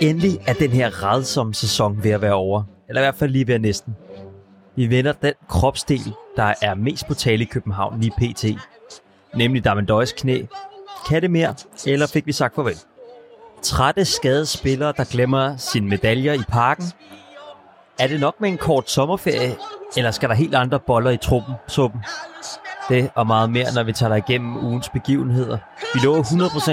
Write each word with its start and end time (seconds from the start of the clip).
Endelig 0.00 0.38
er 0.46 0.52
den 0.52 0.70
her 0.70 1.02
redsomme 1.04 1.54
sæson 1.54 2.04
ved 2.04 2.10
at 2.10 2.22
være 2.22 2.32
over. 2.32 2.62
Eller 2.88 3.00
i 3.00 3.04
hvert 3.04 3.14
fald 3.14 3.30
lige 3.30 3.46
ved 3.46 3.54
at 3.54 3.60
næsten. 3.60 3.96
Vi 4.76 4.90
vender 4.90 5.12
den 5.12 5.32
kropsdel, 5.48 6.14
der 6.36 6.54
er 6.62 6.74
mest 6.74 7.06
på 7.06 7.14
tale 7.14 7.42
i 7.42 7.46
København 7.46 8.00
lige 8.00 8.12
pt. 8.18 8.44
Nemlig 9.34 9.64
Damendøjs 9.64 10.12
knæ. 10.12 10.42
Kan 11.08 11.22
det 11.22 11.30
mere, 11.30 11.54
eller 11.86 12.06
fik 12.06 12.26
vi 12.26 12.32
sagt 12.32 12.54
farvel? 12.54 12.78
Trætte 13.62 14.04
skadede 14.04 14.46
spillere, 14.46 14.92
der 14.96 15.04
glemmer 15.04 15.56
sine 15.56 15.88
medaljer 15.88 16.32
i 16.32 16.42
parken. 16.48 16.84
Er 17.98 18.06
det 18.06 18.20
nok 18.20 18.40
med 18.40 18.48
en 18.48 18.58
kort 18.58 18.90
sommerferie, 18.90 19.56
eller 19.96 20.10
skal 20.10 20.28
der 20.28 20.34
helt 20.34 20.54
andre 20.54 20.80
boller 20.80 21.10
i 21.10 21.16
truppen, 21.16 21.54
suppen? 21.68 22.00
Det 22.88 23.10
og 23.14 23.26
meget 23.26 23.50
mere, 23.50 23.66
når 23.74 23.82
vi 23.82 23.92
tager 23.92 24.10
dig 24.16 24.24
igennem 24.28 24.56
ugens 24.56 24.88
begivenheder. 24.88 25.58
Vi 25.94 26.00
lover 26.04 26.22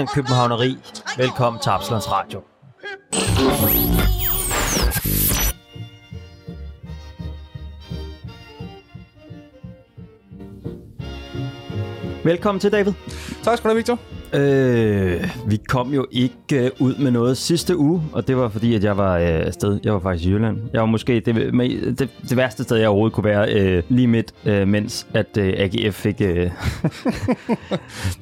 100% 0.06 0.14
københavneri. 0.14 0.78
Velkommen 1.16 1.62
til 1.62 1.70
Absalons 1.70 2.10
Radio. 2.10 2.42
Velkommen 12.24 12.60
til, 12.60 12.72
David. 12.72 12.92
Tak 13.42 13.58
skal 13.58 13.70
du 13.70 13.74
have, 13.74 13.76
Victor. 13.76 13.98
Øh, 14.34 15.50
vi 15.50 15.56
kom 15.68 15.94
jo 15.94 16.06
ikke 16.10 16.64
øh, 16.64 16.70
ud 16.80 16.94
med 16.94 17.10
noget 17.10 17.36
sidste 17.36 17.76
uge, 17.76 18.02
og 18.12 18.28
det 18.28 18.36
var 18.36 18.48
fordi, 18.48 18.74
at 18.74 18.84
jeg 18.84 18.96
var 18.96 19.18
øh, 19.18 19.26
afsted. 19.26 19.80
Jeg 19.84 19.92
var 19.92 20.00
faktisk 20.00 20.28
i 20.28 20.32
Jylland. 20.32 20.58
Jeg 20.72 20.80
var 20.80 20.86
måske 20.86 21.20
det, 21.20 21.34
det, 21.34 22.08
det 22.28 22.36
værste 22.36 22.64
sted, 22.64 22.76
jeg 22.76 22.88
overhovedet 22.88 23.14
kunne 23.14 23.24
være, 23.24 23.52
øh, 23.52 23.82
lige 23.88 24.06
midt, 24.06 24.34
øh, 24.44 24.68
mens 24.68 25.06
at 25.14 25.36
øh, 25.38 25.54
AGF 25.56 25.94
fik... 25.94 26.20
Øh, 26.20 26.28
den, 26.36 26.50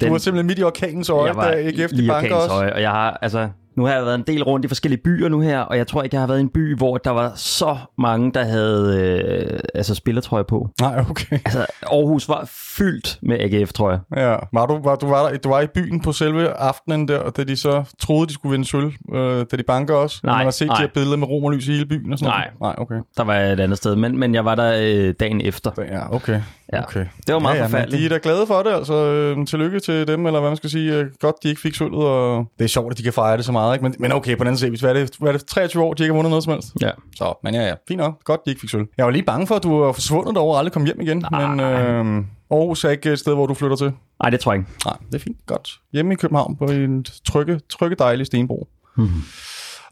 du 0.01 0.11
var 0.11 0.19
simpelthen 0.19 0.47
midt 0.47 0.59
i 0.59 0.63
orkanens 0.63 1.11
øje, 1.11 1.27
jeg 1.27 1.37
var 1.37 1.51
da 1.51 1.57
AGF 1.57 1.93
lige 1.93 2.09
banker 2.09 2.51
øje, 2.51 2.73
og 2.73 2.83
jeg 2.83 2.91
har, 2.91 3.19
altså, 3.23 3.49
nu 3.81 3.87
har 3.87 3.95
jeg 3.95 4.05
været 4.05 4.15
en 4.15 4.25
del 4.27 4.43
rundt 4.43 4.65
i 4.65 4.69
forskellige 4.69 5.01
byer 5.05 5.29
nu 5.29 5.41
her, 5.41 5.61
og 5.61 5.77
jeg 5.77 5.87
tror 5.87 6.03
ikke, 6.03 6.15
jeg 6.15 6.23
har 6.23 6.27
været 6.27 6.39
i 6.39 6.41
en 6.41 6.49
by, 6.49 6.77
hvor 6.77 6.99
der 6.99 7.11
var 7.11 7.33
så 7.37 7.77
mange, 7.99 8.33
der 8.33 8.45
havde 8.45 9.01
øh, 9.01 9.61
altså 9.75 9.95
spillertrøje 9.95 10.45
på. 10.45 10.69
Nej, 10.81 11.05
okay. 11.11 11.33
Altså, 11.33 11.67
Aarhus 11.83 12.29
var 12.29 12.51
fyldt 12.77 13.19
med 13.23 13.41
AGF, 13.41 13.73
tror 13.73 13.91
jeg. 13.91 14.01
Ja. 14.17 14.37
Var 14.53 14.67
du, 14.67 14.81
var, 14.83 14.97
du, 14.97 15.07
var 15.07 15.29
der, 15.29 15.39
du 15.39 15.49
var 15.49 15.61
i 15.61 15.67
byen 15.67 16.01
på 16.01 16.13
selve 16.13 16.49
aftenen 16.49 17.09
der, 17.09 17.31
da 17.31 17.45
de 17.45 17.57
så 17.57 17.85
troede, 17.99 18.27
de 18.27 18.33
skulle 18.33 18.51
vinde 18.51 18.65
sølv, 18.65 18.93
øh, 19.15 19.47
da 19.51 19.57
de 19.57 19.63
banker 19.63 19.95
os? 19.95 20.25
Nej, 20.25 20.37
Man 20.37 20.45
har 20.47 20.51
set 20.51 20.67
nej. 20.69 20.77
de 20.77 20.83
her 20.83 20.89
billeder 20.95 21.17
med 21.17 21.29
romerlys 21.29 21.69
i 21.69 21.73
hele 21.73 21.87
byen 21.87 22.13
og 22.13 22.19
sådan 22.19 22.31
Nej. 22.31 22.51
noget? 22.61 22.77
Nej, 22.77 22.83
okay. 22.83 23.07
Der 23.17 23.25
var 23.25 23.35
jeg 23.35 23.53
et 23.53 23.61
andet 23.61 23.79
sted, 23.79 23.97
men, 23.97 24.19
men 24.19 24.35
jeg 24.35 24.45
var 24.45 24.55
der 24.55 24.73
øh, 24.81 25.15
dagen 25.21 25.41
efter. 25.41 25.71
Ja, 25.79 26.15
okay. 26.15 26.41
Ja. 26.73 26.83
okay. 26.83 27.07
Det 27.27 27.35
var 27.35 27.39
meget 27.39 27.55
ja, 27.55 27.61
ja, 27.61 27.67
forfærdeligt. 27.67 28.01
de 28.01 28.05
er 28.05 28.09
da 28.09 28.19
glade 28.23 28.47
for 28.47 28.63
det, 28.63 28.71
altså. 28.71 28.95
Øh, 28.95 29.47
tillykke 29.47 29.81
til 29.81 30.07
dem, 30.09 30.27
eller 30.27 30.41
hvad 30.41 30.51
man 30.51 30.57
skal 30.57 30.71
sige. 30.71 30.95
Øh, 30.95 31.07
Godt, 31.21 31.35
de 31.43 31.49
ikke 31.49 31.61
fik 31.61 31.75
sølvet, 31.75 32.05
og 32.07 32.47
det 32.59 32.65
er 32.65 32.69
sjovt, 32.69 32.91
at 32.93 32.99
de 32.99 33.03
kan 33.03 33.13
fejre 33.13 33.37
det 33.37 33.45
så 33.45 33.53
meget, 33.53 33.75
ikke? 33.75 33.83
Men, 33.83 33.95
men 33.99 34.13
okay, 34.13 34.37
på 34.37 34.45
den 34.45 34.47
anden 34.47 34.59
side, 34.59 34.81
hvad 34.81 34.91
er, 34.91 34.95
det, 34.95 35.17
hvad 35.19 35.29
er 35.29 35.37
det, 35.37 35.47
23 35.47 35.83
år, 35.83 35.95
de 35.95 36.03
ikke 36.03 36.13
har 36.13 36.17
vundet 36.17 36.31
noget 36.31 36.45
som 36.45 36.53
helst? 36.53 36.69
Ja. 36.81 36.91
Så, 37.17 37.35
men 37.45 37.55
ja, 37.55 37.67
ja, 37.67 37.75
fint 37.89 37.99
nok. 38.01 38.25
Godt, 38.25 38.41
de 38.45 38.51
ikke 38.51 38.61
fik 38.61 38.71
sølv. 38.71 38.87
Jeg 38.99 39.05
var 39.05 39.11
lige 39.11 39.23
bange 39.23 39.47
for, 39.47 39.55
at 39.55 39.63
du 39.63 39.79
var 39.79 39.93
forsvundet 39.93 40.35
derovre 40.35 40.55
og 40.55 40.59
aldrig 40.59 40.73
kom 40.73 40.85
hjem 40.85 41.01
igen. 41.01 41.25
Nej. 41.33 41.47
Men 41.47 41.61
øh, 41.61 42.25
Aarhus 42.51 42.85
er 42.85 42.91
ikke 42.91 43.13
et 43.13 43.19
sted, 43.19 43.35
hvor 43.35 43.47
du 43.47 43.55
flytter 43.55 43.77
til. 43.77 43.93
Nej, 44.23 44.31
det 44.31 44.41
tror 44.41 44.53
jeg 44.53 44.59
ikke. 44.61 44.71
Nej, 44.85 44.97
det 45.07 45.15
er 45.15 45.19
fint. 45.19 45.37
Godt. 45.47 45.81
Hjemme 45.93 46.13
i 46.13 46.17
København 46.17 46.57
på 46.57 46.65
en 46.65 47.05
trygge, 47.29 47.61
trygge 47.69 47.97
dejlig 47.99 48.27
stenbro. 48.27 48.69
Mhm. 48.97 49.09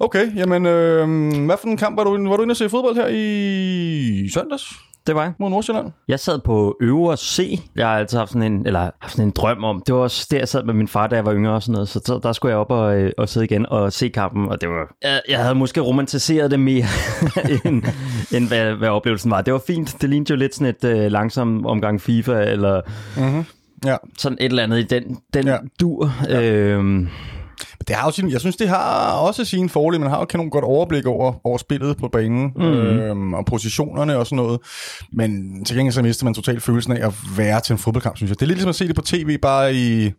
Okay, 0.00 0.36
jamen, 0.36 0.66
øh, 0.66 1.44
hvad 1.46 1.56
for 1.60 1.68
en 1.68 1.76
kamp 1.76 1.96
var 1.96 2.04
du, 2.04 2.28
var 2.28 2.36
du 2.36 2.42
inde 2.42 2.52
og 2.52 2.56
se 2.56 2.68
fodbold 2.68 2.94
her 2.94 3.06
i 3.10 4.28
søndags 4.34 4.72
Det 5.08 5.16
var 5.16 5.22
jeg. 5.22 5.32
mod 5.38 5.50
Nordsjælland? 5.50 5.86
Jeg 6.08 6.20
sad 6.20 6.38
på 6.44 6.76
Øvre 6.80 7.16
C. 7.16 7.60
Jeg 7.76 7.86
har 7.88 7.98
altid 7.98 8.18
haft 8.18 8.30
sådan 8.32 8.52
en, 8.52 8.66
eller 8.66 8.90
haft 9.00 9.12
sådan 9.12 9.24
en 9.24 9.30
drøm 9.36 9.64
om. 9.64 9.82
Det 9.86 9.94
var 9.94 10.00
også 10.00 10.28
der, 10.30 10.38
jeg 10.38 10.48
sad 10.48 10.64
med 10.64 10.74
min 10.74 10.88
far, 10.88 11.06
da 11.06 11.16
jeg 11.16 11.24
var 11.24 11.34
yngre 11.34 11.52
og 11.52 11.62
sådan 11.62 11.72
noget. 11.72 11.88
Så 11.88 12.00
der, 12.06 12.18
der 12.18 12.32
skulle 12.32 12.50
jeg 12.50 12.58
op 12.58 12.70
og, 12.70 12.96
øh, 13.00 13.12
og 13.18 13.28
sidde 13.28 13.44
igen 13.44 13.66
og 13.66 13.92
se 13.92 14.08
kampen. 14.08 14.48
Og 14.48 14.60
det 14.60 14.68
var, 14.68 14.94
jeg, 15.02 15.20
jeg 15.28 15.38
havde 15.38 15.54
måske 15.54 15.80
romantiseret 15.80 16.50
det 16.50 16.60
mere, 16.60 16.84
end, 17.64 17.82
end 18.34 18.48
hvad, 18.48 18.74
hvad, 18.74 18.88
oplevelsen 18.88 19.30
var. 19.30 19.42
Det 19.42 19.52
var 19.52 19.62
fint. 19.66 19.96
Det 20.00 20.10
lignede 20.10 20.30
jo 20.30 20.36
lidt 20.36 20.54
sådan 20.54 20.74
et 20.80 20.84
øh, 20.84 21.10
langsom 21.12 21.66
omgang 21.66 22.00
FIFA, 22.00 22.42
eller 22.42 22.80
Mm-hmm. 23.16 23.44
Ja. 23.84 23.96
sådan 24.18 24.38
et 24.40 24.44
eller 24.50 24.62
andet 24.62 24.78
i 24.78 24.82
den, 24.82 25.18
den 25.34 25.46
Ja. 25.46 25.52
ja. 25.52 25.58
dur. 25.80 26.12
Ja. 26.28 26.50
Øhm, 26.52 27.08
Det 27.88 27.96
har 27.96 28.06
jo 28.06 28.10
sin, 28.10 28.30
jeg 28.30 28.40
synes, 28.40 28.56
det 28.56 28.68
har 28.68 29.12
også 29.12 29.44
sine 29.44 29.68
fordele. 29.68 30.00
Man 30.00 30.10
har 30.10 30.18
jo 30.18 30.24
kanon 30.24 30.50
godt 30.50 30.64
overblik 30.64 31.06
over, 31.06 31.32
over 31.44 31.58
spillet 31.58 31.96
på 31.96 32.08
banen 32.08 32.52
mm. 32.56 32.62
øhm, 32.62 33.34
og 33.34 33.46
positionerne 33.46 34.16
og 34.16 34.26
sådan 34.26 34.36
noget. 34.36 34.60
Men 35.12 35.64
til 35.64 35.76
gengæld 35.76 35.92
så 35.92 36.02
mister 36.02 36.24
man 36.24 36.34
totalt 36.34 36.62
følelsen 36.62 36.92
af 36.92 37.06
at 37.06 37.14
være 37.36 37.60
til 37.60 37.72
en 37.72 37.78
fodboldkamp, 37.78 38.16
synes 38.16 38.30
jeg. 38.30 38.40
Det 38.40 38.42
er 38.42 38.46
lidt 38.46 38.56
ligesom 38.56 38.68
at 38.68 38.74
se 38.74 38.88
det 38.88 38.96
på 38.96 39.02
tv, 39.02 39.38
bare 39.38 39.74
i 39.74 40.12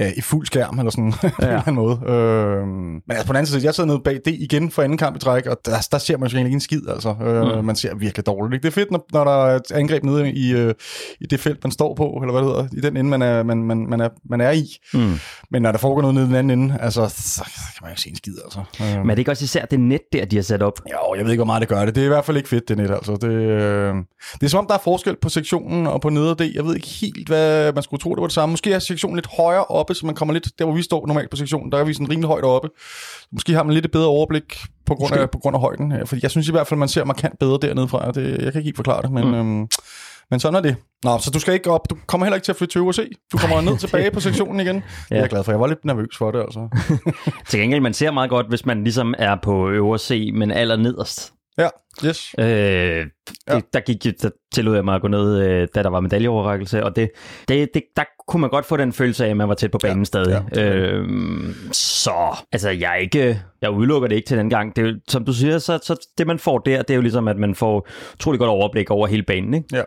ja, 0.00 0.12
i 0.16 0.20
fuld 0.20 0.46
skærm, 0.46 0.78
eller 0.78 0.90
sådan, 0.90 1.14
ja. 1.22 1.28
på 1.28 1.42
en 1.42 1.48
eller 1.48 1.60
anden 1.60 1.74
måde. 1.74 2.00
Øhm, 2.06 2.68
men 2.68 3.02
altså 3.08 3.26
på 3.26 3.32
den 3.32 3.36
anden 3.36 3.46
side, 3.46 3.64
jeg 3.64 3.74
sad 3.74 3.86
nede 3.86 4.00
bag 4.04 4.14
det 4.24 4.34
igen 4.34 4.70
for 4.70 4.82
anden 4.82 4.98
kamp 4.98 5.16
i 5.16 5.18
træk, 5.18 5.46
og 5.46 5.56
der, 5.64 5.88
der 5.92 5.98
ser 5.98 6.16
man 6.18 6.28
jo 6.28 6.36
egentlig 6.36 6.48
ikke 6.48 6.54
en 6.54 6.60
skid, 6.60 6.82
altså. 6.88 7.14
Øh, 7.22 7.58
mm. 7.58 7.64
Man 7.64 7.76
ser 7.76 7.94
virkelig 7.94 8.26
dårligt. 8.26 8.54
Ikke? 8.54 8.62
Det 8.62 8.68
er 8.68 8.80
fedt, 8.80 8.90
når, 8.90 9.06
når 9.12 9.24
der 9.24 9.46
er 9.46 9.56
et 9.56 9.72
angreb 9.72 10.04
nede 10.04 10.32
i, 10.32 10.52
øh, 10.52 10.74
i 11.20 11.26
det 11.26 11.40
felt, 11.40 11.64
man 11.64 11.70
står 11.70 11.94
på, 11.94 12.04
eller 12.04 12.32
hvad 12.32 12.42
det 12.42 12.50
hedder, 12.50 12.68
i 12.72 12.80
den 12.80 12.96
ende, 12.96 13.10
man 13.10 13.22
er, 13.22 13.42
man, 13.42 13.62
man, 13.62 13.86
man 13.88 14.00
er, 14.00 14.08
man 14.30 14.40
er 14.40 14.50
i. 14.50 14.66
mm. 14.94 15.18
Men 15.50 15.62
når 15.62 15.72
der 15.72 15.78
foregår 15.78 16.00
noget 16.00 16.14
nede 16.14 16.24
i 16.24 16.28
den 16.28 16.36
anden 16.36 16.60
ende, 16.60 16.78
altså, 16.80 17.08
så 17.08 17.44
kan 17.44 17.82
man 17.82 17.90
jo 17.90 17.96
se 17.96 18.10
en 18.10 18.16
skid, 18.16 18.34
altså. 18.44 18.60
Øhm. 18.80 19.00
Men 19.00 19.10
er 19.10 19.14
det 19.14 19.18
ikke 19.18 19.30
også 19.30 19.44
især 19.44 19.64
det 19.64 19.80
net 19.80 20.00
der, 20.12 20.24
de 20.24 20.36
har 20.36 20.42
sat 20.42 20.62
op? 20.62 20.80
Jo, 20.90 21.14
jeg 21.16 21.24
ved 21.24 21.32
ikke, 21.32 21.38
hvor 21.40 21.46
meget 21.46 21.60
det 21.60 21.68
gør 21.68 21.84
det. 21.84 21.94
Det 21.94 22.00
er 22.00 22.04
i 22.04 22.08
hvert 22.08 22.24
fald 22.24 22.36
ikke 22.36 22.48
fedt, 22.48 22.68
det 22.68 22.76
net, 22.76 22.90
altså. 22.90 23.12
Det, 23.12 23.28
øh, 23.28 23.94
det 24.34 24.42
er 24.42 24.48
som 24.48 24.58
om, 24.58 24.66
der 24.66 24.74
er 24.74 24.78
forskel 24.84 25.16
på 25.22 25.28
sektionen 25.28 25.86
og 25.86 26.00
på 26.00 26.08
neder 26.08 26.34
D. 26.34 26.40
Jeg 26.54 26.64
ved 26.64 26.74
ikke 26.74 26.88
helt, 26.88 27.28
hvad 27.28 27.72
man 27.72 27.82
skulle 27.82 28.00
tro, 28.00 28.10
det 28.14 28.20
var 28.20 28.26
det 28.26 28.34
samme. 28.34 28.52
Måske 28.52 28.72
er 28.72 28.78
sektionen 28.78 29.16
lidt 29.16 29.28
højere 29.36 29.64
oppe, 29.90 30.00
så 30.00 30.06
man 30.06 30.14
kommer 30.14 30.34
lidt 30.34 30.48
der, 30.58 30.64
hvor 30.64 30.74
vi 30.74 30.82
står 30.82 31.06
normalt 31.06 31.30
på 31.30 31.36
sektionen. 31.36 31.72
Der 31.72 31.78
er 31.78 31.84
vi 31.84 31.92
sådan 31.94 32.10
rimelig 32.10 32.28
højt 32.28 32.44
oppe. 32.44 32.68
Måske 33.32 33.52
har 33.52 33.62
man 33.62 33.74
lidt 33.74 33.84
et 33.84 33.90
bedre 33.90 34.06
overblik 34.08 34.58
på 34.86 34.94
grund, 34.94 35.14
af, 35.14 35.30
på 35.30 35.38
grund 35.38 35.56
af 35.56 35.60
højden. 35.60 35.92
Ja, 35.92 36.02
Fordi 36.02 36.20
jeg 36.22 36.30
synes 36.30 36.48
i 36.48 36.50
hvert 36.50 36.66
fald, 36.66 36.78
man 36.78 36.88
ser 36.88 37.04
markant 37.04 37.38
bedre 37.38 37.58
dernede 37.62 37.88
fra. 37.88 38.10
Det, 38.10 38.30
jeg 38.30 38.38
kan 38.38 38.46
ikke 38.46 38.62
helt 38.62 38.76
forklare 38.76 39.02
det, 39.02 39.10
men... 39.12 39.24
Mm. 39.28 39.34
Øhm, 39.34 39.68
men 40.30 40.40
sådan 40.40 40.54
er 40.56 40.60
det. 40.60 40.76
Nå, 41.04 41.18
så 41.18 41.30
du 41.30 41.38
skal 41.38 41.54
ikke 41.54 41.70
op. 41.70 41.90
Du 41.90 41.96
kommer 42.06 42.24
heller 42.26 42.34
ikke 42.34 42.44
til 42.44 42.52
at 42.52 42.56
flytte 42.56 42.72
til 42.72 42.80
UC. 42.80 42.98
Du 43.32 43.38
kommer 43.38 43.60
ned 43.60 43.78
tilbage 43.78 44.10
på 44.10 44.20
sektionen 44.20 44.60
igen. 44.60 44.76
Det 44.76 44.82
er 45.10 45.16
Ja. 45.16 45.20
jeg 45.20 45.30
glad 45.30 45.44
for. 45.44 45.52
Jeg 45.52 45.60
var 45.60 45.66
lidt 45.66 45.84
nervøs 45.84 46.16
for 46.18 46.30
det, 46.30 46.40
altså. 46.40 46.68
Til 47.48 47.60
gengæld, 47.60 47.80
man 47.80 47.94
ser 47.94 48.10
meget 48.10 48.30
godt, 48.30 48.48
hvis 48.48 48.66
man 48.66 48.84
ligesom 48.84 49.14
er 49.18 49.36
på 49.42 49.68
Øvre 49.70 49.98
C, 49.98 50.30
men 50.34 50.50
aller 50.50 50.76
nederst. 50.76 51.32
Ja, 51.58 51.68
yes. 52.06 52.34
Øh, 52.38 52.46
det, 52.46 53.10
Ja. 53.48 53.60
Der 53.72 53.80
gik 53.80 54.04
der 54.22 54.30
tillod 54.54 54.74
jeg 54.74 54.84
mig 54.84 54.94
at 54.94 55.00
gå 55.00 55.08
ned, 55.08 55.38
øh, 55.42 55.68
da 55.74 55.82
der 55.82 55.88
var 55.90 56.00
medaljeoverrækkelse, 56.00 56.84
og 56.84 56.96
det, 56.96 57.10
det, 57.48 57.68
det, 57.74 57.82
der 57.96 58.04
kunne 58.28 58.40
man 58.40 58.50
godt 58.50 58.66
få 58.66 58.76
den 58.76 58.92
følelse 58.92 59.24
af, 59.26 59.30
at 59.30 59.36
man 59.36 59.48
var 59.48 59.54
tæt 59.54 59.70
på 59.70 59.78
banen 59.78 59.98
Ja, 59.98 60.04
stadig. 60.04 60.42
ja, 60.56 60.62
øh, 60.74 61.08
så, 61.72 62.36
altså 62.52 62.70
jeg 62.70 62.98
ikke, 63.00 63.40
jeg 63.62 63.70
udelukker 63.70 64.08
det 64.08 64.16
ikke 64.16 64.26
til 64.26 64.38
den 64.38 64.50
gang. 64.50 64.76
Det 64.76 65.00
som 65.08 65.24
du 65.24 65.32
siger, 65.32 65.58
så, 65.58 65.78
så 65.82 66.08
det 66.18 66.26
man 66.26 66.38
får 66.38 66.58
der, 66.58 66.82
det 66.82 66.90
er 66.90 66.94
jo 66.94 67.00
ligesom, 67.02 67.28
at 67.28 67.36
man 67.36 67.54
får 67.54 67.88
utrolig 68.14 68.38
godt 68.38 68.50
overblik 68.50 68.90
over 68.90 69.06
hele 69.06 69.22
banen, 69.22 69.54
ikke? 69.54 69.66
Ja. 69.72 69.82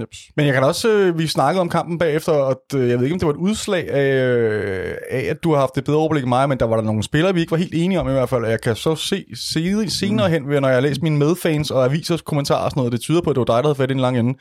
Jeps. 0.00 0.18
Men 0.36 0.46
jeg 0.46 0.54
kan 0.54 0.64
også, 0.64 0.88
øh, 0.88 1.18
vi 1.18 1.26
snakkede 1.26 1.60
om 1.60 1.68
kampen 1.68 1.98
bagefter, 1.98 2.32
og 2.32 2.62
øh, 2.74 2.88
jeg 2.88 2.98
ved 2.98 3.04
ikke, 3.04 3.14
om 3.14 3.18
det 3.18 3.26
var 3.26 3.32
et 3.32 3.38
udslag 3.38 3.90
af, 3.90 4.24
øh, 4.24 4.94
af, 5.10 5.20
at 5.30 5.44
du 5.44 5.52
har 5.52 5.60
haft 5.60 5.78
et 5.78 5.84
bedre 5.84 5.98
overblik 5.98 6.22
end 6.22 6.28
mig, 6.28 6.48
men 6.48 6.58
der 6.58 6.66
var 6.66 6.76
der 6.76 6.82
nogle 6.82 7.02
spillere, 7.02 7.34
vi 7.34 7.40
ikke 7.40 7.50
var 7.50 7.56
helt 7.56 7.74
enige 7.74 8.00
om 8.00 8.08
i 8.08 8.12
hvert 8.12 8.28
fald. 8.28 8.44
Og 8.44 8.50
jeg 8.50 8.60
kan 8.60 8.76
så 8.76 8.94
se, 8.94 9.24
se 9.34 9.90
senere 9.90 10.30
hen, 10.30 10.48
ved, 10.48 10.60
når 10.60 10.68
jeg 10.68 10.76
har 10.76 10.80
læst 10.80 11.02
mine 11.02 11.18
medfans 11.18 11.70
og 11.70 11.84
avisers 11.84 12.22
kommentarer 12.22 12.64
og 12.64 12.70
sådan 12.70 12.80
noget, 12.80 12.92
det 12.92 13.00
tyder 13.00 13.20
på, 13.20 13.30
at 13.30 13.36
det 13.36 13.40
var 13.40 13.44
dig, 13.44 13.62
der 13.62 13.62
havde 13.62 13.74
fat 13.74 13.90
i 13.90 13.92
en 13.92 14.00
lang 14.00 14.18
ende. 14.18 14.34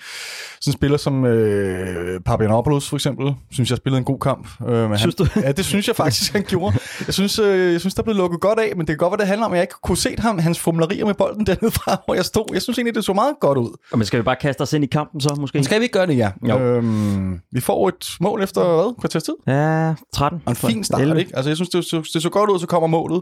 Sådan 0.62 0.72
en 0.72 0.74
spiller 0.74 0.98
som 0.98 1.26
øh, 1.26 2.22
Papianopoulos 2.22 2.90
for 2.90 2.96
eksempel, 2.98 3.34
synes 3.52 3.70
jeg 3.70 3.78
spillede 3.78 4.00
en 4.00 4.06
god 4.06 4.20
kamp. 4.20 4.48
Øh, 4.68 4.90
men 4.90 4.98
Synes 4.98 5.16
han, 5.18 5.28
du? 5.28 5.48
Ja, 5.48 5.52
det 5.52 5.66
synes 5.66 5.88
jeg 5.88 5.96
faktisk, 5.96 6.34
han 6.34 6.44
gjorde. 6.44 6.78
Jeg 7.08 7.14
synes, 7.14 7.40
øh, 7.40 7.72
jeg 7.72 7.80
synes, 7.80 7.94
der 7.94 8.04
blev 8.04 8.16
lukket 8.16 8.42
godt 8.42 8.60
af, 8.60 8.76
men 8.76 8.80
det 8.80 8.88
kan 8.88 8.98
godt 8.98 9.12
være, 9.12 9.20
det 9.20 9.28
handler 9.28 9.46
om, 9.46 9.52
at 9.52 9.58
jeg 9.58 9.64
ikke 9.64 9.76
kunne 9.84 9.98
se 9.98 10.16
ham, 10.20 10.40
hans 10.40 10.60
formulerier 10.60 11.06
med 11.06 11.14
bolden 11.14 11.46
dernede 11.46 11.72
fra, 11.72 12.02
hvor 12.06 12.16
jeg 12.16 12.26
stod. 12.26 12.46
Jeg 12.54 12.62
synes 12.62 12.78
egentlig, 12.78 12.96
det 12.96 13.06
så 13.06 13.14
meget 13.14 13.36
godt 13.42 13.58
ud. 13.58 13.78
Og 13.92 13.98
men 13.98 14.06
skal 14.06 14.20
vi 14.20 14.24
bare 14.24 14.36
kaste 14.36 14.62
os 14.62 14.74
ind 14.74 14.84
i 14.84 14.88
kampen 14.88 15.22
så, 15.22 15.34
måske? 15.40 15.63
Skal 15.63 15.79
vi 15.79 15.84
ikke 15.84 15.94
gøre 15.94 16.07
det, 16.07 16.18
ja? 16.18 16.31
Jo. 16.50 16.59
Øhm, 16.59 17.40
vi 17.51 17.62
får 17.62 17.88
et 17.88 18.16
mål 18.19 18.44
efter, 18.44 18.62
hvad? 18.62 18.96
Kvarters 19.00 19.23
tid? 19.23 19.34
Ja, 19.47 19.94
13. 20.13 20.41
Og 20.46 20.50
en 20.50 20.56
fin 20.56 20.84
start, 20.84 21.18
ikke? 21.18 21.31
Altså, 21.35 21.50
jeg 21.50 21.57
synes, 21.57 21.69
det 21.69 21.85
så, 21.85 22.09
det 22.13 22.22
så 22.22 22.29
godt 22.29 22.49
ud, 22.49 22.59
så 22.59 22.67
kommer 22.67 22.87
målet. 22.87 23.22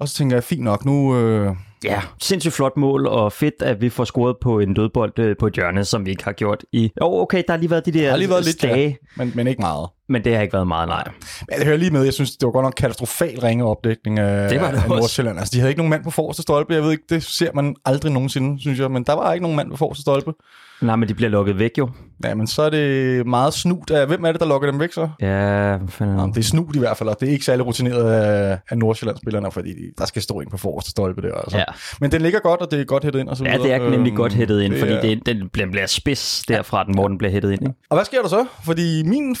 Og 0.00 0.08
så 0.08 0.14
tænker 0.14 0.36
jeg, 0.36 0.44
fint 0.44 0.62
nok, 0.62 0.84
nu... 0.84 1.16
Øh, 1.16 1.56
Ja, 1.84 2.00
sindssygt 2.22 2.54
flot 2.54 2.76
mål, 2.76 3.06
og 3.06 3.32
fedt, 3.32 3.62
at 3.62 3.80
vi 3.80 3.88
får 3.88 4.04
scoret 4.04 4.36
på 4.40 4.58
en 4.58 4.74
dødbold 4.74 5.18
øh, 5.18 5.36
på 5.38 5.46
et 5.46 5.54
hjørne, 5.54 5.84
som 5.84 6.06
vi 6.06 6.10
ikke 6.10 6.24
har 6.24 6.32
gjort 6.32 6.64
i... 6.72 6.90
Jo, 7.00 7.12
okay, 7.14 7.42
der 7.46 7.52
har 7.52 7.58
lige 7.58 7.70
været 7.70 7.86
de 7.86 7.92
der 7.92 8.00
der 8.02 8.10
har 8.10 8.16
lige 8.16 8.30
været 8.30 8.44
lidt, 8.44 8.64
ja, 8.64 8.92
men, 9.16 9.32
men 9.34 9.46
ikke 9.46 9.60
meget. 9.60 9.88
Men 10.08 10.24
det 10.24 10.34
har 10.34 10.42
ikke 10.42 10.52
været 10.52 10.66
meget, 10.66 10.88
nej. 10.88 11.04
Men 11.50 11.58
det 11.58 11.66
hører 11.66 11.76
lige 11.76 11.90
med, 11.90 12.04
jeg 12.04 12.12
synes, 12.12 12.36
det 12.36 12.46
var 12.46 12.52
godt 12.52 12.64
nok 12.64 12.74
katastrofal 12.76 13.40
ringe 13.40 13.64
opdækning 13.64 14.18
af, 14.18 14.48
Det 14.50 14.60
var 14.60 14.70
det 14.70 14.82
af. 14.82 14.88
Nordsjælland. 14.88 15.38
Altså, 15.38 15.52
de 15.54 15.58
havde 15.58 15.70
ikke 15.70 15.78
nogen 15.80 15.90
mand 15.90 16.04
på 16.04 16.10
forreste 16.10 16.42
stolpe. 16.42 16.74
Jeg 16.74 16.82
ved 16.82 16.90
ikke, 16.90 17.04
det 17.10 17.22
ser 17.22 17.50
man 17.54 17.74
aldrig 17.84 18.12
nogensinde, 18.12 18.60
synes 18.60 18.78
jeg. 18.78 18.90
Men 18.90 19.04
der 19.04 19.12
var 19.12 19.32
ikke 19.32 19.42
nogen 19.42 19.56
mand 19.56 19.70
på 19.70 19.76
forreste 19.76 20.02
stolpe. 20.02 20.32
Nej, 20.80 20.96
men 20.96 21.08
de 21.08 21.14
bliver 21.14 21.30
lukket 21.30 21.58
væk 21.58 21.70
jo. 21.78 21.88
Ja, 22.24 22.34
men 22.34 22.46
så 22.46 22.62
er 22.62 22.70
det 22.70 23.26
meget 23.26 23.54
snut 23.54 23.90
af... 23.90 24.06
Hvem 24.06 24.24
er 24.24 24.32
det, 24.32 24.40
der 24.40 24.46
lukker 24.46 24.70
dem 24.70 24.80
væk 24.80 24.92
så? 24.92 25.08
Ja, 25.20 25.74
fanden 25.88 26.18
Jamen, 26.18 26.34
det? 26.34 26.38
er 26.40 26.42
snut 26.44 26.76
i 26.76 26.78
hvert 26.78 26.96
fald, 26.96 27.08
og 27.08 27.16
det 27.20 27.28
er 27.28 27.32
ikke 27.32 27.44
særlig 27.44 27.66
rutineret 27.66 28.12
af, 28.12 28.58
af 28.70 28.78
Nordsjællandsspillerne, 28.78 29.50
fordi 29.52 29.70
de- 29.70 29.92
der 29.98 30.04
skal 30.06 30.22
stå 30.22 30.40
ind 30.40 30.50
på 30.50 30.56
forreste 30.56 30.90
stolpe 30.90 31.22
der. 31.22 31.34
Altså. 31.34 31.58
Ja. 31.58 31.64
Men 32.00 32.12
den 32.12 32.22
ligger 32.22 32.38
godt, 32.40 32.60
og 32.60 32.70
det 32.70 32.80
er 32.80 32.84
godt 32.84 33.04
hættet 33.04 33.20
ind 33.20 33.28
og 33.28 33.36
så 33.36 33.44
Ja, 33.44 33.58
det 33.58 33.72
er 33.72 33.90
nemlig 33.90 34.10
Øhm, 34.10 34.16
godt 34.16 34.32
hættet 34.32 34.62
ind, 34.62 34.72
det 34.72 34.80
fordi 34.80 34.92
er- 34.92 35.00
det, 35.00 35.26
den 35.26 35.48
bliver- 35.52 35.70
bliver 35.70 35.86
spids 35.86 36.42
derfra, 36.48 36.84
den, 36.84 36.94
hvor 36.94 37.08
den 37.08 37.18
bliver 37.18 37.30
hættet 37.32 37.52
ind. 37.52 37.62
Ikke? 37.62 37.74
Og 37.90 37.96
hvad 37.96 38.04
sker 38.04 38.22
der 38.22 38.28
så? 38.28 38.44
Fordi 38.64 39.02
min... 39.02 39.36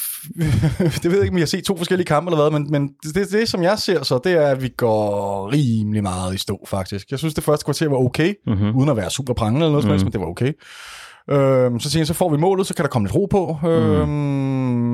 det 1.02 1.04
ved 1.04 1.12
jeg 1.12 1.22
ikke, 1.22 1.34
om 1.34 1.38
jeg 1.38 1.42
har 1.42 1.46
set 1.46 1.64
to 1.64 1.76
forskellige 1.76 2.06
kampe 2.06 2.30
eller 2.32 2.48
hvad, 2.50 2.60
men, 2.60 2.70
men 2.70 2.88
det, 3.02 3.14
det, 3.14 3.32
det, 3.32 3.48
som 3.48 3.62
jeg 3.62 3.78
ser 3.78 4.02
så, 4.02 4.20
det 4.24 4.32
er, 4.32 4.46
at 4.46 4.62
vi 4.62 4.68
går 4.68 5.52
rimelig 5.52 6.02
meget 6.02 6.34
i 6.34 6.38
stå, 6.38 6.64
faktisk. 6.66 7.10
Jeg 7.10 7.18
synes, 7.18 7.34
det 7.34 7.44
første 7.44 7.64
kvarter 7.64 7.88
var 7.88 7.96
okay, 7.96 8.34
Mhm. 8.46 8.54
mm-hmm. 8.56 8.76
uden 8.76 8.88
at 8.88 8.96
være 8.96 9.10
super 9.10 9.34
prangende 9.34 9.66
eller 9.66 9.70
noget 9.72 9.82
som 9.82 9.90
helst, 9.90 10.04
men 10.06 10.12
det 10.12 10.20
var 10.20 10.26
okay. 10.26 10.52
Øhm, 11.30 11.80
så 11.80 11.90
senere, 11.90 12.06
så 12.06 12.14
får 12.14 12.30
vi 12.30 12.36
målet, 12.36 12.66
så 12.66 12.74
kan 12.74 12.82
der 12.82 12.88
komme 12.88 13.08
lidt 13.08 13.14
ro 13.16 13.26
på. 13.30 13.56
Øhm, 13.68 14.08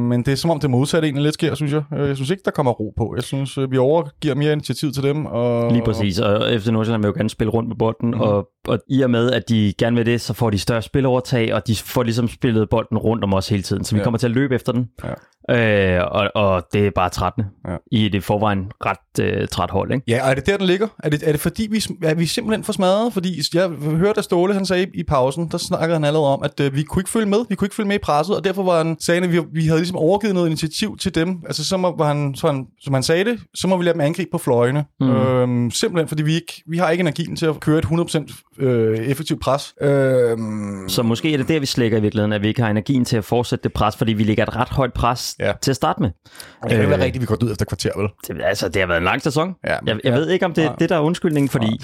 men 0.08 0.22
det 0.22 0.32
er 0.32 0.36
som 0.36 0.50
om 0.50 0.60
det 0.60 0.70
modsatte 0.70 1.06
egentlig 1.06 1.22
lidt 1.22 1.34
sker, 1.34 1.54
synes 1.54 1.72
jeg. 1.72 1.82
Øh, 1.98 2.08
Jeg 2.08 2.16
synes 2.16 2.30
ikke, 2.30 2.42
der 2.44 2.50
kommer 2.50 2.72
ro 2.72 2.92
på. 2.96 3.12
Jeg 3.16 3.22
synes, 3.24 3.58
øh, 3.58 3.70
vi 3.70 3.78
overgiver 3.78 4.34
mere 4.34 4.52
initiativ 4.52 4.92
til 4.92 5.02
dem. 5.02 5.26
Og, 5.26 5.72
Lige 5.72 5.82
præcis, 5.84 6.18
og 6.18 6.60
FC 6.60 6.66
Nordsjælland 6.66 7.02
vil 7.02 7.08
jo 7.08 7.14
gerne 7.16 7.30
spille 7.30 7.50
rundt 7.50 7.68
med 7.68 7.76
bolden, 7.76 8.08
Mhm. 8.08 8.14
mm. 8.14 8.20
og, 8.20 8.48
og 8.68 8.78
i 8.88 9.02
og 9.02 9.10
med, 9.10 9.30
at 9.30 9.48
de 9.48 9.72
gerne 9.78 9.96
vil 9.96 10.06
det, 10.06 10.20
så 10.20 10.32
får 10.34 10.50
de 10.50 10.58
større 10.58 10.82
spilovertag, 10.82 11.54
og 11.54 11.66
de 11.66 11.76
får 11.76 12.02
ligesom 12.02 12.28
spillet 12.28 12.68
bolden 12.70 12.98
rundt 12.98 13.24
om 13.24 13.34
os 13.34 13.48
hele 13.48 13.62
tiden, 13.62 13.84
så 13.84 13.94
vi 13.94 13.98
Ja. 13.98 14.04
kommer 14.04 14.18
til 14.18 14.26
at 14.26 14.30
løbe 14.30 14.54
efter 14.54 14.72
den, 14.72 14.88
Ja. 15.04 15.08
Øh, 15.50 16.00
og, 16.10 16.30
og 16.34 16.66
det 16.72 16.86
er 16.86 16.90
bare 16.90 17.08
trættende 17.08 17.48
Ja. 17.68 17.76
i 17.92 18.08
det 18.08 18.24
forvejen 18.24 18.72
ret 18.86 19.24
øh, 19.24 19.48
træt 19.48 19.70
hold. 19.70 19.92
Ikke? 19.92 20.04
Ja, 20.08 20.24
og 20.24 20.30
er 20.30 20.34
det 20.34 20.46
der, 20.46 20.56
den 20.56 20.66
ligger? 20.66 20.88
Er 21.02 21.08
det, 21.10 21.22
er 21.28 21.32
det 21.32 21.40
fordi, 21.40 21.68
vi, 21.70 21.82
er 22.02 22.14
vi 22.14 22.26
simpelthen 22.26 22.64
for 22.64 22.72
smadret? 22.72 23.12
Fordi 23.12 23.40
jeg 23.54 23.68
hørte, 23.68 24.18
at 24.18 24.24
Ståle 24.24 24.54
han 24.54 24.66
sagde 24.66 24.86
i, 24.94 25.02
pausen, 25.02 25.48
der 25.48 25.58
snakkede 25.58 25.92
han 25.92 26.04
allerede 26.04 26.28
om, 26.28 26.42
at 26.42 26.60
øh, 26.60 26.74
vi 26.74 26.82
kunne 26.82 27.00
ikke 27.00 27.10
følge 27.10 27.26
med. 27.26 27.38
Vi 27.48 27.54
kunne 27.54 27.66
ikke 27.66 27.74
følge 27.74 27.88
med 27.88 27.96
i 27.96 27.98
presset, 27.98 28.36
og 28.36 28.44
derfor 28.44 28.62
var 28.62 28.78
han, 28.84 28.96
sagde 29.00 29.22
at 29.22 29.32
vi, 29.32 29.40
vi 29.52 29.66
havde 29.66 29.78
ligesom 29.80 29.96
overgivet 29.96 30.34
noget 30.34 30.48
initiativ 30.48 30.96
til 30.98 31.14
dem. 31.14 31.42
Altså, 31.46 31.64
så 31.64 31.76
må, 31.76 31.96
var 31.96 32.06
han, 32.08 32.34
så 32.34 32.46
han, 32.46 32.66
som 32.80 32.94
han 32.94 33.02
sagde 33.02 33.24
det, 33.24 33.40
så 33.54 33.68
må 33.68 33.76
vi 33.76 33.84
lade 33.84 33.92
dem 33.92 34.00
angribe 34.00 34.28
på 34.32 34.38
fløjene. 34.38 34.84
Mm. 35.00 35.10
Øhm, 35.10 35.70
simpelthen, 35.70 36.08
fordi 36.08 36.22
vi, 36.22 36.34
ikke, 36.34 36.62
vi 36.66 36.78
har 36.78 36.90
ikke 36.90 37.00
energien 37.02 37.36
til 37.36 37.46
at 37.46 37.60
køre 37.60 37.78
et 37.78 37.84
100% 37.84 38.42
øh, 38.62 38.98
effektivt 38.98 39.40
pres. 39.40 39.74
Øhm, 39.80 40.88
Så 40.88 41.02
måske 41.02 41.32
er 41.32 41.36
det 41.36 41.48
der, 41.48 41.60
vi 41.60 41.66
slækker 41.66 41.98
i 41.98 42.00
virkeligheden, 42.00 42.32
at 42.32 42.42
vi 42.42 42.48
ikke 42.48 42.62
har 42.62 42.70
energien 42.70 43.04
til 43.04 43.16
at 43.16 43.24
fortsætte 43.24 43.62
det 43.62 43.72
pres, 43.72 43.96
fordi 43.96 44.12
vi 44.12 44.22
ligger 44.24 44.42
et 44.46 44.56
ret 44.56 44.68
højt 44.68 44.92
pres 44.92 45.36
Ja. 45.38 45.46
ja. 45.46 45.52
til 45.62 45.70
at 45.70 45.76
starte 45.76 46.00
med. 46.02 46.10
det 46.10 46.44
kan 46.62 46.70
ikke 46.70 46.84
øh, 46.84 46.90
være 46.90 47.04
rigtigt, 47.04 47.20
vi 47.22 47.26
går 47.26 47.36
ud 47.44 47.50
efter 47.50 47.64
kvarter, 47.64 47.90
vel? 47.96 48.08
Det, 48.28 48.44
altså, 48.44 48.68
det 48.68 48.82
har 48.82 48.86
været 48.86 48.98
en 48.98 49.04
lang 49.04 49.22
sæson. 49.22 49.54
Ja, 49.64 49.72
jeg 49.72 49.80
jeg 49.86 49.98
ja. 50.04 50.10
ved 50.10 50.28
ikke, 50.28 50.44
om 50.46 50.54
det 50.54 50.64
er 50.64 50.68
Nej. 50.68 50.76
det, 50.76 50.88
der 50.88 50.96
er 50.96 51.00
undskyldningen, 51.00 51.48
fordi 51.48 51.80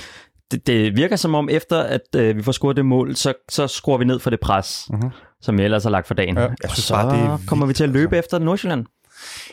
det, 0.50 0.66
det 0.66 0.96
virker 0.96 1.16
som 1.16 1.34
om, 1.34 1.48
efter 1.48 1.78
at 1.82 2.00
øh, 2.16 2.36
vi 2.36 2.42
får 2.42 2.52
scoret 2.52 2.76
det 2.76 2.86
mål, 2.86 3.16
så, 3.16 3.32
så 3.48 3.66
skruer 3.66 3.98
vi 3.98 4.04
ned 4.04 4.19
for 4.19 4.30
det 4.30 4.40
pres, 4.40 4.86
mm-hmm. 4.90 5.10
som 5.42 5.58
vi 5.58 5.62
ellers 5.62 5.82
har 5.82 5.90
lagt 5.90 6.06
for 6.06 6.14
dagen. 6.14 6.34
Ja, 6.36 6.40
jeg 6.42 6.50
og 6.64 6.70
synes 6.70 6.84
så 6.84 6.94
bare, 6.94 7.16
det 7.16 7.25
er 7.25 7.38
kommer 7.46 7.66
vi 7.66 7.72
til 7.72 7.84
at 7.84 7.92
vildt, 7.92 8.02
løbe 8.02 8.16
efter 8.19 8.38
Nordsjælland. 8.38 8.86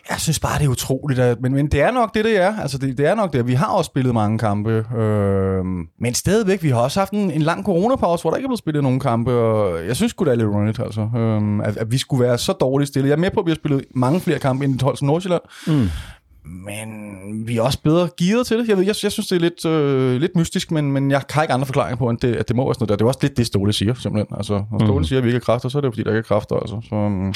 Jeg 0.09 0.19
synes 0.19 0.39
bare, 0.39 0.59
det 0.59 0.65
er 0.65 0.69
utroligt. 0.69 1.19
At, 1.19 1.41
men, 1.41 1.53
men 1.53 1.67
det 1.67 1.81
er 1.81 1.91
nok 1.91 2.13
det, 2.13 2.25
det 2.25 2.37
er. 2.37 2.59
Altså, 2.59 2.77
det, 2.77 2.97
det 2.97 3.05
er 3.05 3.15
nok 3.15 3.33
det. 3.33 3.47
Vi 3.47 3.53
har 3.53 3.67
også 3.67 3.87
spillet 3.87 4.13
mange 4.13 4.37
kampe. 4.37 4.85
Øh, 4.97 5.65
men 5.99 6.13
stadigvæk, 6.13 6.63
vi 6.63 6.69
har 6.69 6.79
også 6.79 6.99
haft 6.99 7.11
en, 7.11 7.31
en 7.31 7.41
lang 7.41 7.65
coronapause, 7.65 8.23
hvor 8.23 8.31
der 8.31 8.37
ikke 8.37 8.45
er 8.45 8.49
blevet 8.49 8.59
spillet 8.59 8.83
nogen 8.83 8.99
kampe. 8.99 9.31
Og 9.31 9.87
jeg 9.87 9.95
synes 9.95 10.09
sgu, 10.09 10.25
det 10.25 10.31
er 10.31 10.35
lidt 10.35 10.49
rundt, 10.49 10.79
altså. 10.79 11.01
Øh, 11.01 11.67
at, 11.67 11.77
at, 11.77 11.91
vi 11.91 11.97
skulle 11.97 12.23
være 12.23 12.37
så 12.37 12.53
dårligt 12.53 12.87
stillet. 12.87 13.09
Jeg 13.09 13.15
er 13.15 13.19
med 13.19 13.31
på, 13.31 13.39
at 13.39 13.45
vi 13.45 13.51
har 13.51 13.55
spillet 13.55 13.85
mange 13.95 14.19
flere 14.19 14.39
kampe 14.39 14.65
end 14.65 14.79
12 14.79 14.97
som 14.97 15.07
Nordsjælland. 15.07 15.41
Mm. 15.67 15.89
Men 16.45 17.47
vi 17.47 17.57
er 17.57 17.61
også 17.61 17.81
bedre 17.83 18.09
gearet 18.19 18.47
til 18.47 18.59
det. 18.59 18.67
Jeg, 18.67 18.77
ved, 18.77 18.85
jeg, 18.85 18.95
jeg 19.03 19.11
synes, 19.11 19.27
det 19.27 19.35
er 19.35 19.39
lidt, 19.39 19.65
øh, 19.65 20.21
lidt 20.21 20.35
mystisk, 20.35 20.71
men, 20.71 20.91
men 20.91 21.11
jeg 21.11 21.21
har 21.29 21.41
ikke 21.41 21.53
andre 21.53 21.65
forklaringer 21.65 21.97
på, 21.97 22.09
end 22.09 22.17
det, 22.17 22.35
at 22.35 22.47
det 22.47 22.55
må 22.55 22.65
være 22.65 22.73
sådan 22.73 22.83
noget 22.83 22.89
der. 22.89 22.95
Det 22.95 23.03
er 23.03 23.07
også 23.07 23.19
lidt 23.21 23.37
det, 23.37 23.47
Ståle 23.47 23.73
siger, 23.73 23.93
simpelthen. 23.93 24.37
Altså, 24.37 24.63
når 24.71 24.79
Ståle 24.79 24.99
mm. 24.99 25.03
siger, 25.03 25.17
at 25.17 25.23
vi 25.23 25.29
ikke 25.29 25.35
har 25.35 25.53
kræfter, 25.53 25.69
så 25.69 25.77
er 25.77 25.81
det 25.81 25.85
jo, 25.85 25.91
fordi 25.91 26.03
der 26.03 26.09
ikke 26.09 26.19
er 26.19 26.23
kræfter. 26.23 26.55
Altså. 26.55 26.81
Så, 26.89 26.95
um, 26.95 27.33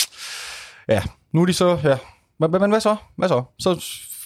ja, 0.88 1.02
nu 1.32 1.42
er 1.42 1.46
de 1.46 1.54
så... 1.54 1.78
Ja. 1.84 1.98
Men, 2.39 2.51
men 2.51 2.69
hvad 2.71 2.80
så? 2.80 2.95
Hvad 3.18 3.27
så? 3.27 3.44
Så 3.59 3.81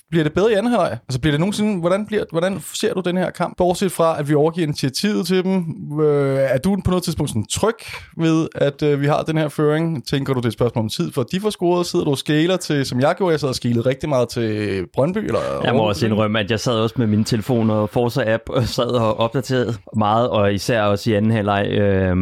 bliver 0.09 0.23
det 0.23 0.33
bedre 0.33 0.51
i 0.51 0.53
anden 0.55 0.71
halvleg? 0.71 0.97
Altså 1.07 1.19
bliver 1.19 1.31
det 1.31 1.39
nogensinde, 1.39 1.79
hvordan, 1.79 2.05
bliver, 2.05 2.23
hvordan 2.31 2.59
ser 2.73 2.93
du 2.93 2.99
den 3.01 3.17
her 3.17 3.29
kamp? 3.29 3.57
Bortset 3.57 3.91
fra, 3.91 4.19
at 4.19 4.29
vi 4.29 4.33
overgiver 4.35 4.67
initiativet 4.67 5.27
til 5.27 5.43
dem. 5.43 5.65
Øh, 6.01 6.37
er 6.39 6.57
du 6.57 6.77
på 6.85 6.91
noget 6.91 7.03
tidspunkt 7.03 7.29
sådan 7.29 7.45
tryg 7.51 7.75
ved, 8.17 8.47
at 8.55 8.83
øh, 8.83 9.01
vi 9.01 9.07
har 9.07 9.23
den 9.23 9.37
her 9.37 9.47
føring? 9.49 10.07
Tænker 10.07 10.33
du, 10.33 10.39
det 10.39 10.45
er 10.45 10.49
et 10.49 10.53
spørgsmål 10.53 10.83
om 10.83 10.89
tid, 10.89 11.11
for 11.11 11.23
de 11.23 11.39
får 11.41 11.49
scoret? 11.49 11.85
Sidder 11.85 12.05
du 12.05 12.11
og 12.11 12.17
skæler 12.17 12.57
til, 12.57 12.85
som 12.85 12.99
jeg 12.99 13.15
gjorde, 13.17 13.31
jeg 13.31 13.39
sad 13.39 13.49
og 13.49 13.55
skælede 13.55 13.85
rigtig 13.89 14.09
meget 14.09 14.29
til 14.29 14.85
Brøndby? 14.93 15.17
Eller 15.17 15.39
Jeg 15.63 15.73
må 15.73 15.79
Aarhus, 15.79 15.89
også 15.89 16.05
indrømme, 16.05 16.39
at 16.39 16.51
jeg 16.51 16.59
sad 16.59 16.73
også 16.73 16.95
med 16.97 17.07
min 17.07 17.23
telefon 17.23 17.69
og 17.69 17.89
Forza-app 17.97 18.43
og 18.55 18.63
sad 18.63 18.87
og 18.87 19.19
opdateret 19.19 19.79
meget, 19.97 20.29
og 20.29 20.53
især 20.53 20.81
også 20.83 21.09
i 21.11 21.13
anden 21.13 21.31
halvleg. 21.31 21.67
Øh, 21.67 22.15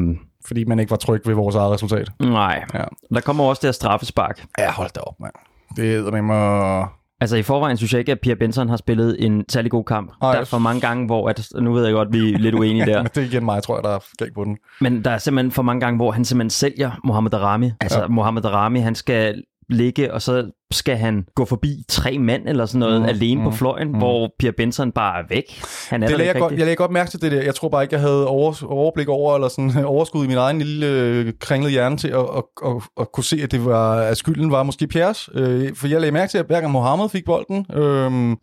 Fordi 0.47 0.63
man 0.63 0.79
ikke 0.79 0.91
var 0.91 0.97
tryg 0.97 1.21
ved 1.25 1.33
vores 1.35 1.55
eget 1.55 1.71
resultat. 1.71 2.09
nej, 2.19 2.63
Ja, 2.73 2.83
der 3.13 3.21
kommer 3.21 3.43
også 3.43 3.59
det 3.59 3.67
her 3.67 3.71
straffespark. 3.71 4.45
ja 4.59 4.71
hold 4.71 4.89
da 4.95 4.99
op, 4.99 5.19
mand. 5.19 5.33
Det 5.75 5.95
er 5.95 6.11
med 6.11 6.21
mig... 6.21 6.87
Altså 7.21 7.37
i 7.37 7.41
forvejen 7.43 7.77
synes 7.77 7.93
jeg 7.93 7.99
ikke, 7.99 8.11
at 8.11 8.19
Pierre 8.19 8.37
Benson 8.37 8.69
har 8.69 8.77
spillet 8.77 9.25
en 9.25 9.45
særlig 9.49 9.71
god 9.71 9.83
kamp. 9.83 10.11
Nej, 10.21 10.31
der 10.33 10.39
er 10.39 10.45
for 10.45 10.57
mange 10.57 10.81
gange, 10.81 11.05
hvor, 11.05 11.29
at, 11.29 11.47
nu 11.59 11.73
ved 11.73 11.83
jeg 11.85 11.93
godt, 11.93 12.07
vi 12.13 12.33
er 12.33 12.37
lidt 12.37 12.55
uenige 12.55 12.85
der, 12.91 12.97
Men 13.03 13.09
det 13.15 13.17
er 13.23 13.27
igen 13.27 13.45
mig, 13.45 13.63
tror 13.63 13.77
jeg, 13.77 13.83
der 13.83 13.89
er 13.89 13.99
galt 14.17 14.33
på 14.33 14.43
den. 14.43 14.57
men 14.81 15.03
der 15.03 15.11
er 15.11 15.17
simpelthen 15.17 15.51
for 15.51 15.61
mange 15.61 15.79
gange, 15.79 15.97
hvor 15.97 16.11
han 16.11 16.25
simpelthen 16.25 16.49
sælger 16.49 16.91
Mohamed 17.03 17.31
Darami. 17.31 17.71
Altså 17.81 17.97
Ja. 17.97 18.03
ja. 18.03 18.07
Mohamed 18.07 18.41
Darami, 18.41 18.79
han 18.79 18.95
skal 18.95 19.43
ligge, 19.71 20.13
og 20.13 20.21
så 20.21 20.51
skal 20.71 20.95
han 20.97 21.25
gå 21.35 21.45
forbi 21.45 21.83
tre 21.89 22.17
mand 22.17 22.47
eller 22.47 22.65
sådan 22.65 22.79
noget 22.79 23.01
Mm, 23.01 23.07
alene 23.07 23.41
mm, 23.41 23.49
på 23.49 23.55
fløjen, 23.55 23.87
mm. 23.87 23.97
hvor 23.97 24.33
Pierre 24.39 24.53
Benson 24.53 24.91
bare 24.91 25.19
er 25.19 25.23
væk. 25.29 25.63
Han 25.89 26.03
er 26.03 26.07
Det 26.07 26.17
lagde 26.17 26.27
jeg, 26.27 26.35
ikke 26.35 26.39
godt, 26.39 26.53
jeg 26.53 26.59
lagde 26.59 26.75
godt 26.75 26.91
mærke 26.91 27.11
til 27.11 27.21
det 27.21 27.31
der. 27.31 27.41
Jeg 27.41 27.55
tror 27.55 27.69
bare 27.69 27.83
ikke, 27.83 27.93
jeg 27.93 28.01
havde 28.01 28.27
over, 28.27 28.63
overblik 28.65 29.07
over, 29.07 29.35
eller 29.35 29.47
sådan 29.47 29.85
overskud 29.95 30.25
i 30.25 30.27
min 30.27 30.37
egen 30.37 30.61
lille 30.61 30.87
øh, 30.87 31.33
kringlede 31.39 31.71
hjerne 31.71 31.97
til 31.97 32.07
at, 32.07 32.19
at, 32.19 32.43
at, 32.65 32.71
at, 32.99 33.11
kunne 33.11 33.23
se, 33.23 33.39
at, 33.43 33.51
det 33.51 33.65
var, 33.65 33.95
at 33.95 34.17
skylden 34.17 34.51
var 34.51 34.63
måske 34.63 34.87
Piers. 34.87 35.29
Øh, 35.33 35.75
for 35.75 35.87
jeg 35.87 36.01
lagde 36.01 36.11
mærke 36.11 36.31
til, 36.31 36.37
at 36.37 36.45
hver 36.45 36.61
gang 36.61 36.71
Mohammed 36.71 37.09
fik 37.09 37.25
bolden, 37.25 37.65
øh, 37.73 38.37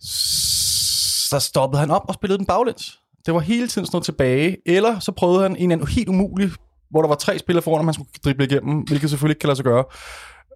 så 1.31 1.39
stoppede 1.41 1.81
han 1.81 1.91
op 1.91 2.03
og 2.09 2.15
spillede 2.15 2.39
den 2.39 2.47
baglæns. 2.47 2.99
Det 3.27 3.35
var 3.35 3.41
hele 3.41 3.69
tiden 3.69 3.87
sådan 3.87 3.97
noget 3.97 4.05
tilbage. 4.05 4.57
Eller 4.67 4.99
så 4.99 5.13
prøvede 5.13 5.43
han 5.43 5.51
en 5.51 5.57
eller 5.57 5.73
anden 5.73 5.89
helt 5.89 6.09
umulig, 6.09 6.51
hvor 6.91 7.03
der 7.03 7.09
var 7.09 7.15
tre 7.15 7.39
spillere 7.39 7.63
foran, 7.63 7.79
og 7.79 7.85
man 7.85 7.95
skulle 7.95 8.09
drible 8.25 8.45
igennem, 8.45 8.79
hvilket 8.81 9.11
selvfølgelig 9.11 9.35
ikke 9.35 9.41
kan 9.41 9.49
lade 9.49 9.57
sig 9.57 9.65
gøre. 9.65 9.85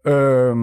Øh, 0.07 0.57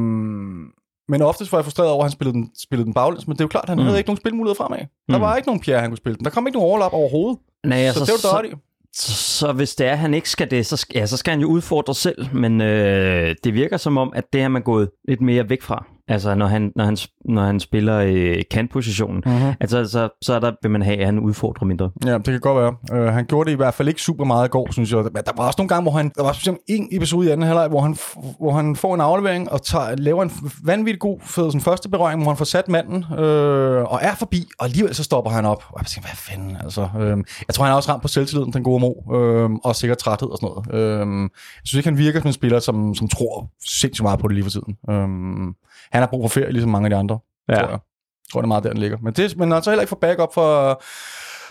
men 1.12 1.22
oftest 1.22 1.52
var 1.52 1.58
jeg 1.58 1.66
frustreret 1.66 1.90
over, 1.90 2.04
at 2.04 2.06
han 2.06 2.12
spillede 2.12 2.34
den, 2.34 2.52
spillede 2.60 2.86
den 2.86 2.94
baglæns, 2.94 3.28
men 3.28 3.36
det 3.36 3.42
er 3.42 3.46
jo 3.46 3.48
klart, 3.48 3.64
at 3.64 3.70
han 3.70 3.78
mm. 3.78 3.84
Havde 3.84 3.98
ikke 3.98 4.10
nogen 4.10 4.18
spilmuligheder 4.18 4.56
fremad. 4.64 4.78
Der 4.80 5.18
Mm. 5.18 5.22
var 5.22 5.36
ikke 5.36 5.48
nogen 5.48 5.62
Pierre, 5.62 5.80
han 5.82 5.90
kunne 5.90 5.98
spille 5.98 6.18
den. 6.18 6.26
Der 6.26 6.32
kom 6.32 6.48
ikke 6.48 6.58
nogen 6.58 6.70
overlap 6.70 6.94
overhovedet. 6.94 7.40
Nej, 7.66 7.78
så, 7.82 7.86
altså, 8.00 8.06
så 8.06 8.12
det 8.28 8.52
var 8.52 8.58
i. 8.58 8.60
så, 8.96 9.12
så 9.14 9.52
hvis 9.54 9.76
det 9.76 9.88
er, 9.88 9.92
at 9.92 9.98
han 10.00 10.14
ikke 10.14 10.30
skal 10.30 10.52
det, 10.52 10.66
så, 10.66 10.86
ja, 10.96 11.06
så 11.06 11.18
skal 11.18 11.32
han 11.32 11.42
jo 11.42 11.48
udfordre 11.48 11.96
selv, 11.96 12.36
men 12.36 12.62
øh, 12.62 13.36
det 13.44 13.54
virker 13.54 13.78
som 13.78 13.98
om, 13.98 14.12
at 14.16 14.34
det 14.34 14.42
er 14.42 14.48
man 14.48 14.62
gået 14.62 14.90
lidt 15.08 15.22
mere 15.22 15.50
væk 15.50 15.62
fra. 15.62 15.86
Altså 16.10 16.36
når 16.36 16.48
han, 16.48 16.72
når 16.76 16.84
han, 16.84 16.98
når 17.26 17.46
han 17.46 17.60
spiller 17.60 17.98
øh, 17.98 18.36
kantpositionen, 18.52 19.24
Mm-hmm. 19.26 19.54
altså 19.60 19.86
så, 19.86 20.10
så 20.22 20.34
er 20.34 20.40
der, 20.40 20.52
vil 20.62 20.72
man 20.72 20.82
have, 20.82 20.98
at 20.98 21.06
han 21.06 21.20
udfordrer 21.20 21.68
mindre. 21.68 21.92
Ja, 22.06 22.14
det 22.14 22.26
kan 22.26 22.40
godt 22.40 22.58
være. 22.92 23.02
Uh, 23.02 23.14
han 23.14 23.26
gjorde 23.26 23.48
det 23.48 23.54
i 23.54 23.56
hvert 23.56 23.74
fald 23.74 23.88
ikke 23.88 24.02
super 24.02 24.26
meget 24.26 24.48
i 24.48 24.50
går, 24.50 24.72
synes 24.72 24.92
jeg. 24.92 25.04
Men 25.04 25.14
der 25.26 25.32
var 25.38 25.48
også 25.48 25.56
nogle 25.58 25.70
gange, 25.70 25.82
hvor 25.82 25.92
han... 25.92 26.12
Der 26.18 26.24
var 26.24 26.34
specielt 26.34 26.58
en 26.68 26.88
episode 26.92 27.28
i 27.28 27.30
anden 27.30 27.48
halvleg, 27.48 27.68
hvor 27.68 27.82
han, 27.82 27.98
hvor 28.40 28.52
han 28.52 28.76
får 28.76 28.96
en 28.96 29.02
aflevering 29.02 29.52
og 29.52 29.62
tager, 29.62 29.96
laver 29.96 30.24
en 30.24 30.32
vanvittig 30.64 31.00
god 31.00 31.20
fed, 31.24 31.44
sådan 31.46 31.62
første 31.62 31.90
berøring, 31.90 32.22
hvor 32.22 32.32
han 32.32 32.38
får 32.38 32.46
sat 32.46 32.68
manden 32.70 33.06
øh, 33.20 33.84
og 33.84 34.00
er 34.02 34.16
forbi, 34.16 34.48
og 34.60 34.66
alligevel 34.66 34.96
så 34.96 35.04
stopper 35.04 35.32
han 35.32 35.46
op. 35.46 35.64
Og 35.70 35.80
jeg 35.80 35.86
tænker, 35.88 36.10
hvad 36.10 36.16
fanden, 36.16 36.58
altså. 36.64 36.90
Øh, 37.00 37.18
jeg 37.48 37.56
tror, 37.56 37.64
han 37.64 37.72
er 37.72 37.76
også 37.76 37.92
ramt 37.92 38.02
på 38.02 38.08
selvtilliden, 38.08 38.54
den 38.54 38.64
gode 38.64 38.80
Mo, 38.80 39.18
øh, 39.18 39.50
og 39.64 39.76
sikkert 39.76 39.98
træthed 39.98 40.30
og 40.30 40.38
sådan 40.38 40.50
noget. 40.74 40.92
Øh, 41.02 41.22
jeg 41.24 41.66
synes 41.66 41.80
ikke, 41.80 41.90
han 41.90 41.98
virker 41.98 42.20
som 42.20 42.28
en 42.28 42.34
spiller, 42.34 42.60
som, 42.60 42.96
som 42.96 43.08
tror 43.08 43.50
sindssygt 43.70 44.04
meget 44.04 44.20
på 44.20 44.28
det 44.28 44.36
lige 44.36 44.44
for 44.44 44.52
tiden. 44.52 44.78
Øh, 44.90 45.54
han 45.92 46.02
har 46.02 46.08
brug 46.08 46.24
for 46.32 46.40
ferie, 46.40 46.52
ligesom 46.52 46.72
mange 46.72 46.86
af 46.86 46.90
de 46.90 46.96
andre, 46.96 47.20
Ja. 47.50 47.54
tror 47.56 47.62
jeg. 47.62 47.70
Jeg 47.72 48.32
tror, 48.32 48.42
det 48.42 48.46
er 48.46 48.48
meget 48.48 48.64
der, 48.64 48.70
den 48.70 48.80
ligger. 48.80 48.98
Men, 49.02 49.14
det, 49.14 49.38
men 49.38 49.50
når 49.50 49.56
han 49.56 49.64
så 49.64 49.70
heller 49.70 49.82
ikke 49.82 49.90
får 49.90 49.96
backup 50.02 50.34
for, 50.34 50.82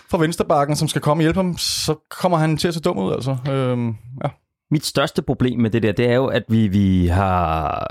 for 0.09 0.17
venstrebakken, 0.17 0.75
som 0.75 0.87
skal 0.87 1.01
komme 1.01 1.21
og 1.21 1.23
hjælpe 1.23 1.39
ham, 1.39 1.57
så 1.57 1.95
kommer 2.09 2.37
han 2.37 2.57
til 2.57 2.67
at 2.67 2.73
se 2.73 2.79
dum 2.81 2.97
ud, 2.97 3.13
altså. 3.13 3.37
Øhm, 3.49 3.87
ja. 4.23 4.29
Mit 4.71 4.85
største 4.85 5.21
problem 5.21 5.59
med 5.59 5.69
det 5.69 5.83
der, 5.83 5.91
det 5.91 6.09
er 6.09 6.15
jo, 6.15 6.25
at 6.25 6.43
vi, 6.49 6.67
vi 6.67 7.07
har... 7.07 7.87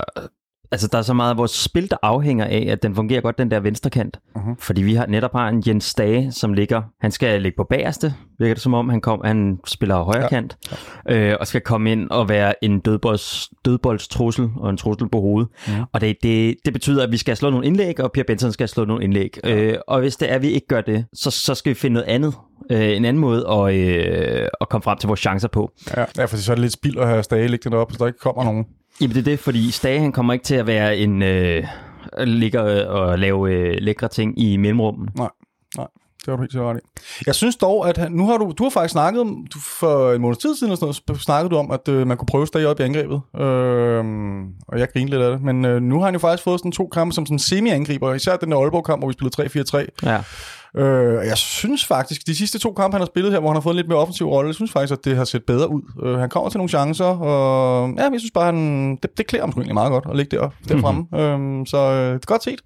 Altså, 0.71 0.87
der 0.87 0.97
er 0.97 1.01
så 1.01 1.13
meget 1.13 1.31
af 1.31 1.37
vores 1.37 1.51
spil, 1.51 1.89
der 1.91 1.97
afhænger 2.01 2.45
af, 2.45 2.67
at 2.69 2.83
den 2.83 2.95
fungerer 2.95 3.21
godt, 3.21 3.37
den 3.37 3.51
der 3.51 3.59
venstre 3.59 3.89
kant. 3.89 4.19
Mhm. 4.35 4.55
Fordi 4.59 4.81
vi 4.81 4.93
har 4.93 5.05
netop 5.05 5.31
har 5.31 5.47
en 5.49 5.63
Jens 5.67 5.83
Stage, 5.85 6.31
som 6.31 6.53
ligger... 6.53 6.81
Han 7.01 7.11
skal 7.11 7.41
ligge 7.41 7.55
på 7.57 7.63
bagerste, 7.69 8.13
virker 8.39 8.53
det 8.53 8.63
som 8.63 8.73
om. 8.73 8.89
Han, 8.89 9.01
kom, 9.01 9.21
han 9.25 9.59
spiller 9.67 9.95
højre 10.03 10.21
Ja. 10.21 10.27
kant, 10.27 10.57
øh, 11.09 11.35
og 11.39 11.47
skal 11.47 11.61
komme 11.61 11.91
ind 11.91 12.09
og 12.09 12.29
være 12.29 12.63
en 12.65 12.79
dødbolds, 12.79 13.49
dødboldstrussel 13.65 14.49
og 14.57 14.69
en 14.69 14.77
trussel 14.77 15.09
på 15.09 15.21
hovedet. 15.21 15.49
Mhm. 15.67 15.83
Og 15.93 16.01
det, 16.01 16.15
det, 16.23 16.55
det 16.65 16.73
betyder, 16.73 17.03
at 17.03 17.11
vi 17.11 17.17
skal 17.17 17.37
slå 17.37 17.49
nogle 17.49 17.65
indlæg, 17.65 17.99
og 17.99 18.11
Pierre 18.11 18.25
Benson 18.27 18.51
skal 18.51 18.67
slå 18.67 18.85
nogle 18.85 19.03
indlæg. 19.03 19.37
Øh, 19.45 19.75
og 19.87 19.99
hvis 19.99 20.15
det 20.15 20.31
er, 20.31 20.35
at 20.35 20.41
vi 20.41 20.47
ikke 20.49 20.67
gør 20.67 20.81
det, 20.81 21.05
så, 21.13 21.31
så 21.31 21.55
skal 21.55 21.69
vi 21.69 21.75
finde 21.75 21.93
noget 21.93 22.07
andet. 22.07 22.33
Øh, 22.71 22.89
en 22.97 23.05
anden 23.05 23.21
måde 23.21 23.47
at, 23.49 23.75
øh, 23.75 24.47
at 24.61 24.69
komme 24.69 24.83
frem 24.83 24.97
til 24.97 25.07
vores 25.07 25.19
chancer 25.19 25.47
på. 25.47 25.71
ja. 25.97 26.05
ja, 26.17 26.25
fordi 26.25 26.41
så 26.41 26.51
er 26.51 26.55
det 26.55 26.61
lidt 26.61 26.73
spild 26.73 26.97
at 26.99 27.07
have 27.07 27.23
Stage 27.23 27.47
liggende 27.47 27.77
op, 27.77 27.91
så 27.91 27.97
der 27.99 28.07
ikke 28.07 28.19
kommer 28.19 28.43
nogen. 28.43 28.65
Jamen 29.01 29.15
det 29.15 29.19
er 29.19 29.31
det, 29.31 29.39
fordi 29.39 29.71
Stage 29.71 29.99
han 29.99 30.11
kommer 30.11 30.33
ikke 30.33 30.45
til 30.45 30.55
at 30.55 30.67
være 30.67 30.97
en 30.97 31.21
øh, 31.21 31.63
ligger 32.17 32.85
og 32.85 33.19
lave 33.19 33.51
øh, 33.51 33.77
lækre 33.81 34.07
ting 34.07 34.39
i 34.43 34.57
mellemrummet. 34.57 35.09
Det 36.19 36.27
har 36.27 36.35
du 36.35 36.41
helt 36.41 36.53
så 36.53 36.71
ret 36.71 36.77
i. 36.77 36.79
Jeg 37.25 37.35
synes 37.35 37.55
dog, 37.55 37.89
at 37.89 37.97
han, 37.97 38.11
nu 38.11 38.25
har 38.25 38.37
du, 38.37 38.53
du 38.57 38.63
har 38.63 38.69
faktisk 38.69 38.91
snakket 38.91 39.25
du, 39.53 39.59
for 39.59 40.13
en 40.13 40.21
måneds 40.21 40.37
tid 40.37 40.55
siden, 40.55 40.77
sådan 40.77 40.93
noget, 41.07 41.21
snakkede 41.21 41.49
du 41.49 41.57
om, 41.57 41.71
at 41.71 41.87
øh, 41.87 42.07
man 42.07 42.17
kunne 42.17 42.25
prøve 42.25 42.47
Stage 42.47 42.67
op 42.67 42.79
i 42.79 42.83
angrebet. 42.83 43.21
Øhm, 43.39 44.43
og 44.67 44.79
jeg 44.79 44.87
griner 44.93 45.11
lidt 45.11 45.21
af 45.21 45.31
det. 45.31 45.41
Men 45.41 45.65
øh, 45.65 45.81
nu 45.81 45.97
har 45.99 46.05
han 46.05 46.13
jo 46.13 46.19
faktisk 46.19 46.43
fået 46.43 46.59
sådan 46.59 46.71
to 46.71 46.87
kampe 46.87 47.13
som 47.13 47.25
sådan 47.25 47.39
semi-angriber, 47.39 48.13
især 48.13 48.35
den 48.35 48.51
der 48.51 48.57
Aalborg-kamp, 48.57 49.01
hvor 49.01 49.07
vi 49.07 49.13
spillede 49.13 49.85
3-4-3. 50.03 50.09
Ja. 50.09 50.21
Øh, 50.77 51.27
jeg 51.27 51.37
synes 51.37 51.85
faktisk, 51.85 52.27
de 52.27 52.35
sidste 52.35 52.59
to 52.59 52.73
kampe, 52.73 52.95
han 52.95 53.01
har 53.01 53.05
spillet 53.05 53.31
her, 53.31 53.39
hvor 53.39 53.49
han 53.49 53.55
har 53.55 53.61
fået 53.61 53.73
en 53.73 53.77
lidt 53.77 53.87
mere 53.87 53.99
offensiv 53.99 54.27
rolle, 54.27 54.47
jeg 54.47 54.55
synes 54.55 54.71
faktisk, 54.71 54.93
at 54.93 55.05
det 55.05 55.17
har 55.17 55.23
set 55.23 55.43
bedre 55.47 55.69
ud. 55.69 55.81
Øh, 56.03 56.19
han 56.19 56.29
kommer 56.29 56.49
til 56.49 56.57
nogle 56.57 56.69
chancer, 56.69 57.05
og 57.05 57.89
ja, 57.97 58.03
jeg 58.03 58.19
synes 58.19 58.31
bare, 58.33 58.45
han, 58.45 58.95
det, 58.95 59.17
det 59.17 59.27
klæder 59.27 59.43
ham 59.45 59.51
sgu 59.51 59.59
egentlig 59.59 59.73
meget 59.73 59.91
godt 59.91 60.05
at 60.09 60.15
ligge 60.15 60.37
der, 60.37 60.49
derfremme. 60.67 61.01
Mm-hmm. 61.01 61.59
Øh, 61.59 61.67
så 61.67 61.77
øh, 61.77 62.13
det 62.13 62.23
er 62.23 62.25
godt 62.25 62.43
set. 62.43 62.59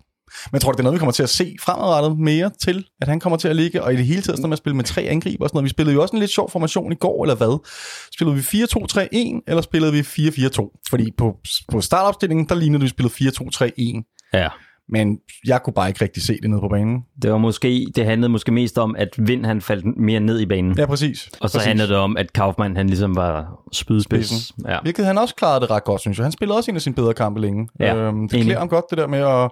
Men 0.51 0.53
jeg 0.53 0.61
tror, 0.61 0.71
det 0.71 0.79
er 0.79 0.83
noget, 0.83 0.93
vi 0.93 0.99
kommer 0.99 1.11
til 1.11 1.23
at 1.23 1.29
se 1.29 1.55
fremadrettet 1.61 2.19
mere 2.19 2.51
til, 2.61 2.85
at 3.01 3.07
han 3.07 3.19
kommer 3.19 3.37
til 3.37 3.47
at 3.47 3.55
ligge, 3.55 3.83
og 3.83 3.93
i 3.93 3.97
det 3.97 4.05
hele 4.05 4.21
taget 4.21 4.37
sådan 4.37 4.49
med 4.49 4.55
at 4.55 4.57
spille 4.57 4.75
med 4.75 4.83
tre 4.83 5.01
angriber 5.01 5.43
og 5.43 5.49
sådan 5.49 5.57
noget. 5.57 5.63
Vi 5.63 5.69
spillede 5.69 5.95
jo 5.95 6.01
også 6.01 6.15
en 6.15 6.19
lidt 6.19 6.31
sjov 6.31 6.51
formation 6.51 6.91
i 6.91 6.95
går, 6.95 7.23
eller 7.23 7.35
hvad? 7.35 7.67
Spillede 8.15 8.35
vi 8.35 8.41
4-2-3-1, 8.41 9.43
eller 9.47 9.61
spillede 9.61 9.91
vi 9.91 9.99
4-4-2? 9.99 10.81
Fordi 10.89 11.11
på, 11.17 11.37
på 11.71 11.81
startopstillingen, 11.81 12.49
der 12.49 12.55
lignede 12.55 12.79
det, 12.79 12.83
vi 12.83 12.89
spillede 12.89 13.13
4-2-3-1. 13.13 14.29
Ja. 14.33 14.47
Men 14.89 15.17
jeg 15.47 15.63
kunne 15.63 15.73
bare 15.73 15.87
ikke 15.87 16.03
rigtig 16.03 16.23
se 16.23 16.37
det 16.41 16.49
nede 16.49 16.61
på 16.61 16.67
banen. 16.67 17.03
Det 17.21 17.31
var 17.31 17.37
måske, 17.37 17.87
det 17.95 18.05
handlede 18.05 18.29
måske 18.29 18.51
mest 18.51 18.77
om, 18.77 18.95
at 18.97 19.09
Vind 19.17 19.45
han 19.45 19.61
faldt 19.61 19.97
mere 19.97 20.19
ned 20.19 20.39
i 20.39 20.45
banen. 20.45 20.77
Ja, 20.77 20.85
præcis. 20.85 21.29
Og 21.41 21.49
så 21.49 21.57
præcis. 21.57 21.67
handlede 21.67 21.89
det 21.89 21.97
om, 21.97 22.17
at 22.17 22.33
Kaufmann 22.33 22.77
han 22.77 22.87
ligesom 22.87 23.15
var 23.15 23.59
spydspids. 23.71 24.51
Ja. 24.67 24.77
Hvilket 24.81 25.05
han 25.05 25.17
også 25.17 25.35
klarede 25.35 25.61
det 25.61 25.71
ret 25.71 25.83
godt, 25.83 26.01
synes 26.01 26.17
jeg. 26.17 26.25
Han 26.25 26.31
spillede 26.31 26.57
også 26.57 26.71
en 26.71 26.75
af 26.75 26.81
sine 26.81 26.95
bedre 26.95 27.13
kampe 27.13 27.41
længe. 27.41 27.67
Ja, 27.79 27.95
øhm, 27.95 28.29
det 28.29 28.41
klæder 28.43 28.59
ham 28.59 28.69
godt, 28.69 28.85
det 28.89 28.97
der 28.97 29.07
med 29.07 29.19
at, 29.19 29.51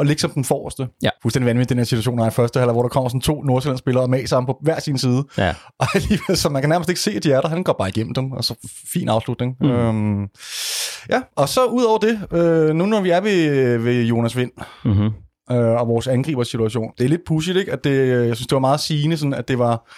at 0.00 0.06
ligge 0.06 0.20
som 0.20 0.30
den 0.30 0.44
forreste. 0.44 0.88
Ja. 1.02 1.08
Fuldstændig 1.22 1.46
vanvittigt, 1.46 1.68
den 1.68 1.78
her 1.78 1.84
situation 1.84 2.18
er 2.18 2.26
i 2.26 2.30
første 2.30 2.58
halvleg, 2.58 2.72
hvor 2.72 2.82
der 2.82 2.88
kommer 2.88 3.08
sådan 3.08 3.20
to 3.20 3.42
Nordsjællandsspillere 3.42 4.08
med 4.08 4.26
sammen 4.26 4.46
på 4.46 4.58
hver 4.62 4.80
sin 4.80 4.98
side. 4.98 5.24
Ja. 5.38 5.54
Og 5.80 5.86
alligevel, 5.94 6.36
så 6.36 6.48
man 6.48 6.62
kan 6.62 6.68
nærmest 6.68 6.90
ikke 6.90 7.00
se, 7.00 7.10
at 7.10 7.24
de 7.24 7.32
er 7.32 7.40
der. 7.40 7.48
Han 7.48 7.62
går 7.62 7.72
bare 7.72 7.88
igennem 7.88 8.14
dem, 8.14 8.32
og 8.32 8.44
så 8.44 8.54
fin 8.92 9.08
afslutning. 9.08 9.56
Mm. 9.60 9.70
Øhm, 9.70 10.28
ja, 11.10 11.20
og 11.36 11.48
så 11.48 11.64
ud 11.64 11.82
over 11.82 11.98
det, 11.98 12.20
øh, 12.32 12.74
nu 12.74 12.86
når 12.86 13.00
vi 13.00 13.10
er 13.10 13.20
ved, 13.20 13.78
ved 13.78 14.02
Jonas 14.02 14.36
Vind, 14.36 14.50
Mm-hmm. 14.84 15.10
øh, 15.56 15.80
og 15.80 15.88
vores 15.88 16.06
angribersituation. 16.08 16.92
Det 16.98 17.04
er 17.04 17.08
lidt 17.08 17.24
pudsigt, 17.26 17.56
ikke? 17.56 17.72
At 17.72 17.84
det, 17.84 17.90
øh, 17.90 18.28
jeg 18.28 18.36
synes, 18.36 18.46
det 18.46 18.54
var 18.54 18.60
meget 18.60 18.80
sigende, 18.80 19.16
sådan, 19.16 19.34
at 19.34 19.48
det 19.48 19.58
var 19.58 19.90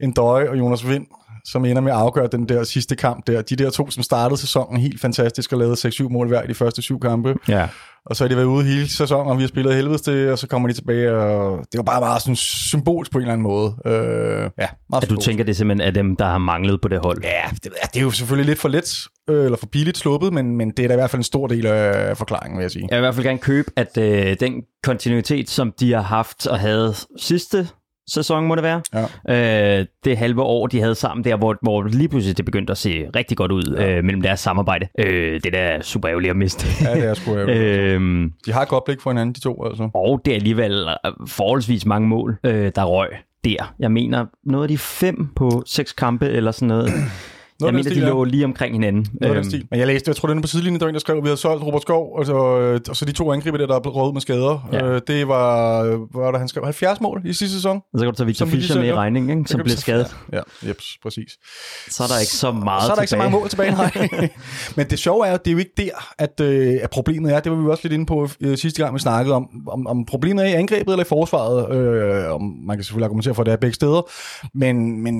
en 0.00 0.12
døje 0.12 0.48
og 0.48 0.58
Jonas 0.58 0.88
Vind, 0.88 1.06
som 1.44 1.64
ender 1.64 1.82
med 1.82 1.92
at 1.92 1.98
afgøre 1.98 2.28
den 2.32 2.48
der 2.48 2.64
sidste 2.64 2.96
kamp 2.96 3.26
der. 3.26 3.42
De 3.42 3.56
der 3.56 3.70
to, 3.70 3.90
som 3.90 4.02
startede 4.02 4.40
sæsonen 4.40 4.80
helt 4.80 5.00
fantastisk 5.00 5.52
og 5.52 5.58
lavede 5.58 5.88
6-7 5.88 6.08
mål 6.08 6.28
hver 6.28 6.42
i 6.42 6.46
de 6.46 6.54
første 6.54 6.82
syv 6.82 7.00
kampe. 7.00 7.34
Ja. 7.48 7.68
Og 8.06 8.16
så 8.16 8.24
har 8.24 8.28
de 8.28 8.36
været 8.36 8.46
ude 8.46 8.64
hele 8.64 8.88
sæsonen, 8.88 9.30
og 9.30 9.38
vi 9.38 9.42
har 9.42 9.48
spillet 9.48 9.74
helvedes 9.74 10.00
til, 10.00 10.30
og 10.30 10.38
så 10.38 10.46
kommer 10.46 10.68
de 10.68 10.74
tilbage, 10.74 11.12
og 11.12 11.58
det 11.58 11.78
var 11.78 11.82
bare 11.82 12.00
meget 12.00 12.22
sådan 12.22 12.36
symbolsk 12.36 13.12
på 13.12 13.18
en 13.18 13.22
eller 13.22 13.32
anden 13.32 13.42
måde. 13.42 13.76
Øh, 13.86 14.50
ja, 14.58 14.68
meget 14.90 15.02
At 15.02 15.10
du 15.10 15.16
tænker, 15.16 15.44
det 15.44 15.52
er 15.52 15.54
simpelthen 15.54 15.86
af 15.86 15.94
dem, 15.94 16.16
der 16.16 16.24
har 16.24 16.38
manglet 16.38 16.80
på 16.80 16.88
det 16.88 16.98
hold. 16.98 17.22
Ja, 17.22 17.50
det, 17.52 17.72
det 17.92 17.96
er 17.96 18.02
jo 18.02 18.10
selvfølgelig 18.10 18.46
lidt 18.46 18.58
for 18.58 18.68
let, 18.68 19.08
øh, 19.30 19.44
eller 19.44 19.56
for 19.56 19.66
billigt 19.66 19.98
sluppet, 19.98 20.32
men, 20.32 20.56
men 20.56 20.70
det 20.70 20.84
er 20.84 20.88
da 20.88 20.94
i 20.94 20.96
hvert 20.96 21.10
fald 21.10 21.20
en 21.20 21.24
stor 21.24 21.46
del 21.46 21.66
af 21.66 22.16
forklaringen, 22.16 22.58
vil 22.58 22.64
jeg 22.64 22.70
sige. 22.70 22.88
Jeg 22.90 22.96
vil 22.96 23.00
i 23.00 23.06
hvert 23.06 23.14
fald 23.14 23.26
gerne 23.26 23.38
købe, 23.38 23.70
at 23.76 23.98
øh, 23.98 24.36
den 24.40 24.62
kontinuitet, 24.82 25.50
som 25.50 25.72
de 25.80 25.92
har 25.92 26.02
haft 26.02 26.46
og 26.46 26.58
havde 26.58 26.94
sidste 27.18 27.68
sæson, 28.10 28.46
må 28.46 28.54
det 28.54 28.64
være, 28.64 28.80
Ja. 29.28 29.78
øh, 29.80 29.86
det 30.04 30.16
halve 30.18 30.42
år, 30.42 30.66
de 30.66 30.80
havde 30.80 30.94
sammen 30.94 31.24
der, 31.24 31.36
hvor, 31.36 31.56
hvor 31.62 31.82
lige 31.82 32.08
pludselig 32.08 32.36
det 32.36 32.44
begyndte 32.44 32.70
at 32.70 32.78
se 32.78 33.06
rigtig 33.16 33.36
godt 33.36 33.52
ud 33.52 33.76
ja. 33.78 33.90
øh, 33.96 34.04
mellem 34.04 34.22
deres 34.22 34.40
samarbejde. 34.40 34.88
Øh, 34.98 35.40
det 35.44 35.46
er 35.46 35.50
da 35.76 35.82
super 35.82 36.08
ærgerligt 36.10 36.30
at 36.30 36.36
miste. 36.36 36.66
Ja, 36.84 36.94
det 36.94 37.04
er 37.04 37.14
sgu 37.14 37.30
ærgerligt. 37.38 37.58
øh, 37.58 38.30
De 38.46 38.52
har 38.52 38.62
et 38.62 38.68
godt 38.68 38.84
blik 38.84 39.00
for 39.00 39.10
hinanden, 39.10 39.34
de 39.34 39.40
to, 39.40 39.64
altså. 39.64 39.88
og 39.94 40.20
det 40.24 40.30
er 40.30 40.34
alligevel 40.36 40.88
øh, 41.06 41.12
forholdsvis 41.28 41.86
mange 41.86 42.08
mål, 42.08 42.38
øh, 42.44 42.72
der 42.74 42.84
røg 42.84 43.08
der. 43.44 43.74
Jeg 43.78 43.92
mener, 43.92 44.26
noget 44.44 44.64
af 44.64 44.68
de 44.68 44.78
fem 44.78 45.28
på 45.36 45.62
seks 45.66 45.92
kampe 45.92 46.28
eller 46.28 46.50
sådan 46.50 46.68
noget. 46.68 46.90
Jeg 47.66 47.68
af 47.68 47.72
den 47.72 47.76
mener, 47.78 47.90
stil, 47.90 48.02
de 48.02 48.06
ja. 48.06 48.12
lå 48.12 48.24
lige 48.24 48.44
omkring 48.44 48.74
hinanden. 48.74 49.06
Noget 49.20 49.36
Øhm, 49.36 49.44
stil. 49.44 49.66
Men 49.70 49.78
jeg 49.80 49.86
læste, 49.86 50.08
jeg 50.08 50.16
tror, 50.16 50.28
det 50.28 50.36
er 50.36 50.40
på 50.40 50.46
sidelinjen, 50.48 50.80
der 50.80 50.86
var 50.86 50.88
en, 50.88 50.94
der 50.94 51.00
skrev, 51.00 51.16
at 51.16 51.22
vi 51.22 51.28
havde 51.28 51.36
solgt 51.40 51.64
Robert 51.64 51.82
Skov, 51.82 52.12
og 52.18 52.26
så, 52.26 52.58
øh, 52.58 52.80
og 52.88 52.96
så 52.96 53.04
de 53.04 53.12
to 53.12 53.32
angriber 53.32 53.58
der, 53.58 53.66
der 53.66 53.74
er 53.74 53.80
blevet 53.80 53.96
røget 53.96 54.14
med 54.14 54.20
skader. 54.20 54.68
Ja. 54.72 54.84
Øh, 54.86 55.00
det 55.06 55.28
var, 55.28 55.82
hvad 55.84 56.22
var 56.24 56.30
der, 56.30 56.38
han 56.38 56.48
skrev 56.48 56.64
70 56.64 57.00
mål 57.00 57.22
i 57.24 57.32
sidste 57.32 57.54
sæson. 57.56 57.76
Og 57.76 57.98
så 57.98 58.04
kan 58.04 58.12
du 58.12 58.16
tage 58.16 58.26
Victor 58.26 58.46
Fischer 58.46 58.74
med 58.76 58.82
i 58.82 58.86
sælger. 58.86 58.94
regning, 59.00 59.30
ikke? 59.30 59.44
som 59.46 59.60
blev 59.64 59.76
skadet. 59.76 60.16
Ja, 60.32 60.40
jeps, 60.68 60.98
præcis. 61.02 61.32
Så 61.88 62.02
er 62.02 62.06
der 62.06 62.18
ikke 62.18 62.32
så 62.32 62.52
meget 62.52 62.82
så 62.82 62.90
er 62.90 62.94
der 62.94 63.02
ikke 63.02 63.10
så 63.10 63.16
tilbage. 63.16 63.30
mange 63.30 63.40
mål 63.40 63.48
tilbage, 63.48 63.70
nej. 63.70 64.28
Men 64.76 64.86
det 64.90 64.98
sjove 64.98 65.26
er 65.26 65.30
jo, 65.30 65.38
det 65.44 65.50
er 65.50 65.52
jo 65.52 65.58
ikke 65.58 65.72
der, 65.76 66.12
at, 66.18 66.40
øh, 66.40 66.78
at 66.82 66.90
problemet 66.90 67.34
er. 67.34 67.40
Det 67.40 67.52
var 67.52 67.58
vi 67.58 67.68
også 67.68 67.80
lidt 67.84 67.92
inde 67.92 68.06
på 68.06 68.28
øh, 68.40 68.58
sidste 68.58 68.82
gang, 68.82 68.94
vi 68.94 68.98
snakkede 69.00 69.34
om, 69.34 69.48
om, 69.68 69.86
om 69.86 70.04
problemet 70.04 70.44
er 70.44 70.48
i 70.48 70.52
angrebet 70.52 70.92
eller 70.92 71.04
i 71.04 71.08
forsvaret. 71.08 71.76
Øh, 71.76 72.34
om 72.34 72.42
man 72.66 72.76
kan 72.76 72.84
selvfølgelig 72.84 73.04
argumentere 73.06 73.34
for, 73.34 73.42
at 73.42 73.46
det 73.46 73.52
er 73.52 73.56
begge 73.56 73.74
steder. 73.74 74.10
Men, 74.54 75.02
men 75.02 75.14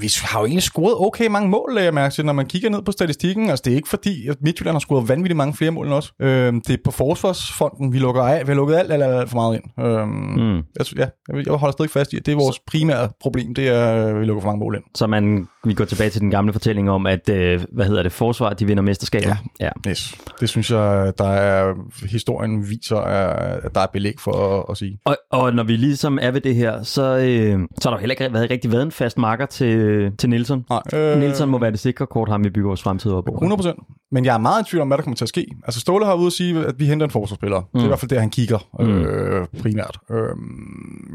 vi 0.00 0.10
har 0.22 0.40
jo 0.40 0.46
egentlig 0.46 0.62
scoret 0.62 0.94
okay 0.98 1.26
mange 1.26 1.48
mål, 1.48 1.78
lagde 1.84 1.98
jeg 1.98 2.02
mærke 2.02 2.14
til, 2.14 2.24
når 2.26 2.32
man 2.32 2.46
kigger 2.46 2.70
ned 2.70 2.82
på 2.82 2.92
statistikken. 2.92 3.50
Altså, 3.50 3.62
det 3.64 3.70
er 3.72 3.76
ikke 3.76 3.88
fordi, 3.88 4.28
at 4.28 4.36
Midtjylland 4.40 4.74
har 4.74 4.80
scoret 4.80 5.08
vanvittigt 5.08 5.36
mange 5.36 5.54
flere 5.54 5.70
mål 5.70 5.86
end 5.86 5.94
os. 5.94 6.12
Øh, 6.20 6.52
det 6.52 6.70
er 6.70 6.76
på 6.84 6.90
forsvarsfonden, 6.90 7.92
vi 7.92 7.98
lukker 7.98 8.22
af. 8.22 8.40
Vi 8.46 8.46
har 8.50 8.54
lukket 8.54 8.74
alt, 8.76 8.92
alt, 8.92 9.02
alt, 9.02 9.14
alt 9.14 9.30
for 9.30 9.36
meget 9.36 9.54
ind. 9.54 9.86
Øh, 9.86 10.08
Mm. 10.08 10.56
jeg, 10.56 10.86
ja, 10.98 11.06
jeg 11.46 11.52
holder 11.52 11.72
stadig 11.72 11.90
fast 11.90 12.12
i, 12.12 12.16
at 12.16 12.26
det 12.26 12.32
er 12.32 12.36
vores 12.36 12.58
primære 12.66 13.08
problem, 13.20 13.54
det 13.54 13.68
er, 13.68 13.84
at 13.84 14.20
vi 14.20 14.24
lukker 14.24 14.40
for 14.42 14.48
mange 14.48 14.60
mål 14.60 14.74
ind. 14.74 14.84
Så 14.94 15.06
man, 15.06 15.46
vi 15.64 15.74
går 15.74 15.84
tilbage 15.84 16.10
til 16.10 16.20
den 16.20 16.30
gamle 16.30 16.52
fortælling 16.52 16.90
om, 16.90 17.06
at, 17.06 17.28
øh, 17.28 17.60
hvad 17.72 17.86
hedder 17.86 18.02
det, 18.02 18.12
forsvar, 18.12 18.52
de 18.52 18.66
vinder 18.66 18.82
mesterskabet. 18.82 19.26
Ja. 19.26 19.36
ja. 19.60 19.90
Yes. 19.90 20.14
Det 20.40 20.48
synes 20.48 20.70
jeg, 20.70 21.12
der 21.18 21.28
er, 21.28 21.74
historien 22.10 22.68
viser, 22.70 22.96
at 22.96 23.74
der 23.74 23.80
er 23.80 23.86
belæg 23.92 24.14
for 24.20 24.58
at, 24.58 24.64
at 24.70 24.76
sige. 24.76 24.98
Og, 25.04 25.16
og 25.32 25.52
når 25.54 25.62
vi 25.62 25.76
ligesom 25.76 26.18
er 26.22 26.30
ved 26.30 26.40
det 26.40 26.54
her, 26.54 26.82
så, 26.82 27.02
øh, 27.02 27.58
så 27.80 27.88
har 27.88 27.96
der 27.96 28.00
heller 28.00 28.12
ikke 28.20 28.34
været, 28.34 28.50
rigtig 28.50 28.72
været 28.72 28.82
en 28.82 28.92
fast 28.92 29.18
marker 29.18 29.46
til, 29.46 30.10
til 30.18 30.30
Nielsen. 30.30 30.64
Nej. 30.70 31.00
Øh, 31.00 31.18
Nielsen 31.18 31.48
må 31.48 31.58
være 31.64 31.72
det 31.72 31.80
sikre 31.80 32.06
kort, 32.06 32.28
ham 32.28 32.44
vi 32.44 32.50
bygger 32.50 32.68
vores 32.68 32.82
fremtid 32.82 33.12
op 33.12 33.28
over. 33.28 33.36
100 33.36 33.56
procent. 33.56 33.78
Men 34.12 34.24
jeg 34.24 34.34
er 34.34 34.38
meget 34.38 34.66
i 34.66 34.70
tvivl 34.70 34.82
om, 34.82 34.88
hvad 34.88 34.98
der 34.98 35.02
kommer 35.04 35.16
til 35.16 35.24
at 35.24 35.28
ske. 35.28 35.46
Altså 35.64 35.80
Ståle 35.80 36.04
har 36.04 36.14
ude 36.14 36.26
at 36.26 36.32
sige, 36.32 36.66
at 36.66 36.74
vi 36.78 36.86
henter 36.86 37.06
en 37.06 37.10
forsvarsspiller. 37.10 37.60
Mm. 37.60 37.66
Det 37.72 37.80
er 37.80 37.84
i 37.84 37.86
hvert 37.86 37.98
fald 37.98 38.08
det, 38.08 38.20
han 38.20 38.30
kigger 38.30 38.58
øh, 38.80 39.46
primært. 39.62 39.98
Øh, 40.10 40.18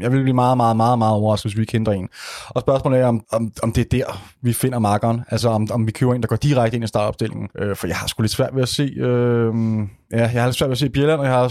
jeg 0.00 0.12
vil 0.12 0.22
blive 0.22 0.34
meget, 0.34 0.56
meget, 0.56 0.76
meget, 0.76 0.98
meget 0.98 1.14
overrasket, 1.14 1.50
hvis 1.50 1.56
vi 1.56 1.62
ikke 1.62 1.72
henter 1.72 1.92
en. 1.92 2.08
Og 2.48 2.60
spørgsmålet 2.60 3.00
er, 3.00 3.06
om, 3.06 3.22
om, 3.32 3.52
om 3.62 3.72
det 3.72 3.80
er 3.80 3.98
der, 3.98 4.22
vi 4.42 4.52
finder 4.52 4.78
markeren. 4.78 5.20
Altså 5.28 5.48
om, 5.48 5.68
om 5.72 5.86
vi 5.86 5.92
køber 5.92 6.14
en, 6.14 6.22
der 6.22 6.28
går 6.28 6.36
direkte 6.36 6.76
ind 6.76 6.84
i 6.84 6.88
startopstillingen. 6.88 7.48
Øh, 7.58 7.76
for 7.76 7.86
jeg 7.86 7.96
har 7.96 8.06
sgu 8.06 8.22
lidt 8.22 8.32
svært 8.32 8.54
ved 8.54 8.62
at 8.62 8.68
se... 8.68 8.82
Øh, 8.82 9.54
ja, 10.12 10.30
jeg 10.32 10.42
har 10.42 10.46
lidt 10.46 10.56
svært 10.56 10.68
ved 10.68 10.74
at 10.74 10.78
se 10.78 10.90
Bjelland, 10.90 11.20
og 11.20 11.26
jeg 11.26 11.34
har, 11.34 11.44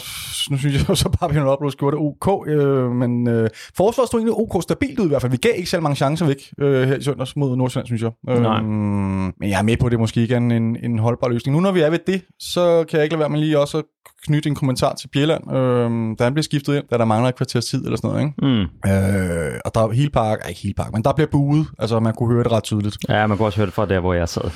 nu 0.51 0.58
synes 0.58 0.88
jeg 0.88 0.98
så 1.03 1.10
bare, 1.20 1.29
at 1.29 1.36
har 1.36 1.46
oplevet 1.46 1.77
gjorde 1.77 1.98
det 1.98 2.06
OK. 2.06 2.48
Øh, 2.48 2.91
men 2.91 3.27
øh, 3.27 3.50
forsvaret 3.77 4.08
stod 4.08 4.20
egentlig 4.20 4.36
OK 4.38 4.63
stabilt 4.63 5.00
ud 5.00 5.06
i 5.06 5.10
hvert 5.10 5.22
fald. 5.22 5.32
Vi 5.32 5.38
gav 5.38 5.51
ikke 5.56 5.70
selv 5.70 5.82
mange 5.84 5.96
chancer 5.96 6.25
væk 6.25 6.53
øh, 6.60 6.88
her 6.88 6.96
i 6.96 7.01
søndags 7.01 7.36
mod 7.36 7.56
Nordsjælland, 7.56 7.86
synes 7.86 8.01
jeg. 8.01 8.12
Nej. 8.24 8.62
Øh, 8.89 9.34
men 9.39 9.50
jeg 9.50 9.60
er 9.60 9.63
med 9.63 9.77
på, 9.77 9.86
at 9.86 9.91
det 9.91 10.00
måske 10.00 10.22
ikke 10.22 10.34
er 10.34 10.38
en, 10.38 10.51
en, 10.51 10.77
en 10.84 11.00
holdbar 11.00 11.27
løsning. 11.27 11.55
Nu 11.55 11.62
når 11.62 11.72
vi 11.72 11.81
er 11.81 11.89
ved 11.89 12.00
det, 12.08 12.22
så 12.39 12.86
kan 12.89 12.98
jeg 12.98 13.03
ikke 13.03 13.13
lade 13.13 13.19
være 13.19 13.29
med 13.29 13.39
lige 13.39 13.60
også 13.60 13.77
at 13.77 13.84
knytte 14.25 14.50
en 14.50 14.55
kommentar 14.55 14.93
til 14.93 15.08
Bjelland, 15.08 15.51
øh, 15.53 16.15
da 16.19 16.24
han 16.24 16.34
bliver 16.34 16.43
skiftet 16.43 16.75
ind, 16.75 16.84
da 16.91 16.98
der 16.98 17.05
mangler 17.05 17.29
et 17.29 17.36
kvarters 17.36 17.65
tid 17.65 17.86
eller 17.86 17.98
sådan 17.98 18.10
noget. 18.10 18.24
Ikke? 18.24 18.34
Mm. 18.48 18.91
Øh, 18.91 19.60
og 19.65 19.75
der 19.75 19.81
er 19.81 19.91
hele 19.91 20.10
park, 20.10 20.39
ikke 20.50 20.62
hele 20.62 20.74
park, 20.74 20.93
men 20.93 21.03
der 21.03 21.13
bliver 21.13 21.27
buet. 21.31 21.67
Altså 21.79 22.00
man 22.00 22.13
kunne 22.13 22.34
høre 22.34 22.43
det 22.43 22.51
ret 22.51 22.63
tydeligt. 22.63 22.98
Ja, 23.10 23.27
man 23.27 23.38
kunne 23.38 23.48
også 23.48 23.58
høre 23.58 23.65
det 23.65 23.74
fra 23.74 23.86
der, 23.86 24.00
hvor 24.00 24.13
jeg 24.13 24.29
sad. 24.29 24.51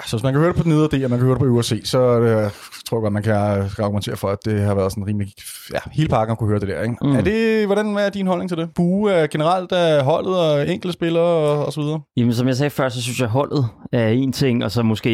Ja, 0.00 0.06
så 0.06 0.16
hvis 0.16 0.22
man 0.22 0.32
kan 0.32 0.40
høre 0.40 0.48
det 0.48 0.56
på 0.56 0.62
den 0.62 0.72
nedre 0.72 0.88
del, 0.90 1.04
og 1.04 1.10
man 1.10 1.18
kan 1.18 1.26
høre 1.26 1.34
det 1.34 1.40
på 1.40 1.46
øvre 1.46 1.62
C, 1.62 1.80
så 1.84 1.98
øh, 1.98 2.50
tror 2.86 2.96
jeg 2.96 3.02
godt, 3.02 3.12
man 3.12 3.22
kan, 3.22 3.34
kan 3.76 3.84
argumentere 3.84 4.16
for, 4.16 4.28
at 4.28 4.38
det 4.44 4.60
har 4.60 4.74
været 4.74 4.92
sådan 4.92 5.06
rimelig... 5.06 5.32
Ja, 5.72 5.78
hele 5.92 6.08
parken 6.08 6.36
kunne 6.36 6.48
høre 6.48 6.60
det 6.60 6.68
der, 6.68 6.82
ikke? 6.82 6.96
Mm. 7.02 7.16
Er 7.16 7.20
det, 7.20 7.66
hvordan 7.66 7.86
er 7.96 8.08
din 8.08 8.26
holdning 8.26 8.48
til 8.50 8.58
det? 8.58 8.68
Bue 8.74 9.12
er 9.12 9.26
generelt 9.26 9.72
af 9.72 10.04
holdet 10.04 10.38
og 10.38 10.68
enkelte 10.68 10.92
spillere 10.92 11.24
og, 11.24 11.66
og 11.66 11.72
så 11.72 11.80
videre? 11.80 12.00
Jamen, 12.16 12.34
som 12.34 12.46
jeg 12.46 12.56
sagde 12.56 12.70
før, 12.70 12.88
så 12.88 13.02
synes 13.02 13.20
jeg, 13.20 13.28
holdet 13.28 13.66
er 13.92 14.08
en 14.08 14.32
ting, 14.32 14.64
og 14.64 14.70
så 14.70 14.82
måske 14.82 15.12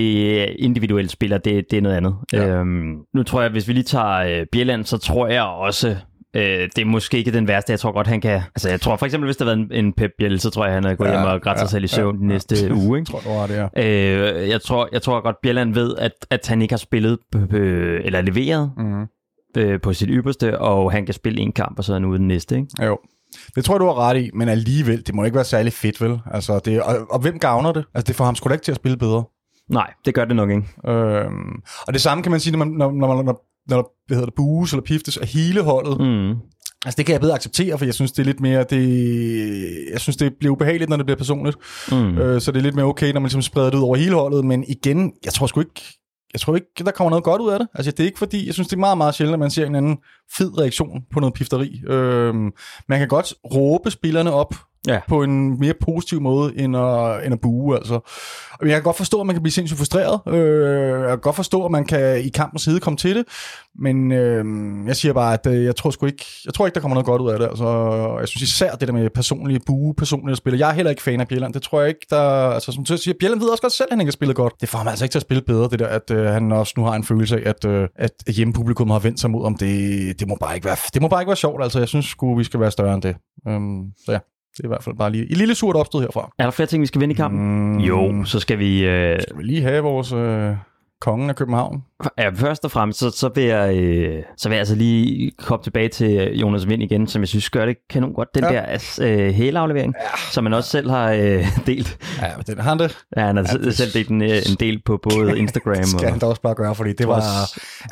individuelle 0.55 1.11
spillere, 1.11 1.41
det, 1.45 1.65
det 1.71 1.77
er 1.77 1.83
noget 1.83 1.97
andet. 1.97 2.15
Ja. 2.33 2.47
Øhm, 2.47 2.97
nu 3.15 3.23
tror 3.23 3.43
jeg, 3.43 3.51
hvis 3.51 3.69
vi 3.69 3.73
lige 3.73 3.85
tager 3.85 4.41
øh, 4.41 4.47
Bjelland, 4.53 4.85
så 4.85 4.99
tror 4.99 5.27
jeg 5.27 5.43
også, 5.43 5.97
øh, 6.39 6.69
det 6.77 6.79
er 6.79 6.85
måske 6.85 7.19
ikke 7.19 7.33
den 7.33 7.49
værste. 7.49 7.71
Jeg 7.71 7.81
tror 7.81 7.93
godt, 7.93 8.07
han 8.07 8.21
kan... 8.21 8.31
Altså, 8.55 8.69
jeg 8.69 8.81
tror 8.81 8.97
for 8.97 9.07
eksempel, 9.07 9.27
hvis 9.27 9.37
der 9.37 9.45
været 9.45 9.59
en, 9.59 9.73
en 9.73 9.93
Pep 9.93 10.11
Biel, 10.19 10.41
så 10.41 10.51
tror 10.51 10.65
jeg, 10.65 10.75
han 10.75 10.85
havde 10.85 10.97
gået 10.97 11.09
Ja, 11.09 11.13
hjem 11.21 11.29
og 11.29 11.41
grædt 11.43 11.59
sig 11.59 11.65
ja, 11.65 11.71
selv 11.71 11.85
i 11.85 11.87
søvn 11.87 12.17
ja, 12.17 12.23
ja, 12.23 12.33
næste 12.33 12.75
uge, 12.75 12.99
ikke? 12.99 13.13
Jeg 13.15 13.23
tror, 13.23 13.31
det 13.47 13.57
var 13.57 13.69
det, 13.75 13.85
ja. 13.85 14.43
Øh, 14.43 14.49
jeg, 14.49 14.63
tror, 14.63 14.89
jeg 14.93 15.03
tror 15.03 15.21
godt, 15.21 15.37
Bjelland 15.43 15.75
ved, 15.75 15.95
at, 15.99 16.13
at 16.31 16.47
han 16.49 16.63
ikke 16.63 16.73
har 16.73 16.79
spillet 16.79 17.19
eller 18.05 18.21
leveret 18.21 18.71
Mm. 18.77 19.03
øh, 19.57 19.81
på 19.81 19.93
sit 19.93 20.09
ypperste, 20.13 20.59
og 20.59 20.93
han 20.93 21.05
kan 21.05 21.15
spille 21.15 21.41
en 21.41 21.53
kamp, 21.53 21.79
og 21.79 21.85
så 21.85 21.93
er 21.93 21.95
han 21.95 22.05
ude 22.05 22.19
den 22.19 22.29
næste. 22.29 22.57
Ikke? 22.57 22.69
Jo. 22.85 22.99
Det 23.55 23.65
tror 23.65 23.75
jeg, 23.75 23.81
du 23.81 23.85
har 23.87 23.95
ret 24.09 24.17
i, 24.21 24.31
men 24.35 24.49
alligevel, 24.49 25.07
det 25.07 25.15
må 25.15 25.25
ikke 25.25 25.35
være 25.35 25.45
særlig 25.45 25.73
fedt, 25.73 26.01
vel? 26.01 26.19
Altså, 26.31 26.59
det, 26.65 26.83
og, 26.83 26.97
og 27.11 27.21
hvem 27.21 27.39
gavner 27.39 27.73
det? 27.73 27.85
Altså, 27.95 28.07
det 28.07 28.17
får 28.17 28.25
ham 28.25 28.35
sgu 28.35 28.49
da 28.49 28.55
ikke 28.55 28.65
til 28.65 28.73
at 28.73 28.77
spille 28.77 28.97
bedre. 28.97 29.25
Nej, 29.71 29.93
det 30.05 30.15
gør 30.15 30.25
det 30.25 30.37
nok 30.37 30.51
ikke. 30.51 30.63
Øhm, 30.89 31.63
og 31.87 31.93
det 31.93 32.01
samme 32.01 32.23
kan 32.23 32.31
man 32.31 32.41
sige, 32.41 32.57
når 32.57 32.65
man, 32.65 32.69
når, 32.69 32.93
når, 32.93 33.23
når, 33.23 33.43
når, 33.69 33.77
der 33.77 33.85
hvad 34.07 34.17
hedder 34.17 34.27
det, 34.27 34.35
bues 34.35 34.73
eller 34.73 34.83
piftes 34.83 35.17
af 35.17 35.27
hele 35.27 35.63
holdet. 35.63 36.01
Mm. 36.01 36.31
Altså, 36.85 36.97
det 36.97 37.07
kan 37.07 37.13
jeg 37.13 37.21
bedre 37.21 37.35
acceptere, 37.35 37.79
for 37.79 37.85
jeg 37.85 37.95
synes, 37.95 38.13
det 38.13 38.23
er 38.23 38.27
lidt 38.27 38.41
mere, 38.41 38.65
det, 38.71 39.91
jeg 39.93 40.01
synes, 40.01 40.17
det 40.17 40.33
bliver 40.41 40.53
ubehageligt, 40.53 40.89
når 40.89 40.97
det 40.97 41.07
bliver 41.07 41.17
personligt. 41.17 41.57
Mm. 41.93 42.19
Øh, 42.19 42.41
så 42.41 42.53
det 42.53 42.59
er 42.59 42.63
lidt 42.63 42.75
mere 42.75 42.87
okay, 42.87 43.13
når 43.13 43.21
man 43.21 43.27
ligesom 43.27 43.43
spreder 43.43 43.71
det 43.71 43.79
ud 43.79 43.83
over 43.83 43.97
hele 43.97 44.15
holdet, 44.15 44.45
men 44.45 44.65
igen, 44.69 45.13
jeg 45.25 45.33
tror 45.33 45.47
sgu 45.47 45.61
ikke, 45.61 45.83
jeg 46.33 46.41
tror 46.41 46.55
ikke, 46.55 46.67
der 46.85 46.91
kommer 46.91 47.11
noget 47.11 47.25
godt 47.25 47.43
ud 47.43 47.51
af 47.51 47.59
det. 47.59 47.69
Altså, 47.75 47.91
det 47.91 48.01
er 48.01 48.05
ikke 48.05 48.19
fordi, 48.19 48.47
jeg 48.47 48.55
synes, 48.55 48.69
det 48.69 48.77
er 48.77 48.81
meget, 48.81 48.99
meget 48.99 49.15
sjældent, 49.15 49.35
at 49.35 49.39
man 49.39 49.51
ser 49.51 49.67
en 49.67 49.75
anden 49.75 49.97
fed 50.39 50.59
reaktion 50.61 51.03
på 51.13 51.21
noget 51.21 51.35
pifteri. 51.35 51.83
Øh, 51.89 52.35
man 52.89 52.99
kan 52.99 53.09
godt 53.09 53.35
råbe 53.55 53.91
spillerne 53.91 54.33
op, 54.33 54.55
ja. 54.87 55.01
på 55.09 55.23
en 55.23 55.61
mere 55.61 55.75
positiv 55.81 56.21
måde, 56.21 56.59
end 56.59 56.77
at, 56.77 57.25
end 57.25 57.33
at 57.33 57.41
bue, 57.41 57.77
altså. 57.77 58.01
Jeg 58.63 58.71
kan 58.71 58.83
godt 58.83 58.97
forstå, 58.97 59.21
at 59.21 59.27
man 59.27 59.35
kan 59.35 59.43
blive 59.43 59.53
sindssygt 59.53 59.79
frustreret. 59.79 60.21
Øh, 60.35 61.01
jeg 61.01 61.09
kan 61.09 61.19
godt 61.19 61.37
forstå, 61.37 61.65
at 61.65 61.71
man 61.71 61.85
kan 61.85 62.21
i 62.21 62.29
kampens 62.29 62.63
side 62.63 62.81
komme 62.81 62.97
til 62.97 63.17
det. 63.17 63.25
Men 63.81 64.13
øh, 64.13 64.45
jeg 64.87 64.97
siger 64.97 65.13
bare, 65.13 65.35
at 65.35 65.47
øh, 65.47 65.65
jeg 65.65 65.77
tror 65.77 65.91
sgu 65.91 66.07
ikke, 66.07 66.25
jeg 66.45 66.55
tror 66.55 66.67
ikke, 66.67 66.75
der 66.75 66.81
kommer 66.81 66.95
noget 66.95 67.07
godt 67.07 67.23
ud 67.23 67.31
af 67.31 67.39
det. 67.39 67.47
Altså, 67.47 67.69
jeg 68.19 68.29
synes 68.29 68.43
især 68.43 68.75
det 68.75 68.89
der 68.89 68.95
med 68.95 69.11
personlige 69.11 69.61
bue, 69.67 69.95
personlige 69.95 70.37
spiller. 70.37 70.59
Jeg 70.59 70.71
er 70.71 70.75
heller 70.75 70.91
ikke 70.91 71.03
fan 71.03 71.21
af 71.21 71.29
Bjelland. 71.29 71.55
Det 71.55 71.63
tror 71.63 71.81
jeg 71.81 71.89
ikke, 71.89 72.07
der... 72.11 72.21
Altså, 72.51 72.73
som 72.73 72.85
du 72.85 72.97
siger, 72.97 73.15
Bjelland 73.21 73.41
ved 73.41 73.49
også 73.49 73.63
godt 73.63 73.73
selv, 73.73 73.89
at 73.91 73.93
han 73.93 74.01
ikke 74.01 74.09
har 74.09 74.13
spillet 74.13 74.37
godt. 74.37 74.53
Det 74.61 74.69
får 74.69 74.79
ham 74.79 74.89
altså 74.89 75.05
ikke 75.05 75.13
til 75.13 75.19
at 75.19 75.23
spille 75.23 75.43
bedre, 75.43 75.69
det 75.69 75.79
der, 75.79 75.87
at 75.87 76.11
øh, 76.11 76.27
han 76.27 76.53
også 76.53 76.75
nu 76.77 76.85
har 76.85 76.95
en 76.95 77.05
følelse 77.05 77.37
af, 77.37 77.49
at, 77.49 77.65
øh, 77.65 77.89
at 77.97 78.13
hjemmepublikum 78.37 78.91
har 78.91 78.99
vendt 78.99 79.21
sig 79.21 79.31
mod 79.31 79.45
om 79.45 79.57
det. 79.57 80.21
Det 80.21 80.29
må 80.29 80.37
bare 80.41 80.55
ikke 80.55 80.65
være, 80.65 80.77
det 80.95 81.03
må 81.03 81.09
bare 81.09 81.23
ikke 81.23 81.29
være 81.29 81.37
sjovt. 81.37 81.63
Altså, 81.63 81.79
jeg 81.79 81.89
synes 81.89 82.07
sgu, 82.07 82.39
vi 82.39 82.45
skal 82.45 82.61
være 82.61 82.71
større 82.71 82.95
end 82.95 83.03
det. 83.03 83.17
Øhm, 83.49 83.85
så 84.07 84.13
ja. 84.13 84.19
Det 84.59 84.65
er 84.65 84.69
i 84.69 84.75
hvert 84.75 84.85
fald 84.85 84.97
bare 84.97 85.11
lige 85.11 85.31
et 85.31 85.37
lille 85.37 85.55
surt 85.55 85.77
opstød 85.77 86.01
herfra. 86.01 86.33
Er 86.39 86.45
der 86.45 86.51
flere 86.51 86.67
ting, 86.67 86.81
vi 86.81 86.87
skal 86.87 87.01
vinde 87.01 87.13
i 87.13 87.17
kampen? 87.17 87.73
Mm, 87.73 87.79
jo, 87.79 88.25
så 88.25 88.41
skal 88.41 88.59
vi... 88.59 88.85
Øh... 88.85 89.23
Skal 89.23 89.39
vi 89.39 89.43
lige 89.43 89.63
have 89.63 89.83
vores... 89.83 90.13
Øh 90.13 90.57
kongen 91.01 91.31
af 91.31 91.37
København? 91.37 91.83
Ja, 92.19 92.31
først 92.35 92.65
og 92.65 92.71
fremmest, 92.71 92.99
så, 92.99 93.11
så, 93.11 93.31
vil 93.35 93.45
jeg, 93.45 93.77
øh, 93.77 94.23
så 94.37 94.49
vil 94.49 94.57
jeg 94.57 94.61
altså 94.61 94.75
lige 94.75 95.31
komme 95.39 95.63
tilbage 95.63 95.89
til 95.89 96.39
Jonas 96.39 96.69
Vind 96.69 96.83
igen, 96.83 97.07
som 97.07 97.23
jeg 97.23 97.29
synes 97.29 97.51
gør 97.51 97.67
det 97.67 97.77
kanon 97.91 98.13
godt. 98.13 98.29
Den 98.35 98.45
ja. 98.45 98.51
der 98.51 98.61
altså, 98.61 99.05
øh, 99.05 99.31
hæleaflevering, 99.31 99.95
ja. 100.01 100.33
som 100.33 100.45
man 100.45 100.55
også 100.55 100.71
selv 100.71 100.91
har 100.91 101.13
øh, 101.13 101.47
delt. 101.67 101.99
Ja, 102.23 102.27
den 102.47 102.59
har 102.59 102.69
han 102.69 102.79
det. 102.79 102.99
Ja, 103.17 103.27
han 103.27 103.37
har 103.37 103.47
ja, 103.53 103.59
det... 103.59 103.77
selv 103.77 103.93
delt 103.93 104.09
en, 104.09 104.23
øh, 104.23 104.29
en 104.29 104.57
del 104.61 104.83
på 104.85 105.01
både 105.03 105.39
Instagram 105.43 105.77
det 105.77 105.89
skal 105.89 106.05
og... 106.05 106.11
han 106.11 106.19
da 106.19 106.27
også 106.27 106.43
bare 106.43 106.55
gøre, 106.55 106.75
fordi 106.75 106.93
det 106.93 107.09
var... 107.09 107.23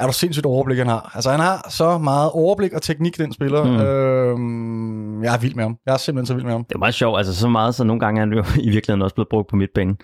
Er 0.00 0.06
du 0.06 0.12
sindssygt 0.12 0.46
overblik, 0.46 0.78
han 0.78 0.86
har? 0.86 1.12
Altså, 1.14 1.30
han 1.30 1.40
har 1.40 1.66
så 1.70 1.98
meget 1.98 2.30
overblik 2.30 2.72
og 2.72 2.82
teknik, 2.82 3.18
den 3.18 3.32
spiller. 3.32 3.64
Mm. 3.64 3.76
Øh, 3.76 5.24
jeg 5.24 5.34
er 5.34 5.38
vild 5.38 5.54
med 5.54 5.64
ham. 5.64 5.76
Jeg 5.86 5.92
er 5.92 5.96
simpelthen 5.96 6.26
så 6.26 6.34
vild 6.34 6.44
med 6.44 6.52
ham. 6.52 6.64
Det 6.64 6.74
er 6.74 6.78
meget 6.78 6.94
sjovt, 6.94 7.18
altså 7.18 7.34
så 7.34 7.48
meget, 7.48 7.74
så 7.74 7.84
nogle 7.84 8.00
gange 8.00 8.20
er 8.20 8.24
han 8.24 8.32
jo 8.32 8.44
i 8.68 8.70
virkeligheden 8.70 9.02
også 9.02 9.14
blevet 9.14 9.28
brugt 9.28 9.48
på 9.48 9.56
midtbanen. 9.56 9.96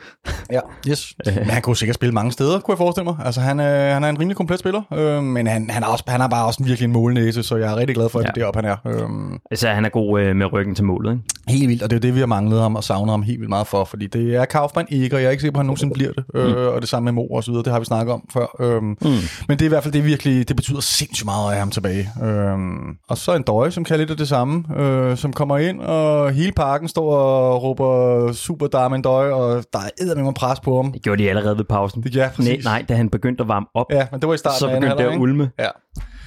ja, 0.52 0.60
yes. 0.88 1.14
Men 1.26 1.50
han 1.50 1.62
kunne 1.62 1.76
sikkert 1.76 1.94
spille 1.94 2.12
mange 2.12 2.32
steder, 2.32 2.60
kunne 2.60 2.72
jeg 2.72 2.78
forestille 2.78 3.04
mig. 3.04 3.16
Altså, 3.24 3.40
han, 3.40 3.60
øh, 3.60 3.91
han 3.94 4.04
er 4.04 4.08
en 4.08 4.20
rimelig 4.20 4.36
komplet 4.36 4.58
spiller, 4.58 4.82
øh, 4.92 5.22
men 5.22 5.46
han, 5.46 5.70
han, 5.70 5.82
er 5.82 5.86
også, 5.86 6.04
han 6.08 6.20
er 6.20 6.28
bare 6.28 6.46
også 6.46 6.62
en 6.62 6.68
virkelig 6.68 6.86
en 6.86 6.92
målnæse, 6.92 7.42
så 7.42 7.56
jeg 7.56 7.72
er 7.72 7.76
rigtig 7.76 7.96
glad 7.96 8.08
for, 8.08 8.18
at 8.18 8.24
ja. 8.24 8.30
det 8.30 8.36
er 8.36 8.40
deroppe, 8.40 8.60
han 8.60 8.70
er. 8.70 8.76
Øh, 8.86 9.38
altså, 9.50 9.68
han 9.68 9.84
er 9.84 9.88
god 9.88 10.20
øh, 10.20 10.36
med 10.36 10.52
ryggen 10.52 10.74
til 10.74 10.84
målet, 10.84 11.12
ikke? 11.12 11.22
Helt 11.48 11.68
vildt, 11.68 11.82
og 11.82 11.90
det 11.90 11.96
er 11.96 12.00
det, 12.00 12.14
vi 12.14 12.18
har 12.18 12.26
manglet 12.26 12.60
ham 12.60 12.76
og 12.76 12.84
savnet 12.84 13.10
ham 13.10 13.22
helt 13.22 13.40
vildt 13.40 13.48
meget 13.48 13.66
for, 13.66 13.84
fordi 13.84 14.06
det 14.06 14.36
er 14.36 14.44
Kaufmann 14.44 14.88
ikke, 14.90 15.16
og 15.16 15.20
jeg 15.20 15.26
er 15.26 15.30
ikke 15.30 15.40
sikker 15.40 15.52
på, 15.52 15.58
at 15.58 15.60
han 15.60 15.66
nogensinde 15.66 15.94
bliver 15.94 16.12
det. 16.12 16.24
Øh, 16.34 16.46
mm. 16.46 16.54
Og 16.54 16.80
det 16.80 16.88
samme 16.88 17.04
med 17.04 17.12
Mo 17.12 17.26
og 17.26 17.44
så 17.44 17.50
videre, 17.50 17.64
det 17.64 17.72
har 17.72 17.78
vi 17.78 17.84
snakket 17.84 18.14
om 18.14 18.28
før. 18.32 18.46
Øh, 18.60 18.82
mm. 18.82 18.96
Men 19.48 19.58
det 19.58 19.60
er 19.60 19.64
i 19.64 19.68
hvert 19.68 19.82
fald 19.82 19.92
det 19.92 20.04
virkelig, 20.04 20.48
det 20.48 20.56
betyder 20.56 20.80
sindssygt 20.80 21.24
meget 21.24 21.44
at 21.44 21.50
have 21.50 21.58
ham 21.58 21.70
tilbage. 21.70 22.08
Øh, 22.22 22.58
og 23.08 23.18
så 23.18 23.34
en 23.34 23.42
døje, 23.42 23.70
som 23.70 23.84
kan 23.84 23.98
lidt 23.98 24.10
af 24.10 24.16
det 24.16 24.28
samme, 24.28 24.64
øh, 24.76 25.16
som 25.16 25.32
kommer 25.32 25.58
ind, 25.58 25.80
og 25.80 26.30
hele 26.30 26.52
parken 26.52 26.88
står 26.88 27.16
og 27.16 27.62
råber 27.62 28.32
super 28.32 28.66
Darman 28.66 29.02
Døje, 29.02 29.32
og 29.32 29.64
der 29.72 29.78
er 29.78 30.22
med 30.22 30.32
pres 30.34 30.60
på 30.60 30.76
ham. 30.76 30.92
Det 30.92 31.02
gjorde 31.02 31.22
de 31.22 31.28
allerede 31.28 31.56
ved 31.56 31.64
pausen. 31.64 32.04
Ja, 32.14 32.28
præcis. 32.36 32.64
Nej, 32.64 32.78
nej, 32.78 32.84
da 32.88 32.94
han 32.94 33.08
begyndte 33.08 33.42
at 33.42 33.48
varme 33.48 33.66
op, 33.74 33.81
ja, 33.90 34.06
men 34.10 34.20
det 34.20 34.28
var 34.28 34.34
i 34.34 34.38
starten 34.38 34.58
så 34.58 34.68
begyndte 34.68 34.96
det 34.96 35.10
at 35.10 35.18
ulme. 35.18 35.50
Ja. 35.58 35.68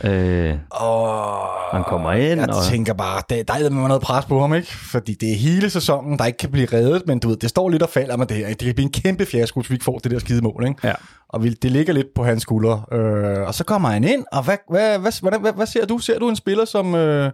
Øh, 0.04 0.58
og 0.72 1.40
han 1.72 1.84
kommer 1.84 2.12
ind. 2.12 2.40
Jeg 2.40 2.50
og... 2.50 2.64
tænker 2.70 2.94
bare, 2.94 3.22
der, 3.30 3.44
der 3.44 3.54
er 3.54 3.70
noget 3.70 4.02
pres 4.02 4.26
på 4.26 4.42
ham, 4.42 4.54
ikke? 4.54 4.68
Fordi 4.68 5.14
det 5.14 5.32
er 5.32 5.36
hele 5.36 5.70
sæsonen, 5.70 6.20
der 6.20 6.26
ikke 6.26 6.38
kan 6.38 6.52
blive 6.52 6.68
reddet, 6.74 7.04
men 7.08 7.20
du 7.20 7.28
ved, 7.28 7.38
det 7.38 7.50
står 7.50 7.70
lidt 7.70 7.84
og 7.84 7.90
falder 7.90 8.18
med 8.18 8.26
det 8.26 8.38
her. 8.38 8.48
Det 8.48 8.58
kan 8.58 8.76
blive 8.76 8.86
en 8.86 8.92
kæmpe 8.92 9.26
fiasko, 9.26 9.60
hvis 9.60 9.70
vi 9.70 9.76
ikke 9.76 9.86
får 9.86 9.98
det 9.98 10.12
der 10.12 10.20
skide 10.20 10.42
mål, 10.42 10.66
ikke? 10.68 10.88
Ja. 10.88 10.94
Og 11.30 11.44
vi, 11.44 11.50
det 11.50 11.72
ligger 11.72 11.94
lidt 11.94 12.08
på 12.16 12.24
hans 12.24 12.42
skuldre. 12.42 12.84
Øh, 12.92 13.48
og 13.48 13.54
så 13.54 13.64
kommer 13.64 13.90
han 13.90 14.04
ind, 14.04 14.26
og 14.32 14.44
hvad, 14.44 14.58
hvad, 14.70 15.00
hvad, 15.00 15.12
hvad, 15.22 15.40
hvad, 15.40 15.54
hvad 15.54 15.66
ser 15.66 15.86
du? 15.86 15.98
Ser 15.98 16.20
du 16.20 16.30
en 16.30 16.36
spiller, 16.36 16.66
som... 16.66 16.96
Øh, 16.96 17.32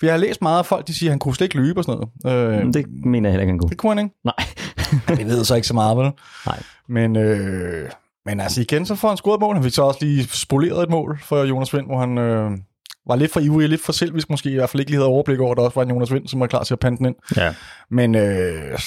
vi 0.00 0.06
har 0.06 0.16
læst 0.16 0.42
meget 0.42 0.58
af 0.58 0.66
folk, 0.66 0.86
de 0.86 0.94
siger, 0.94 1.10
at 1.10 1.12
han 1.12 1.18
kunne 1.18 1.34
slet 1.34 1.44
ikke 1.44 1.56
løbe 1.56 1.80
og 1.80 1.84
sådan 1.84 2.08
noget. 2.24 2.66
Øh, 2.66 2.72
det 2.74 2.86
mener 3.04 3.28
jeg 3.28 3.32
heller 3.32 3.42
ikke, 3.42 3.50
han 3.50 3.58
kunne. 3.58 3.70
Det 3.70 3.78
kunne 3.78 3.94
han 3.94 4.04
ikke? 4.04 4.14
Nej. 4.24 5.18
vi 5.18 5.24
ved 5.24 5.44
så 5.44 5.54
ikke 5.54 5.66
så 5.66 5.74
meget, 5.74 5.96
vel? 5.96 6.10
Nej. 6.46 6.62
Men... 6.88 7.16
Øh, 7.16 7.90
men 8.26 8.40
altså 8.40 8.60
igen, 8.60 8.86
så 8.86 8.94
får 8.94 9.08
han 9.08 9.16
scoret 9.16 9.34
et 9.34 9.40
mål. 9.40 9.54
Han 9.54 9.64
fik 9.64 9.72
så 9.72 9.82
også 9.82 10.04
lige 10.04 10.24
spoleret 10.24 10.82
et 10.82 10.90
mål 10.90 11.18
for 11.22 11.44
Jonas 11.44 11.74
Vind, 11.74 11.86
hvor 11.86 12.00
han 12.00 12.18
øh, 12.18 12.50
var 13.06 13.16
lidt 13.16 13.32
for 13.32 13.40
ivrig, 13.40 13.68
lidt 13.68 13.84
for 13.84 13.92
selvisk 13.92 14.30
måske, 14.30 14.50
i 14.50 14.54
hvert 14.54 14.70
fald 14.70 14.80
ikke 14.80 14.90
lige 14.90 14.98
havde 14.98 15.08
overblik 15.08 15.40
over, 15.40 15.50
at 15.50 15.56
der 15.56 15.62
også 15.62 15.74
var 15.74 15.82
en 15.82 15.90
Jonas 15.90 16.12
Vind, 16.12 16.28
som 16.28 16.40
var 16.40 16.46
klar 16.46 16.64
til 16.64 16.74
at 16.74 16.80
pante 16.80 16.98
den 16.98 17.06
ind. 17.06 17.16
Ja. 17.36 17.54
Men 17.90 18.14
øh, 18.14 18.78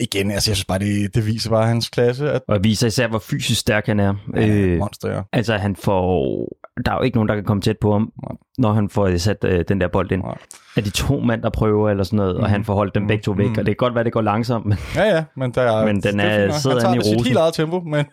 igen, 0.00 0.30
altså 0.30 0.50
jeg 0.50 0.56
synes 0.56 0.64
bare, 0.64 0.78
det, 0.78 1.14
det 1.14 1.26
viser 1.26 1.50
bare 1.50 1.66
hans 1.66 1.88
klasse. 1.88 2.30
At... 2.30 2.42
Og 2.48 2.54
det 2.54 2.64
viser 2.64 2.86
især, 2.86 3.08
hvor 3.08 3.18
fysisk 3.18 3.60
stærk 3.60 3.86
han 3.86 4.00
er. 4.00 4.14
Ja, 4.36 4.48
øh, 4.48 4.78
monster, 4.78 5.10
ja. 5.14 5.22
Altså 5.32 5.56
han 5.56 5.76
får... 5.76 6.48
Der 6.84 6.92
er 6.92 6.96
jo 6.96 7.02
ikke 7.02 7.16
nogen, 7.16 7.28
der 7.28 7.34
kan 7.34 7.44
komme 7.44 7.60
tæt 7.60 7.78
på 7.78 7.92
ham, 7.92 8.12
Nej. 8.22 8.36
når 8.58 8.72
han 8.72 8.88
får 8.90 9.16
sat 9.16 9.44
øh, 9.44 9.64
den 9.68 9.80
der 9.80 9.88
bold 9.88 10.12
ind. 10.12 10.22
Nej 10.22 10.38
er 10.78 10.82
de 10.84 10.90
to 10.90 11.20
mænd, 11.20 11.42
der 11.42 11.50
prøver 11.50 11.90
eller 11.90 12.04
sådan 12.04 12.16
noget, 12.16 12.36
mm. 12.36 12.42
og 12.42 12.50
han 12.50 12.64
får 12.64 12.74
holdt 12.74 12.94
dem 12.94 13.06
begge 13.06 13.22
to 13.22 13.32
væk, 13.32 13.46
mm. 13.46 13.52
og 13.58 13.58
det 13.58 13.66
kan 13.66 13.76
godt 13.76 13.94
være, 13.94 14.04
det 14.04 14.12
går 14.12 14.20
langsomt. 14.20 14.66
Men, 14.66 14.78
ja, 14.94 15.14
ja, 15.14 15.24
men, 15.36 15.50
der 15.50 15.62
er, 15.62 15.86
men 15.88 16.02
den 16.02 16.20
er, 16.20 16.52
sidder 16.52 16.88
han 16.88 16.96
i 16.96 16.98
rosen. 16.98 17.14
Han 17.14 17.24
helt 17.24 17.38
eget 17.38 17.54
tempo, 17.54 17.80
men, 17.80 18.04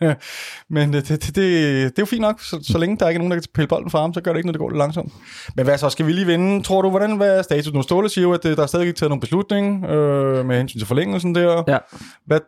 men 0.70 0.92
det, 0.92 1.08
det, 1.08 1.26
det, 1.26 1.36
det, 1.36 1.84
er 1.84 1.90
jo 1.98 2.06
fint 2.06 2.20
nok, 2.20 2.40
så, 2.40 2.58
så 2.62 2.78
længe 2.78 2.96
der 2.96 3.08
ikke 3.08 3.16
er 3.16 3.20
nogen, 3.20 3.30
der 3.30 3.36
kan 3.36 3.44
pille 3.54 3.68
bolden 3.68 3.90
fra 3.90 4.00
ham, 4.00 4.14
så 4.14 4.20
gør 4.20 4.32
det 4.32 4.38
ikke, 4.38 4.46
når 4.46 4.52
det 4.52 4.60
går 4.60 4.68
lidt 4.68 4.78
langsomt. 4.78 5.12
Men 5.56 5.64
hvad 5.64 5.78
så, 5.78 5.90
skal 5.90 6.06
vi 6.06 6.12
lige 6.12 6.26
vinde? 6.26 6.62
Tror 6.62 6.82
du, 6.82 6.90
hvordan 6.90 7.16
hvad 7.16 7.38
er 7.38 7.42
status 7.42 7.72
nu? 7.72 7.82
Ståle 7.82 8.08
siger 8.08 8.22
jo, 8.22 8.32
at 8.32 8.42
der 8.42 8.62
er 8.62 8.66
stadig 8.66 8.86
ikke 8.86 8.98
taget 8.98 9.10
nogen 9.10 9.20
beslutning 9.20 9.84
øh, 9.84 10.46
med 10.46 10.58
hensyn 10.58 10.78
til 10.78 10.86
forlængelsen 10.86 11.34
der. 11.34 11.62
Ja. 11.68 11.78
Hvad, 12.26 12.40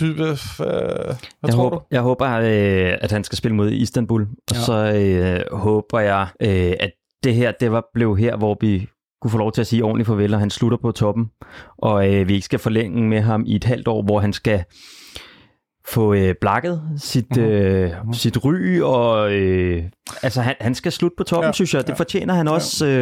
hvad, 0.00 0.16
hvad, 0.16 0.36
hvad 0.56 1.16
jeg 1.42 1.54
tror 1.54 1.62
håber, 1.62 1.76
du? 1.76 1.82
Jeg 1.90 2.00
håber, 2.00 2.26
øh, 2.26 2.98
at 3.00 3.12
han 3.12 3.24
skal 3.24 3.38
spille 3.38 3.54
mod 3.54 3.70
Istanbul, 3.70 4.22
og 4.22 4.56
ja. 4.56 4.60
så 4.60 4.72
øh, 4.72 5.58
håber 5.58 6.00
jeg, 6.00 6.26
øh, 6.42 6.72
at 6.80 6.90
det 7.24 7.34
her, 7.34 7.52
det 7.60 7.72
var 7.72 7.84
blev 7.94 8.16
her, 8.16 8.36
hvor 8.36 8.56
vi 8.60 8.88
kunne 9.26 9.32
få 9.32 9.38
lov 9.38 9.52
til 9.52 9.60
at 9.60 9.66
sige 9.66 9.84
ordentligt 9.84 10.06
farvel, 10.06 10.34
og 10.34 10.40
han 10.40 10.50
slutter 10.50 10.78
på 10.78 10.92
toppen, 10.92 11.26
og 11.78 12.14
øh, 12.14 12.28
vi 12.28 12.34
ikke 12.34 12.44
skal 12.44 12.58
forlænge 12.58 13.08
med 13.08 13.20
ham 13.20 13.44
i 13.46 13.56
et 13.56 13.64
halvt 13.64 13.88
år, 13.88 14.02
hvor 14.02 14.20
han 14.20 14.32
skal 14.32 14.64
få 15.88 16.14
øh, 16.14 16.34
blakket 16.40 16.82
sit, 16.98 17.38
øh, 17.38 17.90
uh-huh. 17.90 18.12
sit 18.12 18.44
ry, 18.44 18.80
og 18.80 19.32
øh, 19.32 19.84
altså 20.22 20.40
han, 20.40 20.54
han 20.60 20.74
skal 20.74 20.92
slutte 20.92 21.14
på 21.18 21.24
toppen, 21.24 21.48
ja, 21.48 21.52
synes 21.52 21.74
jeg. 21.74 21.82
Det 21.82 21.88
ja, 21.88 21.94
fortjener 21.94 22.34
han 22.34 22.48
også. 22.48 22.86
Øh, 22.86 22.94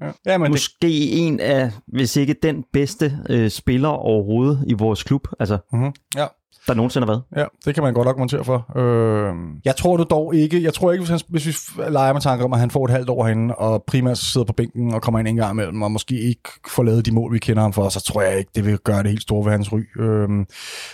ja. 0.00 0.10
Ja, 0.26 0.38
men 0.38 0.50
måske 0.50 0.74
det... 0.82 1.26
en 1.26 1.40
af, 1.40 1.70
hvis 1.86 2.16
ikke 2.16 2.34
den 2.42 2.64
bedste 2.72 3.18
øh, 3.30 3.50
spiller 3.50 3.88
overhovedet 3.88 4.64
i 4.66 4.72
vores 4.72 5.02
klub. 5.02 5.28
Altså, 5.40 5.58
uh-huh. 5.74 5.92
ja 6.16 6.26
der 6.66 6.74
nogensinde 6.74 7.06
har 7.06 7.12
været. 7.12 7.22
Ja, 7.36 7.44
det 7.64 7.74
kan 7.74 7.82
man 7.82 7.94
godt 7.94 8.08
argumentere 8.08 8.44
for. 8.44 8.78
Øh, 8.78 9.34
jeg 9.64 9.76
tror 9.76 9.96
du 9.96 10.04
dog 10.10 10.34
ikke, 10.34 10.62
jeg 10.62 10.74
tror 10.74 10.92
ikke, 10.92 11.02
hvis, 11.02 11.10
han, 11.10 11.20
hvis 11.28 11.46
vi 11.46 11.82
leger 11.90 12.12
med 12.12 12.20
tanker 12.20 12.44
om, 12.44 12.52
at 12.52 12.60
han 12.60 12.70
får 12.70 12.84
et 12.84 12.90
halvt 12.90 13.10
år 13.10 13.24
herinde, 13.24 13.54
og 13.54 13.84
primært 13.86 14.18
sidder 14.18 14.44
på 14.44 14.52
bænken 14.52 14.94
og 14.94 15.02
kommer 15.02 15.18
ind 15.18 15.28
en 15.28 15.36
gang 15.36 15.52
imellem, 15.52 15.82
og 15.82 15.92
måske 15.92 16.20
ikke 16.20 16.50
får 16.68 16.82
lavet 16.82 17.06
de 17.06 17.12
mål, 17.12 17.32
vi 17.32 17.38
kender 17.38 17.62
ham 17.62 17.72
for, 17.72 17.88
så 17.88 18.00
tror 18.00 18.22
jeg 18.22 18.38
ikke, 18.38 18.50
det 18.54 18.66
vil 18.66 18.78
gøre 18.78 19.02
det 19.02 19.10
helt 19.10 19.22
store 19.22 19.44
ved 19.44 19.52
hans 19.52 19.72
ry. 19.72 19.80
Øh, 19.98 20.28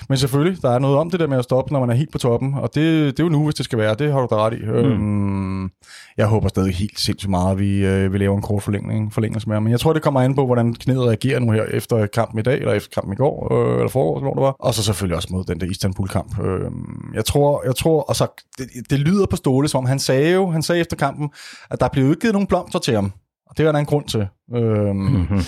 men 0.09 0.19
selvfølgelig, 0.19 0.63
der 0.63 0.71
er 0.71 0.79
noget 0.79 0.97
om 0.97 1.11
det 1.11 1.21
der 1.21 1.27
med 1.27 1.39
at 1.39 1.45
stoppe, 1.45 1.73
når 1.73 1.81
man 1.81 1.91
er 1.91 1.95
helt 1.95 2.13
på 2.13 2.19
toppen, 2.19 2.55
og 2.55 2.75
det, 2.75 3.17
det 3.17 3.21
er 3.21 3.25
jo 3.25 3.31
nu, 3.31 3.45
hvis 3.45 3.55
det 3.55 3.65
skal 3.65 3.79
være. 3.79 3.95
Det 3.95 4.13
har 4.13 4.21
du 4.21 4.27
da 4.31 4.37
ret 4.37 4.55
i. 4.55 4.65
Mm. 4.65 5.65
Øh, 5.65 5.71
jeg 6.17 6.27
håber 6.27 6.49
stadig 6.49 6.75
helt 6.75 7.01
sindssygt 7.01 7.31
meget, 7.31 7.53
at 7.53 7.59
vi, 7.59 7.87
øh, 7.87 8.13
vi 8.13 8.19
laver 8.19 8.37
en 8.37 8.43
kort 8.43 8.63
forlængning, 8.63 9.13
forlængelse 9.13 9.49
med 9.49 9.57
ham. 9.57 9.63
Men 9.63 9.71
jeg 9.71 9.81
tror, 9.81 9.93
det 9.93 10.03
kommer 10.03 10.21
an 10.21 10.35
på, 10.35 10.47
hvordan 10.47 10.75
knæet 10.75 11.07
reagerer 11.07 11.41
nu 11.41 11.53
her 11.53 11.65
efter 11.65 12.07
kampen 12.07 12.39
i 12.39 12.43
dag, 12.43 12.59
eller 12.59 12.73
efter 12.73 12.91
kampen 12.95 13.13
i 13.13 13.17
går, 13.17 13.55
øh, 13.55 13.77
eller 13.77 13.89
forår, 13.89 14.21
hvor 14.21 14.35
det 14.35 14.43
var. 14.43 14.57
Og 14.59 14.75
så 14.75 14.83
selvfølgelig 14.83 15.17
også 15.17 15.29
mod 15.31 15.45
den 15.49 15.61
der 15.61 15.67
Istanbul-kamp. 15.67 16.39
Øh, 16.39 16.71
jeg 17.15 17.25
tror, 17.25 17.63
jeg 17.65 17.77
tror, 17.77 18.03
og 18.03 18.17
så, 18.17 18.45
det, 18.59 18.69
det 18.91 18.99
lyder 18.99 19.27
på 19.27 19.37
Ståle, 19.37 19.69
som 19.69 19.79
om 19.79 19.87
han 19.87 19.99
sagde 19.99 20.33
jo, 20.33 20.51
han 20.51 20.63
sagde 20.63 20.81
efter 20.81 20.97
kampen, 20.97 21.31
at 21.71 21.81
der 21.81 21.89
blev 21.89 22.05
udgivet 22.05 22.33
nogle 22.33 22.49
blomster 22.49 22.79
til 22.79 22.95
ham. 22.95 23.13
Og 23.47 23.57
det 23.57 23.67
var 23.67 23.73
der 23.73 23.79
en 23.79 23.87
grund 23.87 24.09
til. 24.09 24.29
Øhm, 24.57 24.97
mm-hmm. 24.97 25.41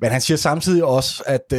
Men 0.00 0.10
han 0.10 0.20
siger 0.20 0.36
samtidig 0.36 0.84
også, 0.84 1.22
at 1.26 1.52
øh, 1.52 1.58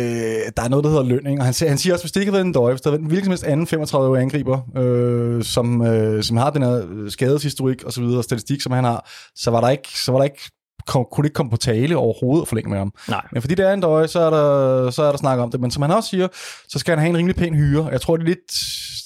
der 0.58 0.63
er 0.63 0.68
noget, 0.68 0.84
der 0.84 0.90
hedder 0.90 1.04
lønning. 1.04 1.40
Og 1.40 1.46
han 1.46 1.54
siger, 1.54 1.70
han 1.70 1.78
siger 1.78 1.94
også, 1.94 2.04
hvis 2.04 2.12
det 2.12 2.20
ikke 2.22 2.32
havde 2.32 2.38
været 2.38 2.46
en 2.46 2.54
døje, 2.54 2.74
hvis 2.74 2.82
der 2.82 2.90
havde 2.90 3.02
en 3.02 3.08
hvilken 3.08 3.26
som 3.26 3.32
helst 3.32 3.44
anden 3.44 3.84
35-årig 3.84 4.22
angriber, 4.22 4.78
øh, 4.78 5.44
som, 5.44 5.82
øh, 5.82 6.24
som 6.24 6.38
har 6.38 6.50
den 6.50 6.63
her 6.63 7.06
skadeshistorik 7.10 7.84
og 7.84 7.94
så 7.94 8.02
videre, 8.02 8.24
statistik, 8.24 8.62
som 8.62 8.72
han 8.72 8.84
har, 8.84 9.10
så 9.36 9.52
var 9.52 9.62
der 9.62 9.70
ikke, 9.70 9.90
så 9.96 10.12
var 10.12 10.20
der 10.20 10.24
ikke 10.24 10.50
kom, 10.88 11.06
kunne 11.12 11.23
det 11.23 11.30
ikke 11.30 11.36
komme 11.36 11.50
på 11.50 11.58
tale 11.58 11.97
overhovedet 11.97 12.41
at 12.41 12.47
forlænge 12.47 12.69
med 12.69 12.78
ham. 12.78 12.93
Nej. 13.10 13.26
Men 13.32 13.41
fordi 13.41 13.56
det 13.56 13.65
er 13.65 13.73
en 13.73 13.82
døje, 13.82 14.08
så 14.08 14.19
er, 14.19 14.30
der, 14.30 14.89
så 14.89 15.04
er 15.04 15.12
der 15.12 15.17
snak 15.17 15.39
om 15.39 15.52
det. 15.52 15.60
Men 15.62 15.71
som 15.71 15.82
han 15.82 15.91
også 15.91 16.10
siger, 16.10 16.28
så 16.67 16.80
skal 16.80 16.91
han 16.91 17.00
have 17.00 17.10
en 17.10 17.17
rimelig 17.17 17.36
pæn 17.36 17.56
hyre. 17.56 17.88
Jeg 17.91 18.02
tror, 18.02 18.17
det 18.17 18.23
er 18.23 18.28
lidt 18.28 18.52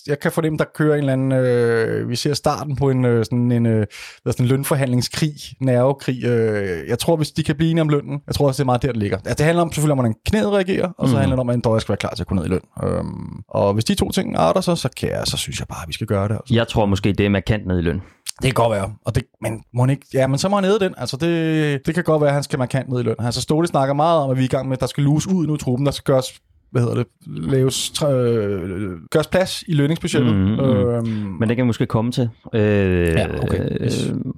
jeg 0.08 0.20
kan 0.20 0.32
fornemme, 0.32 0.58
der 0.58 0.66
kører 0.76 0.94
en 0.94 1.00
eller 1.00 1.14
anden, 1.14 1.32
øh, 1.32 2.10
vi 2.10 2.16
ser 2.16 2.34
starten 2.34 2.76
på 2.76 2.90
en, 2.90 3.06
øh, 3.06 3.26
sådan 3.26 3.52
en 3.52 3.66
øh, 3.66 3.88
sådan 4.26 4.46
en 4.46 4.50
lønforhandlingskrig, 4.50 5.34
nervekrig. 5.60 6.26
Øh, 6.26 6.88
jeg 6.88 7.00
tror, 7.00 7.16
hvis 7.16 7.32
de 7.32 7.44
kan 7.44 7.56
blive 7.56 7.72
enige 7.72 7.82
om 7.82 7.90
lønnen, 7.90 8.22
jeg 8.28 8.36
tror 8.36 8.48
også, 8.48 8.58
det 8.58 8.64
er 8.64 8.66
meget 8.66 8.82
der, 8.82 8.88
det 8.88 8.98
ligger. 8.98 9.18
Altså, 9.18 9.34
det 9.34 9.46
handler 9.46 9.62
om, 9.62 9.72
selvfølgelig 9.72 9.92
om, 9.92 9.98
hvordan 9.98 10.16
knæet 10.26 10.52
reagerer, 10.52 10.90
og 10.98 11.08
så 11.08 11.16
mm. 11.16 11.20
handler 11.20 11.36
det 11.36 11.42
om, 11.42 11.50
at 11.50 11.56
en 11.56 11.62
døjer 11.62 11.80
skal 11.80 11.90
være 11.90 11.98
klar 11.98 12.14
til 12.16 12.24
at 12.24 12.28
gå 12.28 12.36
ned 12.36 12.46
i 12.46 12.50
løn. 12.50 12.62
Øhm, 12.84 13.42
og 13.50 13.74
hvis 13.74 13.86
de 13.86 13.96
to 13.96 14.12
ting 14.12 14.36
arter 14.38 14.62
sig, 14.62 14.78
så, 14.78 14.90
kan 14.98 15.10
jeg, 15.10 15.22
så 15.26 15.38
synes 15.38 15.60
jeg 15.60 15.68
bare, 15.68 15.82
at 15.82 15.88
vi 15.88 15.94
skal 15.94 16.08
gøre 16.08 16.28
det. 16.28 16.34
Altså. 16.34 16.54
Jeg 16.54 16.68
tror 16.68 16.86
måske, 16.86 17.14
det 17.14 17.26
er 17.26 17.30
markant 17.30 17.68
ned 17.68 17.80
i 17.80 17.82
løn. 17.82 18.02
Det 18.36 18.44
kan 18.44 18.54
godt 18.54 18.72
være. 18.72 18.94
Og 19.06 19.16
det, 19.16 19.24
men, 19.42 19.64
må 19.74 19.88
ikke, 19.88 20.06
ja, 20.14 20.28
men 20.28 20.38
så 20.38 20.50
må 20.50 20.56
han 20.56 20.66
æde 20.66 20.80
den. 20.80 20.94
Altså 20.98 21.18
det, 21.18 21.86
det 21.86 21.96
kan 21.96 22.04
godt 22.04 22.22
være, 22.22 22.30
at 22.30 22.34
han 22.34 22.44
skal 22.44 22.60
markant 22.60 22.90
ned 22.90 23.00
i 23.00 23.04
løn. 23.04 23.16
Altså 23.20 23.42
Ståle 23.42 23.68
snakker 23.68 23.94
meget 23.94 24.22
om, 24.22 24.32
at 24.32 24.38
vi 24.38 24.42
er 24.42 24.46
i 24.46 24.48
gang 24.48 24.68
med, 24.68 24.78
at 24.78 24.82
der 24.82 24.88
skal 24.88 25.04
luse 25.04 25.30
ud 25.30 25.48
nu 25.48 25.56
i 25.56 25.58
truppen. 25.58 25.86
Der 25.86 25.92
skal 25.92 26.14
gøres 26.14 26.42
hvad 26.72 26.82
hedder 26.82 26.96
det, 26.96 27.08
laves, 27.28 28.04
øh, 28.04 28.92
gørs 29.10 29.28
plads 29.28 29.64
i 29.68 29.74
lønningsbudgettet. 29.74 30.36
Mm, 30.36 30.42
mm. 30.42 30.60
Øhm, 30.60 31.06
Men 31.40 31.50
det 31.50 31.58
kan 31.58 31.66
måske 31.66 31.86
komme 31.86 32.12
til. 32.12 32.30
Øh, 32.54 33.08
ja, 33.08 33.44
okay. 33.44 33.68
Øh, 33.80 33.90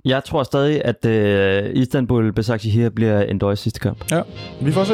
jeg 0.05 0.23
tror 0.23 0.43
stadig, 0.43 0.85
at 0.85 1.05
øh, 1.05 1.71
Istanbul 1.73 2.33
Besiktas 2.33 2.73
her 2.73 2.89
bliver 2.89 3.21
en 3.21 3.39
døje 3.39 3.55
sidste 3.55 3.79
kamp. 3.79 4.11
Ja, 4.11 4.21
vi 4.61 4.71
får 4.71 4.83
se. 4.83 4.93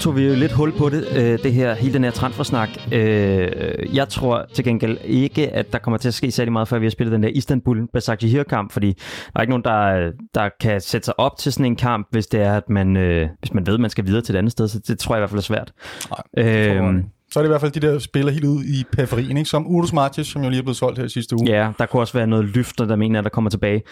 Tog 0.00 0.16
vi 0.16 0.26
jo 0.26 0.34
lidt 0.34 0.52
hul 0.52 0.72
på 0.72 0.88
det, 0.88 1.08
øh, 1.16 1.38
det 1.42 1.52
her, 1.52 1.74
hele 1.74 1.94
den 1.94 2.04
her 2.04 2.10
transfersnak. 2.10 2.68
Øh, 2.92 3.96
jeg 3.96 4.08
tror 4.08 4.46
til 4.54 4.64
gengæld 4.64 4.98
ikke, 5.04 5.48
at 5.48 5.72
der 5.72 5.78
kommer 5.78 5.98
til 5.98 6.08
at 6.08 6.14
ske 6.14 6.30
særlig 6.30 6.52
meget, 6.52 6.68
før 6.68 6.78
vi 6.78 6.86
har 6.86 6.90
spillet 6.90 7.12
den 7.12 7.22
der 7.22 7.28
Istanbul 7.28 7.88
Basakşehir-kamp, 7.92 8.72
fordi 8.72 8.92
der 8.92 9.32
er 9.34 9.40
ikke 9.40 9.50
nogen, 9.50 9.64
der, 9.64 10.10
der 10.34 10.48
kan 10.60 10.80
sætte 10.80 11.04
sig 11.04 11.20
op 11.20 11.36
til 11.38 11.52
sådan 11.52 11.66
en 11.66 11.76
kamp, 11.76 12.08
hvis 12.10 12.26
det 12.26 12.40
er, 12.40 12.54
at 12.54 12.68
man, 12.70 12.96
øh, 12.96 13.28
hvis 13.40 13.54
man 13.54 13.66
ved, 13.66 13.74
at 13.74 13.80
man 13.80 13.90
skal 13.90 14.06
videre 14.06 14.22
til 14.22 14.34
et 14.34 14.38
andet 14.38 14.52
sted, 14.52 14.68
så 14.68 14.78
det 14.78 14.98
tror 14.98 15.14
jeg 15.14 15.18
i 15.18 15.22
hvert 15.22 15.30
fald 15.30 15.38
er 15.38 15.42
svært. 15.42 15.72
Nej, 16.36 16.46
øh, 16.46 17.04
så 17.38 17.40
er 17.40 17.42
det 17.42 17.48
i 17.48 17.52
hvert 17.52 17.60
fald 17.60 17.72
de 17.72 17.80
der 17.80 17.98
spiller 17.98 18.32
helt 18.32 18.44
ud 18.44 18.64
i 18.64 18.84
periferien, 18.92 19.36
ikke? 19.36 19.50
som 19.50 19.66
Urus 19.66 19.92
Martis, 19.92 20.26
som 20.26 20.42
jo 20.42 20.48
lige 20.48 20.58
er 20.58 20.62
blevet 20.62 20.76
solgt 20.76 20.98
her 20.98 21.04
i 21.04 21.08
sidste 21.08 21.36
uge. 21.36 21.50
Ja, 21.50 21.70
der 21.78 21.86
kunne 21.86 22.02
også 22.02 22.12
være 22.12 22.26
noget 22.26 22.44
løfter, 22.44 22.84
der 22.84 22.96
mener, 22.96 23.20
der 23.20 23.28
kommer 23.28 23.50
tilbage. 23.50 23.82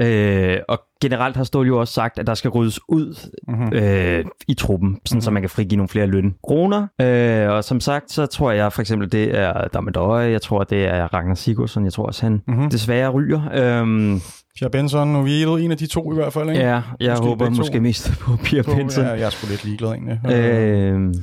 Ja. 0.00 0.06
Øh, 0.06 0.60
og 0.68 0.80
generelt 1.00 1.36
har 1.36 1.44
Stål 1.44 1.66
jo 1.66 1.80
også 1.80 1.94
sagt, 1.94 2.18
at 2.18 2.26
der 2.26 2.34
skal 2.34 2.50
ryddes 2.50 2.80
ud 2.88 3.30
mm-hmm. 3.48 3.72
øh, 3.72 4.24
i 4.48 4.54
truppen, 4.54 4.88
sådan, 4.88 5.16
mm-hmm. 5.16 5.20
så 5.20 5.30
man 5.30 5.42
kan 5.42 5.50
frigive 5.50 5.76
nogle 5.76 5.88
flere 5.88 6.06
løn 6.06 6.34
kroner. 6.44 6.86
Øh, 7.00 7.50
og 7.50 7.64
som 7.64 7.80
sagt, 7.80 8.10
så 8.10 8.26
tror 8.26 8.50
jeg 8.50 8.72
for 8.72 8.80
eksempel, 8.80 9.12
det 9.12 9.38
er 9.38 9.68
Damadøje, 9.68 10.30
jeg 10.30 10.42
tror, 10.42 10.64
det 10.64 10.84
er 10.84 11.14
Ragnar 11.14 11.34
Sigurdsson, 11.34 11.84
jeg 11.84 11.92
tror 11.92 12.06
også, 12.06 12.22
han 12.22 12.42
mm-hmm. 12.46 12.70
desværre 12.70 13.08
ryger. 13.08 13.40
Øh, 13.54 14.20
Pierre 14.58 14.70
Benson, 14.70 15.16
Oviedo, 15.16 15.56
en 15.56 15.70
af 15.70 15.76
de 15.76 15.86
to 15.86 16.12
i 16.12 16.14
hvert 16.14 16.32
fald, 16.32 16.50
ikke? 16.50 16.62
Ja, 16.62 16.82
jeg 17.00 17.10
måske 17.10 17.28
håber 17.28 17.50
måske 17.50 17.80
mest 17.80 18.12
på 18.20 18.36
Pierre 18.44 18.76
Benson. 18.76 19.04
Ja, 19.04 19.10
jeg 19.10 19.22
er 19.22 19.30
sgu 19.30 19.46
lidt 19.50 19.64
ligeglad 19.64 19.90
egentlig. 19.90 20.20
Øh, 20.32 21.14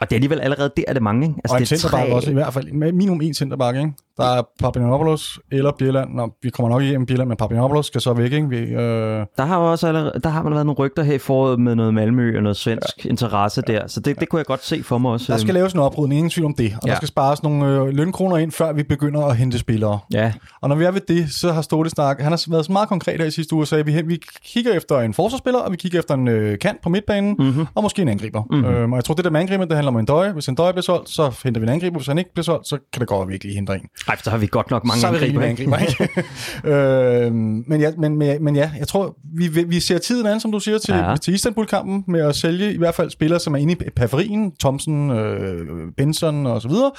og 0.00 0.10
det 0.10 0.12
er 0.12 0.16
alligevel 0.16 0.40
allerede 0.40 0.70
der, 0.76 0.82
er 0.88 0.92
det 0.92 1.02
mange, 1.02 1.26
ikke? 1.26 1.40
Altså, 1.44 1.54
og 1.54 1.60
en 1.60 1.66
centerback 1.66 2.12
også, 2.12 2.30
i 2.30 2.34
hvert 2.34 2.54
fald. 2.54 2.72
Minimum 2.92 3.20
en 3.20 3.34
centerback, 3.34 3.76
ikke? 3.76 3.92
Der 4.18 4.24
er 4.24 4.42
Papianopoulos 4.60 5.38
eller 5.52 5.72
Bjelland. 5.78 6.14
Nå, 6.14 6.30
vi 6.42 6.50
kommer 6.50 6.70
nok 6.70 6.82
igennem 6.82 7.06
Bjelland, 7.06 7.28
men 7.28 7.36
Papianopoulos 7.36 7.86
skal 7.86 8.00
så 8.00 8.12
væk, 8.12 8.32
ikke? 8.32 8.48
Vi, 8.48 8.56
øh... 8.56 9.26
Der 9.36 9.44
har 9.44 9.56
også 9.56 9.88
allerede, 9.88 10.20
der 10.22 10.28
har 10.28 10.42
man 10.42 10.52
været 10.52 10.66
nogle 10.66 10.78
rygter 10.78 11.02
her 11.02 11.14
i 11.14 11.18
foråret 11.18 11.60
med 11.60 11.74
noget 11.74 11.94
Malmø 11.94 12.36
og 12.36 12.42
noget 12.42 12.56
svensk 12.56 13.04
ja. 13.04 13.10
interesse 13.10 13.62
der, 13.66 13.86
så 13.86 14.00
det, 14.00 14.20
det 14.20 14.28
kunne 14.28 14.38
jeg 14.38 14.46
godt 14.46 14.64
se 14.64 14.82
for 14.82 14.98
mig 14.98 15.10
også. 15.10 15.32
Der 15.32 15.38
skal 15.38 15.54
laves 15.54 15.72
en 15.72 15.80
oprydning, 15.80 16.18
ingen 16.18 16.30
tvivl 16.30 16.46
om 16.46 16.54
det. 16.54 16.72
Og 16.82 16.86
ja. 16.86 16.90
der 16.90 16.96
skal 16.96 17.08
spares 17.08 17.42
nogle 17.42 17.66
øh, 17.66 17.86
lønkroner 17.86 18.36
ind, 18.36 18.52
før 18.52 18.72
vi 18.72 18.82
begynder 18.82 19.24
at 19.24 19.36
hente 19.36 19.58
spillere. 19.58 19.98
Ja. 20.12 20.32
Og 20.60 20.68
når 20.68 20.76
vi 20.76 20.84
er 20.84 20.90
ved 20.90 21.00
det, 21.08 21.32
så 21.32 21.52
har 21.52 21.62
Ståle 21.62 21.90
Snak, 21.90 22.20
han 22.20 22.32
har 22.32 22.50
været 22.50 22.64
så 22.64 22.72
meget 22.72 22.88
konkret 22.88 23.20
her 23.20 23.26
i 23.26 23.30
sidste 23.30 23.54
uge, 23.54 23.62
og 23.62 23.68
sagde, 23.68 23.80
at 23.80 23.86
vi, 23.86 24.02
vi 24.02 24.20
kigger 24.44 24.72
efter 24.72 25.00
en 25.00 25.14
forsvarsspiller, 25.14 25.60
og 25.60 25.72
vi 25.72 25.76
kigger 25.76 25.98
efter 25.98 26.14
en 26.14 26.28
øh, 26.28 26.58
kant 26.58 26.82
på 26.82 26.88
midtbanen, 26.88 27.36
mm-hmm. 27.38 27.66
og 27.74 27.82
måske 27.82 28.02
en 28.02 28.08
angriber. 28.08 28.42
Mm-hmm. 28.50 28.64
Øhm, 28.64 28.92
og 28.92 28.96
jeg 28.96 29.04
tror, 29.04 29.14
det 29.14 29.24
der 29.24 29.30
med 29.30 29.40
angriber, 29.40 29.64
det 29.64 29.76
handler 29.76 29.92
om 29.92 29.98
en 29.98 30.06
døje. 30.06 30.32
Hvis 30.32 30.48
en 30.48 30.54
døje 30.54 30.72
bliver 30.72 30.82
solgt, 30.82 31.08
så 31.08 31.40
henter 31.44 31.60
vi 31.60 31.66
en 31.66 31.72
angriber. 31.72 31.98
Hvis 31.98 32.06
han 32.06 32.18
ikke 32.18 32.32
bliver 32.32 32.44
solgt, 32.44 32.68
så 32.68 32.78
kan 32.92 33.00
det 33.00 33.08
godt 33.08 33.28
virkelig 33.28 33.54
hente 33.54 33.72
en. 33.72 33.88
Nej, 34.08 34.16
så 34.22 34.30
har 34.30 34.38
vi 34.38 34.46
godt 34.46 34.70
nok 34.70 34.84
mange 34.84 35.00
så 35.00 35.06
angriber. 35.06 35.42
angriber 35.42 35.78
ikke? 35.78 36.24
øh, 36.74 37.32
men, 37.32 37.80
ja, 37.80 37.90
men, 37.98 38.16
men, 38.16 38.44
men 38.44 38.56
ja, 38.56 38.70
jeg 38.78 38.88
tror, 38.88 39.16
vi, 39.36 39.64
vi 39.64 39.80
ser 39.80 39.98
tiden 39.98 40.26
an, 40.26 40.40
som 40.40 40.52
du 40.52 40.60
siger, 40.60 40.78
til, 40.78 40.94
ja. 40.94 41.16
til 41.16 41.34
Istanbul-kampen 41.34 42.04
med 42.06 42.20
at 42.20 42.36
sælge 42.36 42.72
i 42.72 42.78
hvert 42.78 42.94
fald 42.94 43.10
spillere, 43.10 43.40
som 43.40 43.54
er 43.54 43.58
inde 43.58 43.72
i 43.72 43.90
periferien, 43.96 44.52
Thompson, 44.60 45.10
øh, 45.10 45.92
Benson 45.96 46.46
og 46.46 46.62
så 46.62 46.68
videre. 46.68 46.92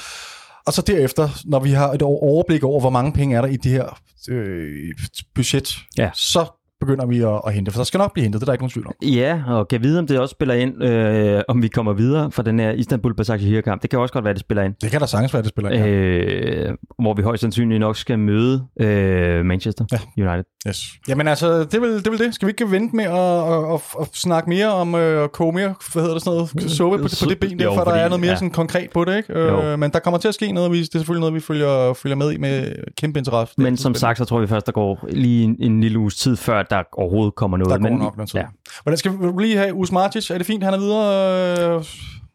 Og 0.68 0.74
så 0.74 0.82
derefter, 0.82 1.30
når 1.46 1.60
vi 1.60 1.72
har 1.72 1.92
et 1.92 2.02
overblik 2.02 2.64
over, 2.64 2.80
hvor 2.80 2.90
mange 2.90 3.14
penge 3.14 3.36
er 3.36 3.42
der 3.42 3.48
i 3.48 3.58
det 3.58 3.72
her 3.72 4.00
øh, 4.30 4.94
budget, 5.36 5.78
ja. 5.98 6.10
så 6.14 6.59
begynder 6.80 7.06
vi 7.06 7.22
at, 7.22 7.42
at 7.48 7.54
hente, 7.54 7.72
for 7.72 7.80
der 7.80 7.84
skal 7.84 7.98
nok 7.98 8.14
blive 8.14 8.24
hentet, 8.24 8.42
det 8.42 8.44
er 8.44 8.46
der 8.46 8.54
ikke 8.54 8.64
nogen 8.64 8.72
tvivl 8.72 8.88
om. 8.88 8.94
Ja, 9.02 9.42
og 9.48 9.68
kan 9.68 9.84
vide, 9.84 10.00
om 10.00 10.08
det 10.08 10.20
også 10.20 10.32
spiller 10.32 10.56
ind, 10.56 10.84
øh, 10.84 11.42
om 11.48 11.62
vi 11.62 11.68
kommer 11.68 11.94
videre 11.94 12.32
fra 12.32 12.44
den 12.44 12.60
her 12.60 12.72
Istanbul 12.72 13.16
Basaksehir 13.16 13.62
kamp. 13.62 13.82
Det 13.82 13.90
kan 13.90 14.00
også 14.00 14.14
godt 14.14 14.26
være, 14.26 14.34
det 14.34 14.40
spiller 14.40 14.64
ind. 14.64 14.74
Det 14.82 14.92
kan 14.92 15.00
der 15.00 15.06
sagtens 15.06 15.34
være, 15.34 15.44
det 15.44 15.50
spiller 15.50 15.72
ind. 15.72 15.84
Ja. 15.84 15.90
Øh, 15.90 16.74
hvor 17.02 17.14
vi 17.14 17.22
højst 17.22 17.42
sandsynligt 17.42 17.80
nok 17.80 17.98
skal 17.98 18.20
møde 18.20 18.64
øh, 18.82 19.46
Manchester 19.46 19.86
ja. 19.92 20.24
United. 20.30 20.44
Yes. 20.68 20.86
Jamen 21.08 21.28
altså, 21.28 21.64
det 21.64 21.82
vel 21.82 22.04
det, 22.04 22.12
vil 22.12 22.20
det. 22.20 22.36
Skal 22.36 22.46
vi 22.46 22.50
ikke 22.50 22.72
vente 22.72 22.96
med 22.96 23.06
at, 23.06 23.14
at, 23.14 23.74
at, 23.74 23.82
at 24.02 24.08
snakke 24.14 24.50
mere 24.50 24.74
om 24.74 24.96
øh, 24.96 25.30
koge 25.30 25.54
mere, 25.54 25.76
hvad 25.94 26.04
hedder 26.04 26.16
det 26.16 26.24
sådan 26.24 26.38
noget, 26.38 26.72
suppe 26.72 26.98
på, 26.98 27.08
på 27.24 27.30
det 27.30 27.40
ben 27.40 27.60
der, 27.60 27.76
for 27.76 27.84
der 27.84 27.92
er 27.92 28.08
noget 28.10 28.22
mere 28.22 28.32
ja. 28.32 28.36
sådan 28.36 28.50
konkret 28.50 28.90
på 28.94 29.06
det, 29.06 29.18
ikke? 29.18 29.34
Øh, 29.34 29.80
men 29.80 29.92
der 29.92 30.00
kommer 30.00 30.18
til 30.18 30.28
at 30.28 30.34
ske 30.34 30.52
noget, 30.52 30.72
det 30.72 30.80
er 30.80 31.00
selvfølgelig 31.00 31.20
noget, 31.20 31.34
vi 31.34 31.40
følger, 31.40 31.94
følger 31.94 32.16
med 32.16 32.32
i 32.32 32.38
med 32.38 32.74
kæmpe 32.98 33.20
interesse. 33.20 33.54
Men 33.58 33.78
som 33.78 33.96
sagt, 33.96 34.18
så 34.18 34.26
tror 34.26 34.40
vi 34.40 34.48
først, 34.48 34.66
der 34.66 34.72
går 34.72 35.08
lige 35.10 35.44
en, 35.44 35.56
en 35.60 35.82
lille 35.82 36.00
uges 36.00 36.16
tid, 36.16 36.36
før 36.36 36.64
der 36.70 36.84
overhovedet 36.94 37.36
kommer 37.36 37.58
noget. 37.58 37.72
Der 37.72 37.78
går 37.78 37.90
men, 37.90 38.00
nok 38.00 38.18
noget 38.18 38.30
tid. 38.30 38.40
Ja. 38.40 38.46
Hvordan 38.84 38.98
skal 38.98 39.12
vi 39.12 39.42
lige 39.42 39.58
have 39.58 39.74
Us 39.74 39.92
Martic? 39.92 40.32
Er 40.32 40.38
det 40.38 40.48
fint, 40.48 40.64
han 40.64 40.74
er 40.74 40.80
videre? 40.80 41.78
Øh... 41.78 41.86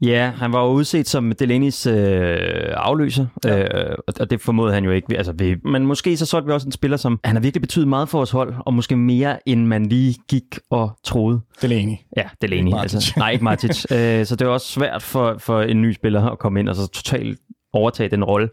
Ja, 0.02 0.32
han 0.36 0.52
var 0.52 0.64
jo 0.64 0.70
udset 0.70 1.08
som 1.08 1.32
Delaney's 1.42 1.90
øh, 1.90 2.72
afløser, 2.76 3.26
ja. 3.44 3.88
øh, 3.90 3.96
og 4.20 4.30
det 4.30 4.40
formodede 4.40 4.74
han 4.74 4.84
jo 4.84 4.90
ikke. 4.90 5.16
Altså, 5.16 5.32
vi, 5.32 5.56
men 5.64 5.86
måske 5.86 6.16
så 6.16 6.26
solgte 6.26 6.46
vi 6.46 6.52
også 6.52 6.68
en 6.68 6.72
spiller, 6.72 6.96
som 6.96 7.20
han 7.24 7.36
har 7.36 7.40
virkelig 7.40 7.60
betydet 7.60 7.88
meget 7.88 8.08
for 8.08 8.18
vores 8.18 8.30
hold, 8.30 8.54
og 8.66 8.74
måske 8.74 8.96
mere, 8.96 9.48
end 9.48 9.66
man 9.66 9.86
lige 9.86 10.16
gik 10.28 10.58
og 10.70 10.98
troede. 11.04 11.40
Delaney. 11.62 11.94
Ja, 12.16 12.24
Delaney. 12.42 12.66
Ikke 12.66 12.78
altså, 12.78 13.12
nej, 13.16 13.30
ikke 13.30 13.44
Martic. 13.44 13.84
øh, 13.92 14.26
så 14.26 14.36
det 14.36 14.42
er 14.42 14.48
også 14.48 14.66
svært 14.66 15.02
for, 15.02 15.36
for 15.38 15.62
en 15.62 15.82
ny 15.82 15.92
spiller 15.92 16.30
at 16.30 16.38
komme 16.38 16.60
ind 16.60 16.68
og 16.68 16.76
så 16.76 16.86
totalt 16.88 17.38
overtage 17.74 18.10
den 18.10 18.24
rolle. 18.24 18.48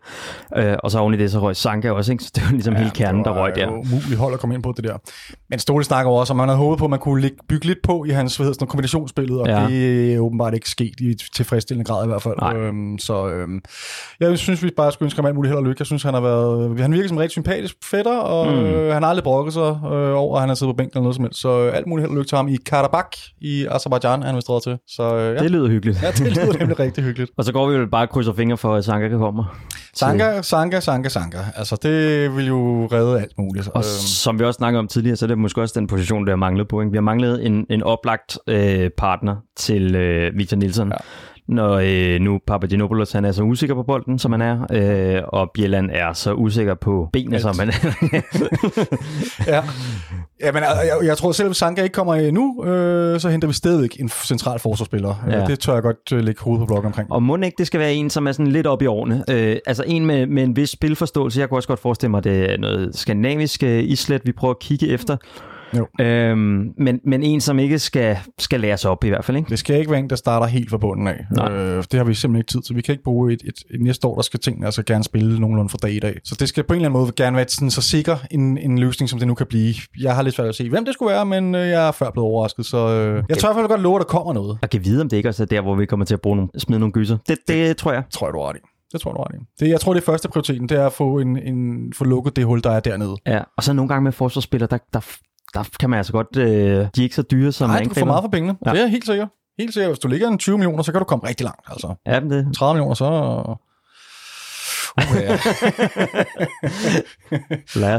Øh, 0.58 0.76
og 0.84 0.92
så 0.92 1.00
oven 1.00 1.14
i 1.14 1.18
det, 1.18 1.32
så 1.32 1.40
røg 1.40 1.56
Sanka 1.56 1.92
også, 1.92 2.12
ikke? 2.12 2.24
så 2.24 2.32
det 2.36 2.44
var 2.44 2.52
ligesom 2.52 2.74
ja, 2.74 2.80
hele 2.80 2.92
kernen, 2.92 3.24
der 3.26 3.32
røg 3.32 3.56
der. 3.56 3.66
Det 3.66 3.74
umuligt 3.74 4.20
hold 4.20 4.34
at 4.34 4.40
komme 4.40 4.56
ind 4.56 4.64
på 4.64 4.74
det 4.78 4.84
der. 4.84 4.98
Men 5.50 5.60
Ståle 5.60 5.84
snakker 5.84 6.12
også 6.12 6.34
om, 6.34 6.38
man 6.38 6.48
havde 6.48 6.58
håbet 6.58 6.80
på, 6.80 6.86
at 6.86 6.90
man 6.90 7.00
kunne 7.00 7.30
bygge 7.50 7.66
lidt 7.66 7.80
på 7.84 8.06
i 8.06 8.10
hans 8.10 8.36
hvad 8.36 8.46
hedder, 8.46 8.54
sådan, 8.54 8.68
kombinationsspillet, 8.68 9.42
og 9.42 9.48
ja. 9.48 9.68
det 9.68 10.14
er 10.14 10.20
åbenbart 10.20 10.54
ikke 10.54 10.70
sket 10.70 11.00
i 11.00 11.16
tilfredsstillende 11.36 11.86
grad 11.86 12.06
i 12.06 12.08
hvert 12.08 12.22
fald. 12.22 12.56
Øhm, 12.56 12.98
så 13.00 13.30
øhm, 13.30 13.62
jeg 14.20 14.38
synes, 14.38 14.64
vi 14.64 14.70
bare 14.78 14.92
skulle 14.92 15.08
ønske 15.08 15.18
ham 15.18 15.26
alt 15.26 15.36
muligt 15.36 15.50
held 15.50 15.58
og 15.58 15.64
lykke. 15.64 15.76
Jeg 15.80 15.86
synes, 15.86 16.04
han 16.04 16.14
har 16.14 16.22
været, 16.22 16.80
han 16.80 16.94
virker 16.94 17.08
som 17.08 17.18
en 17.18 17.22
rigtig 17.22 17.32
sympatisk 17.32 17.76
fætter, 17.84 18.18
og 18.18 18.52
mm. 18.52 18.60
øh, 18.60 18.94
han 18.94 19.04
har 19.04 19.10
aldrig 19.10 19.24
brokket 19.24 19.54
sig 19.54 19.80
øh, 19.86 20.16
over, 20.16 20.36
at 20.36 20.42
han 20.42 20.50
har 20.50 20.56
siddet 20.56 20.74
på 20.74 20.78
bænken 20.78 20.98
eller 20.98 21.04
noget 21.04 21.16
som 21.16 21.26
helst. 21.26 21.40
Så 21.40 21.50
øh, 21.50 21.78
alt 21.78 21.88
muligt 21.88 22.04
held 22.04 22.12
og 22.12 22.18
lykke 22.18 22.30
til 22.30 22.36
ham 22.36 22.48
i 22.48 22.56
Karabakh 22.66 23.18
i 23.42 23.66
Azerbaijan, 23.72 24.24
han 24.24 24.36
vil 24.36 24.44
til. 24.64 24.78
Så, 24.88 25.16
øh, 25.16 25.36
ja. 25.36 25.44
Det 25.44 25.52
lyder 25.52 25.68
hyggeligt. 25.68 26.04
Ja, 26.04 26.12
det 26.12 26.38
lyder 26.38 26.58
nemlig 26.60 26.80
rigtig 26.80 27.04
hyggeligt. 27.04 27.32
og 27.38 27.44
så 27.44 27.54
går 27.54 27.70
vi 27.70 27.78
jo 27.78 27.86
bare 27.86 28.08
krydser 28.08 28.34
fingre 28.34 28.58
for, 28.58 28.76
at 28.76 28.86
Sanka 28.86 29.08
kommer. 29.17 29.58
Sanka, 29.93 30.41
Sanka, 30.41 30.80
Sanka, 30.80 31.10
Sanka. 31.10 31.38
Altså, 31.56 31.78
det 31.84 32.36
vil 32.36 32.47
jo 32.47 32.89
redde 32.91 33.21
alt 33.21 33.38
muligt. 33.38 33.67
Og 33.67 33.78
øhm. 33.78 33.84
som 34.24 34.39
vi 34.39 34.43
også 34.43 34.58
snakkede 34.58 34.80
om 34.80 34.88
tidligere, 34.88 35.15
så 35.15 35.26
er 35.26 35.28
det 35.28 35.38
måske 35.38 35.62
også 35.62 35.80
den 35.80 35.88
position, 35.88 36.26
der 36.26 36.32
har 36.32 36.38
manglet 36.38 36.67
på. 36.67 36.82
Ikke? 36.82 36.91
Vi 36.91 36.97
har 36.97 37.02
manglet 37.02 37.45
en, 37.45 37.65
en 37.69 37.84
oplagt 37.84 38.38
øh, 38.47 38.89
partner 38.97 39.36
til 39.58 39.95
øh, 39.95 40.38
Victor 40.38 40.58
Nielsen. 40.58 40.88
Ja 40.88 40.97
når 41.52 41.82
øh, 41.84 42.22
nu 42.22 42.40
Papagenopoulos 42.48 43.12
han 43.12 43.26
er 43.26 43.32
så 43.32 43.44
usikker 43.44 43.76
på 43.76 43.84
bolden, 43.84 44.20
som 44.20 44.32
han 44.32 44.42
er, 44.42 44.66
øh, 44.72 45.24
og 45.28 45.52
Bjelland 45.54 45.90
er 45.94 46.14
så 46.14 46.34
usikker 46.34 46.74
på 46.74 47.10
benene, 47.14 47.36
Alt. 47.36 47.42
som 47.42 47.60
han 47.60 47.70
er. 47.70 47.74
ja. 49.54 49.64
ja, 50.42 50.52
men 50.52 50.64
jeg, 50.64 51.00
jeg 51.04 51.18
tror 51.18 51.32
selv, 51.32 51.54
Sanka 51.54 51.84
ikke 51.84 51.94
kommer 51.94 52.32
nu, 52.32 52.66
øh, 52.66 53.20
så 53.20 53.30
henter 53.30 53.48
vi 53.48 53.54
stadig 53.54 53.90
en 54.00 54.10
central 54.10 54.60
forsvarsspiller. 54.60 55.16
Ja. 55.30 55.46
Det 55.46 55.60
tør 55.60 55.74
jeg 55.74 55.84
godt 55.84 56.12
øh, 56.14 56.24
lægge 56.24 56.42
hovedet 56.42 56.60
på 56.60 56.66
blokken 56.66 56.88
omkring. 56.88 57.12
Og 57.12 57.24
må 57.24 57.36
ikke 57.36 57.56
det 57.58 57.68
skal 57.68 57.80
være 57.80 57.94
en, 57.94 58.10
som 58.10 58.28
er 58.28 58.32
sådan 58.32 58.52
lidt 58.52 58.68
op 58.68 58.82
i 58.82 58.86
årene. 58.86 59.24
Øh, 59.30 59.58
altså 59.66 59.84
en 59.88 60.06
med, 60.06 60.28
med 60.28 60.44
en 60.44 60.56
vis 60.56 60.70
spilforståelse. 60.70 61.40
Jeg 61.40 61.50
kunne 61.50 61.58
også 61.58 61.68
godt 61.68 61.80
forestille 61.80 62.12
mig, 62.12 62.18
at 62.18 62.24
det 62.24 62.54
er 62.54 62.58
noget 62.58 62.96
skandinavisk 62.96 63.64
øh, 63.64 63.84
islet, 63.84 64.22
vi 64.26 64.32
prøver 64.32 64.54
at 64.54 64.60
kigge 64.60 64.88
efter. 64.88 65.18
Jo. 65.78 65.88
Øhm, 66.02 66.74
men, 66.78 67.00
men 67.06 67.24
en, 67.24 67.42
som 67.42 67.60
ikke 67.60 67.80
skal, 67.80 68.18
skal 68.40 68.60
læres 68.60 68.86
op 68.86 69.04
i 69.04 69.10
hvert 69.10 69.26
fald. 69.26 69.38
Ikke? 69.38 69.50
Det 69.50 69.60
skal 69.60 69.80
ikke 69.80 69.92
være 69.92 70.00
en, 70.00 70.10
der 70.10 70.16
starter 70.16 70.48
helt 70.48 70.70
fra 70.70 70.78
bunden 70.78 71.08
af. 71.08 71.26
Øh, 71.52 71.84
det 71.92 71.94
har 71.94 72.04
vi 72.04 72.14
simpelthen 72.14 72.36
ikke 72.36 72.52
tid 72.52 72.62
til. 72.62 72.76
Vi 72.76 72.82
kan 72.82 72.94
ikke 72.94 73.04
bruge 73.04 73.34
et, 73.34 73.42
et, 73.46 73.54
et 73.74 73.82
næste 73.82 74.08
år, 74.08 74.16
der 74.16 74.22
skal 74.22 74.40
tingene 74.40 74.66
altså 74.66 74.84
gerne 74.84 75.04
spille 75.04 75.40
nogenlunde 75.40 75.70
fra 75.70 75.78
dag 75.82 75.92
i 75.92 76.00
dag. 76.00 76.20
Så 76.24 76.36
det 76.40 76.50
skal 76.50 76.64
på 76.64 76.74
en 76.74 76.78
eller 76.78 76.90
anden 76.90 77.02
måde 77.02 77.12
gerne 77.12 77.38
være 77.38 77.48
sådan, 77.48 77.72
så 77.72 77.82
sikker 77.82 78.18
en, 78.32 78.58
en 78.58 78.80
løsning, 78.80 79.10
som 79.10 79.20
det 79.20 79.28
nu 79.28 79.34
kan 79.34 79.48
blive. 79.48 79.76
Jeg 80.00 80.16
har 80.16 80.22
lidt 80.22 80.36
svært 80.36 80.48
at 80.48 80.56
se, 80.56 80.70
hvem 80.70 80.86
det 80.86 80.94
skulle 80.94 81.14
være, 81.14 81.26
men 81.26 81.56
øh, 81.56 81.68
jeg 81.68 81.88
er 81.88 81.92
før 81.92 82.12
blevet 82.12 82.30
overrasket. 82.30 82.66
Så 82.66 82.78
øh, 82.78 83.24
jeg 83.30 83.38
tør 83.38 83.50
i 83.50 83.54
hvert 83.54 83.64
fald 83.64 83.68
godt 83.68 83.82
love, 83.82 83.96
at 83.96 84.00
der 84.00 84.06
kommer 84.06 84.34
noget. 84.34 84.58
Jeg 84.62 84.70
kan 84.70 84.86
vide, 84.86 85.02
om 85.02 85.10
det 85.10 85.18
ikke 85.18 85.30
også 85.30 85.44
er 85.44 85.48
der, 85.48 85.62
hvor 85.62 85.76
vi 85.76 85.86
kommer 85.86 86.06
til 86.06 86.14
at 86.14 86.22
bruge 86.22 86.36
nogle, 86.36 86.50
smide 86.58 86.80
nogle 86.80 86.94
gyser. 86.94 87.18
Det, 87.28 87.38
det, 87.48 87.68
det 87.68 87.78
tror 87.78 87.94
jeg. 87.94 88.04
Tror 88.12 88.28
jeg, 88.28 88.34
du 88.34 88.40
har 88.40 88.52
det. 88.52 88.62
Det 88.92 89.02
tror 89.02 89.12
jeg, 89.12 89.16
du 89.16 89.22
har 89.22 89.28
det. 89.28 89.40
det. 89.60 89.70
Jeg 89.70 89.80
tror, 89.80 89.94
det 89.94 90.04
første 90.04 90.30
prioriteten, 90.30 90.70
det 90.70 90.78
er 90.78 90.86
at 90.86 90.94
få, 90.94 91.20
en, 91.20 91.38
en, 91.38 91.94
få 91.94 92.04
lukket 92.04 92.36
det 92.36 92.46
hul, 92.46 92.64
der 92.64 92.72
er 92.72 92.80
dernede. 92.80 93.16
Ja, 93.28 93.42
og 93.58 93.64
så 93.64 93.74
nogle 93.74 93.90
gange 93.90 94.04
med 94.04 94.12
forsvarsspillere, 94.12 94.70
der, 94.72 94.78
der, 94.94 95.00
der 95.54 95.64
kan 95.80 95.90
man 95.90 95.98
altså 95.98 96.12
godt... 96.12 96.38
Øh, 96.38 96.46
de 96.46 96.84
er 96.84 97.02
ikke 97.02 97.16
så 97.16 97.22
dyre 97.22 97.52
som 97.52 97.70
Nej, 97.70 97.84
du 97.84 97.94
får 97.94 98.06
meget 98.06 98.24
for 98.24 98.30
pengene. 98.30 98.58
Ja. 98.66 98.72
Det 98.72 98.82
er 98.82 98.88
helt 98.88 99.06
sikkert. 99.06 99.30
Helt 99.60 99.74
sikkert. 99.74 99.92
Hvis 99.92 100.00
du 100.00 100.08
ligger 100.08 100.28
en 100.28 100.38
20 100.38 100.58
millioner, 100.58 100.84
så 100.84 100.92
kan 100.92 101.00
du 101.00 101.06
komme 101.06 101.28
rigtig 101.28 101.44
langt. 101.44 101.62
Altså. 101.68 101.96
Ja, 102.06 102.20
det... 102.20 102.56
30 102.56 102.74
millioner, 102.74 102.94
så... 102.94 103.08
Uh, 104.98 105.16
ja. 105.16 105.34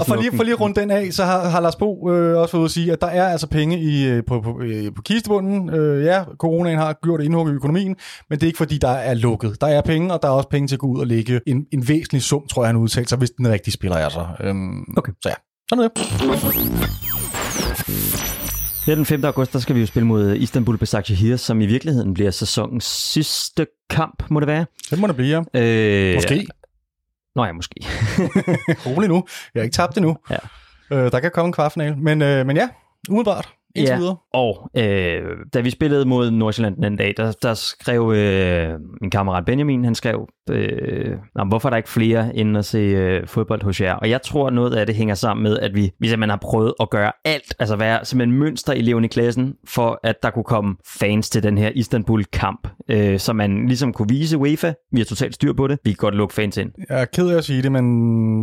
og 0.01 0.07
for 0.07 0.17
lige, 0.17 0.37
for 0.37 0.43
lige 0.43 0.55
rundt 0.55 0.77
den 0.77 0.91
af, 0.91 1.12
så 1.12 1.25
har, 1.25 1.49
har 1.49 1.61
Lars 1.61 1.77
Bo 1.77 2.11
øh, 2.11 2.38
også 2.38 2.53
fået 2.53 2.65
at 2.65 2.71
sige, 2.71 2.93
at 2.93 3.01
der 3.01 3.07
er 3.07 3.29
altså 3.29 3.47
penge 3.47 3.81
i, 3.81 4.09
øh, 4.09 4.23
på, 4.27 4.41
på, 4.41 4.61
øh, 4.61 4.95
på 4.95 5.03
kistebunden. 5.03 5.71
Øh, 5.71 6.05
ja, 6.05 6.25
coronaen 6.38 6.79
har 6.79 6.99
gjort 7.03 7.21
indhug 7.21 7.49
i 7.49 7.53
økonomien, 7.53 7.97
men 8.31 8.38
det 8.38 8.43
er 8.43 8.47
ikke 8.47 8.59
fordi, 8.59 8.79
der 8.79 8.88
er 8.88 9.15
lukket. 9.15 9.61
Der 9.61 9.67
er 9.67 9.81
penge, 9.81 10.15
og 10.15 10.23
der 10.23 10.29
er 10.29 10.33
også 10.33 10.49
penge 10.49 10.69
til 10.69 10.77
at 10.77 10.81
gå 10.81 10.87
ud 10.87 11.01
og 11.01 11.07
lægge 11.07 11.41
en, 11.47 11.67
en 11.73 11.88
væsentlig 11.88 12.23
sum, 12.23 12.47
tror 12.47 12.62
jeg, 12.62 12.69
han 12.69 12.77
udtalt 12.77 13.09
sig, 13.09 13.19
hvis 13.19 13.31
den 13.31 13.49
rigtige 13.49 13.75
spiller 13.75 13.97
er 13.97 14.09
så. 14.09 14.27
Øhm, 14.41 14.95
okay. 14.97 15.12
Så 15.23 15.29
ja, 15.29 15.35
sådan 15.69 15.85
er 15.85 15.88
det. 15.88 17.41
Her 18.87 18.95
den 18.95 19.07
5. 19.07 19.25
august, 19.25 19.53
der 19.53 19.59
skal 19.59 19.75
vi 19.75 19.81
jo 19.81 19.87
spille 19.87 20.07
mod 20.07 20.35
Istanbul 20.35 20.79
Besiktas, 20.79 21.40
som 21.40 21.61
i 21.61 21.66
virkeligheden 21.66 22.14
bliver 22.14 22.31
sæsonens 22.31 22.85
sidste 22.85 23.66
kamp, 23.90 24.23
må 24.31 24.40
det 24.40 24.47
være. 24.47 24.66
Det 24.90 24.99
må 24.99 25.07
det 25.07 25.16
blive, 25.16 25.45
ja. 25.55 25.61
Øh, 25.61 26.14
måske. 26.14 26.47
Nå 27.37 27.45
ja, 27.45 27.53
måske. 27.53 27.75
Rolig 28.87 29.09
nu. 29.09 29.25
Jeg 29.55 29.61
har 29.61 29.64
ikke 29.64 29.75
tabt 29.75 29.95
det 29.95 30.03
nu. 30.03 30.16
Ja. 30.31 30.37
Øh, 30.92 31.12
der 31.12 31.21
kan 31.21 31.31
komme 31.31 31.47
en 31.47 31.53
kvartfinal. 31.53 31.99
Men, 31.99 32.23
øh, 32.23 32.47
men 32.47 32.57
ja, 32.57 32.68
umiddelbart. 33.09 33.49
Ja, 33.77 33.97
videre. 33.97 34.16
og 34.33 34.71
øh, 34.77 35.23
da 35.55 35.61
vi 35.61 35.71
spillede 35.71 36.05
mod 36.05 36.31
Nordsjælland 36.31 36.77
den 36.77 36.85
anden 36.85 36.99
dag, 36.99 37.14
der, 37.16 37.33
der 37.42 37.55
skrev 37.55 38.12
øh, 38.16 38.81
min 39.01 39.11
kammerat 39.11 39.45
Benjamin, 39.45 39.85
han 39.85 39.95
skrev, 39.95 40.29
øh, 40.50 41.16
"Nå, 41.35 41.44
hvorfor 41.44 41.68
er 41.68 41.70
der 41.70 41.76
ikke 41.76 41.88
flere 41.88 42.37
end 42.37 42.59
at 42.59 42.64
se 42.64 42.78
øh, 42.78 43.26
fodbold 43.26 43.62
hos 43.62 43.81
jer? 43.81 43.94
Og 43.94 44.11
jeg 44.11 44.22
tror, 44.22 44.50
noget 44.50 44.74
af 44.74 44.87
det 44.87 44.94
hænger 44.94 45.14
sammen 45.14 45.42
med, 45.42 45.59
at 45.59 45.74
vi, 45.74 45.90
vi 46.00 46.09
simpelthen 46.09 46.31
har 46.31 46.38
prøvet 46.42 46.74
at 46.81 46.90
gøre 46.90 47.12
alt, 47.24 47.55
altså 47.59 47.76
være 47.76 48.05
simpelthen 48.05 48.38
mønstereleven 48.38 49.05
i 49.05 49.09
klassen, 49.09 49.55
for 49.68 50.00
at 50.02 50.16
der 50.22 50.31
kunne 50.31 50.44
komme 50.44 50.76
fans 51.00 51.31
til 51.31 51.42
den 51.42 51.59
her 51.59 51.70
Istanbul-kamp, 51.74 52.68
øh, 52.90 53.18
så 53.18 53.33
man 53.33 53.66
ligesom 53.66 53.92
kunne 53.92 54.09
vise 54.09 54.38
UEFA, 54.38 54.72
vi 54.92 55.00
har 55.00 55.05
totalt 55.05 55.35
styr 55.35 55.52
på 55.52 55.66
det, 55.66 55.78
vi 55.85 55.90
kan 55.90 55.96
godt 55.96 56.14
lukke 56.14 56.35
fans 56.35 56.57
ind. 56.57 56.70
Jeg 56.90 57.00
er 57.00 57.05
ked 57.05 57.28
af 57.28 57.37
at 57.38 57.44
sige 57.44 57.62
det, 57.62 57.72
men 57.72 57.85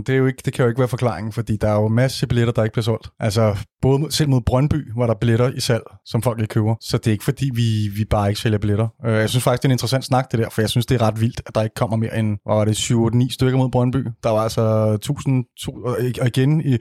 det, 0.04 0.10
er 0.10 0.18
jo 0.18 0.26
ikke, 0.26 0.42
det 0.46 0.54
kan 0.54 0.64
jo 0.64 0.70
ikke 0.70 0.80
være 0.80 0.88
forklaringen, 0.88 1.32
fordi 1.34 1.58
der 1.62 1.68
er 1.70 1.76
jo 1.76 1.88
masser 1.88 2.26
af 2.26 2.30
billetter, 2.30 2.54
der 2.54 2.64
ikke 2.64 2.74
bliver 2.74 2.84
solgt. 2.84 3.10
Altså, 3.20 3.58
både 3.82 4.12
selv 4.12 4.30
mod 4.30 4.42
Brøndby 4.46 4.92
var 4.98 5.08
der 5.08 5.14
billetter 5.14 5.52
i 5.56 5.60
salg, 5.60 5.84
som 6.06 6.22
folk 6.22 6.40
ikke 6.42 6.54
køber. 6.54 6.76
Så 6.82 6.98
det 6.98 7.08
er 7.08 7.12
ikke 7.12 7.24
fordi, 7.24 7.50
vi, 7.54 7.90
vi 7.98 8.06
bare 8.10 8.30
ikke 8.30 8.42
sælger 8.42 8.58
billetter. 8.58 8.88
Øh, 9.06 9.14
jeg 9.14 9.30
synes 9.30 9.44
faktisk, 9.44 9.62
det 9.62 9.66
er 9.66 9.70
en 9.70 9.74
interessant 9.74 10.06
snak, 10.06 10.32
det 10.32 10.40
der, 10.40 10.50
for 10.50 10.62
jeg 10.62 10.70
synes, 10.70 10.86
det 10.86 11.02
er 11.02 11.08
ret 11.08 11.22
vildt, 11.22 11.42
at 11.46 11.56
der 11.56 11.62
ikke 11.64 11.76
kommer 11.90 12.06
mere 12.08 12.20
end, 12.20 12.38
hvad 12.46 12.56
var 12.56 12.66
det, 12.66 13.26
7-8-9 13.26 13.34
stykker 13.34 13.58
mod 13.58 13.70
Brøndby. 13.72 14.08
Der 14.24 14.30
var 14.30 14.40
altså 14.42 14.92
1000, 14.94 15.46
to, 15.62 15.72
og 15.72 15.98
igen 16.28 16.62
i, 16.66 16.78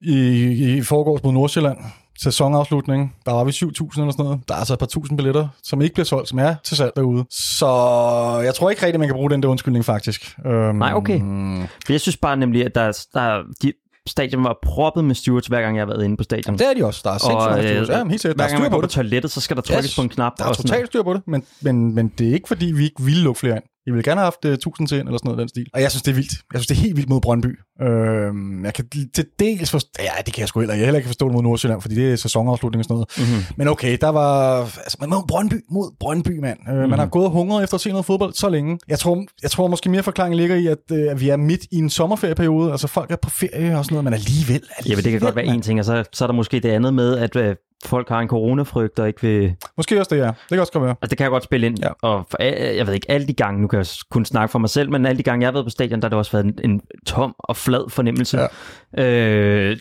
i, 0.00 0.76
i 0.76 0.82
forgårs 0.82 1.22
mod 1.22 1.32
Nordsjælland, 1.32 1.78
sæsonafslutning, 2.18 3.14
der 3.26 3.32
var 3.32 3.44
vi 3.44 3.50
7.000 3.50 3.64
eller 3.64 4.12
sådan 4.12 4.24
noget. 4.24 4.40
Der 4.48 4.54
er 4.54 4.58
altså 4.58 4.72
et 4.72 4.78
par 4.78 4.86
tusind 4.86 5.18
billetter, 5.18 5.48
som 5.62 5.82
ikke 5.82 5.94
bliver 5.94 6.04
solgt, 6.04 6.28
som 6.28 6.38
er 6.38 6.54
til 6.64 6.76
salg 6.76 6.92
derude. 6.96 7.24
Så 7.30 7.66
jeg 8.44 8.54
tror 8.54 8.70
ikke 8.70 8.82
rigtigt, 8.86 8.98
man 8.98 9.08
kan 9.08 9.14
bruge 9.14 9.30
den 9.30 9.42
der 9.42 9.48
undskyldning, 9.48 9.84
faktisk. 9.84 10.36
Øhm, 10.46 10.76
Nej, 10.76 10.92
okay. 10.94 11.20
For 11.86 11.92
jeg 11.92 12.00
synes 12.00 12.16
bare 12.16 12.36
nemlig, 12.36 12.64
at 12.64 12.74
der, 12.74 13.04
der 13.14 13.42
de, 13.62 13.72
stadion 14.08 14.44
var 14.44 14.56
proppet 14.62 15.04
med 15.04 15.14
stewards, 15.14 15.46
hver 15.46 15.60
gang 15.62 15.76
jeg 15.76 15.80
har 15.82 15.86
været 15.86 16.04
inde 16.04 16.16
på 16.16 16.22
stadion. 16.22 16.58
Det 16.58 16.66
er 16.70 16.74
de 16.74 16.84
også. 16.86 17.00
Der 17.04 17.10
er 17.10 17.18
sindssygt 17.18 17.50
mange 17.50 17.62
øh, 17.70 17.76
stykker. 17.84 17.98
Ja, 17.98 18.04
helt 18.08 18.22
sikkert. 18.22 18.38
Der 18.38 18.44
hver 18.44 18.44
er 18.44 18.48
gang 18.50 18.62
man 18.62 18.70
på 18.70 18.74
går 18.76 18.80
på 18.80 18.86
det. 18.86 18.90
toilettet, 18.90 19.30
så 19.30 19.40
skal 19.40 19.56
der 19.56 19.62
trykkes 19.62 19.84
Yes. 19.90 19.96
på 19.96 20.02
en 20.02 20.08
knap. 20.08 20.32
Der 20.38 20.44
er 20.44 20.52
totalt 20.52 20.86
styr 20.86 21.02
på 21.02 21.14
det, 21.14 21.22
men, 21.26 21.42
men, 21.62 21.94
men 21.94 22.12
det 22.18 22.28
er 22.28 22.34
ikke, 22.34 22.48
fordi 22.48 22.66
vi 22.66 22.84
ikke 22.84 23.02
ville 23.02 23.22
lukke 23.22 23.40
flere 23.40 23.54
ind. 23.56 23.64
I 23.86 23.90
ville 23.90 24.02
gerne 24.02 24.20
have 24.20 24.26
haft 24.26 24.44
uh, 24.44 24.52
1000 24.52 24.88
til 24.88 24.98
eller 24.98 25.12
sådan 25.12 25.20
noget 25.24 25.38
den 25.38 25.48
stil. 25.48 25.66
Og 25.74 25.82
jeg 25.82 25.90
synes, 25.90 26.02
det 26.02 26.10
er 26.10 26.14
vildt. 26.14 26.32
Jeg 26.52 26.60
synes, 26.60 26.66
det 26.66 26.76
er 26.76 26.80
helt 26.80 26.96
vildt 26.96 27.08
mod 27.08 27.20
Brøndby. 27.20 27.58
Øhm, 27.82 28.64
jeg 28.64 28.74
kan 28.74 28.84
til 29.14 29.26
dels 29.38 29.70
forstå... 29.70 29.88
Ja, 29.98 30.22
det 30.26 30.34
kan 30.34 30.40
jeg 30.40 30.48
sgu 30.48 30.60
heller 30.60 30.74
ikke. 30.74 30.80
Jeg 30.80 30.86
heller 30.86 30.98
ikke 30.98 31.08
forstå 31.08 31.26
det 31.26 31.34
mod 31.34 31.42
Nordsjælland, 31.42 31.82
fordi 31.82 31.94
det 31.94 32.12
er 32.12 32.16
sæsonafslutning 32.16 32.78
og 32.80 32.84
sådan 32.84 32.94
noget. 32.94 33.08
Mm-hmm. 33.18 33.54
Men 33.56 33.68
okay, 33.68 33.98
der 34.00 34.08
var... 34.08 34.60
Altså, 34.60 34.96
men 35.00 35.10
mod 35.10 35.22
Brøndby, 35.28 35.64
mod 35.70 35.90
Brøndby, 36.00 36.38
mand. 36.38 36.58
Øh, 36.68 36.74
mm-hmm. 36.74 36.90
Man 36.90 36.98
har 36.98 37.06
gået 37.06 37.24
og 37.24 37.30
hungret 37.30 37.62
efter 37.64 37.74
at 37.74 37.80
se 37.80 37.90
noget 37.90 38.04
fodbold 38.04 38.34
så 38.34 38.48
længe. 38.48 38.78
Jeg 38.88 38.98
tror, 38.98 39.24
jeg 39.42 39.50
tror 39.50 39.66
måske 39.66 39.90
mere 39.90 40.02
forklaringen 40.02 40.36
ligger 40.36 40.56
i, 40.56 40.66
at, 40.66 40.78
øh, 40.92 41.10
at 41.10 41.20
vi 41.20 41.28
er 41.28 41.36
midt 41.36 41.64
i 41.70 41.76
en 41.76 41.90
sommerferieperiode. 41.90 42.70
Altså, 42.72 42.86
folk 42.86 43.10
er 43.10 43.16
på 43.16 43.30
ferie 43.30 43.78
og 43.78 43.84
sådan 43.84 43.94
noget, 43.94 44.04
men 44.04 44.14
alligevel... 44.14 44.62
alligevel 44.78 44.90
Ja, 44.90 44.96
men 44.96 45.04
det 45.04 45.12
kan 45.12 45.20
godt 45.20 45.36
være 45.36 45.44
en 45.44 45.62
ting, 45.62 45.78
og 45.78 45.84
så, 45.84 46.04
så 46.12 46.24
er 46.24 46.26
der 46.26 46.34
måske 46.34 46.60
det 46.60 46.68
andet 46.68 46.94
med, 46.94 47.18
at 47.18 47.36
øh, 47.36 47.56
folk 47.84 48.08
har 48.08 48.20
en 48.20 48.28
coronafrygt 48.28 48.98
og 48.98 49.08
ikke 49.08 49.22
vil... 49.22 49.54
Måske 49.76 49.98
også 49.98 50.14
det, 50.14 50.20
ja. 50.20 50.26
Det 50.26 50.34
kan 50.50 50.60
også 50.60 50.72
godt 50.72 50.84
være. 50.84 50.94
Altså, 51.02 51.10
det 51.10 51.18
kan 51.18 51.24
jeg 51.24 51.30
godt 51.30 51.44
spille 51.44 51.66
ind. 51.66 51.78
Ja. 51.78 51.88
Og 52.02 52.26
for, 52.30 52.42
jeg 52.42 52.86
ved 52.86 52.94
ikke, 52.94 53.10
alle 53.10 53.26
de 53.26 53.34
gange, 53.34 53.60
nu 53.60 53.68
kan 53.68 53.78
jeg 53.78 53.86
kun 54.10 54.24
snakke 54.24 54.52
for 54.52 54.58
mig 54.58 54.70
selv, 54.70 54.90
men 54.90 55.06
alle 55.06 55.18
de 55.18 55.22
gange, 55.22 55.42
jeg 55.42 55.46
har 55.46 55.52
været 55.52 55.66
på 55.66 55.70
stadion, 55.70 56.00
der 56.00 56.06
har 56.06 56.10
det 56.10 56.18
også 56.18 56.32
været 56.32 56.44
en, 56.44 56.58
en 56.64 56.80
tom 57.06 57.34
og 57.38 57.56
flad 57.56 57.90
fornemmelse. 57.90 58.40
Ja. 58.96 59.04
Øh, 59.04 59.76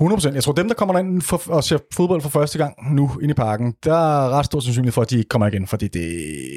100%. 0.00 0.34
Jeg 0.34 0.42
tror, 0.42 0.52
dem, 0.52 0.68
der 0.68 0.74
kommer 0.74 0.94
derind 0.94 1.22
for, 1.22 1.42
og 1.48 1.64
ser 1.64 1.78
fodbold 1.94 2.20
for 2.20 2.28
første 2.28 2.58
gang 2.58 2.94
nu 2.94 3.10
ind 3.22 3.30
i 3.30 3.34
parken, 3.34 3.74
der 3.84 3.94
er 3.94 4.30
ret 4.30 4.44
stor 4.44 4.60
sandsynlighed 4.60 4.92
for, 4.92 5.02
at 5.02 5.10
de 5.10 5.16
ikke 5.16 5.28
kommer 5.28 5.46
igen, 5.46 5.66
fordi 5.66 5.88
det 5.88 6.04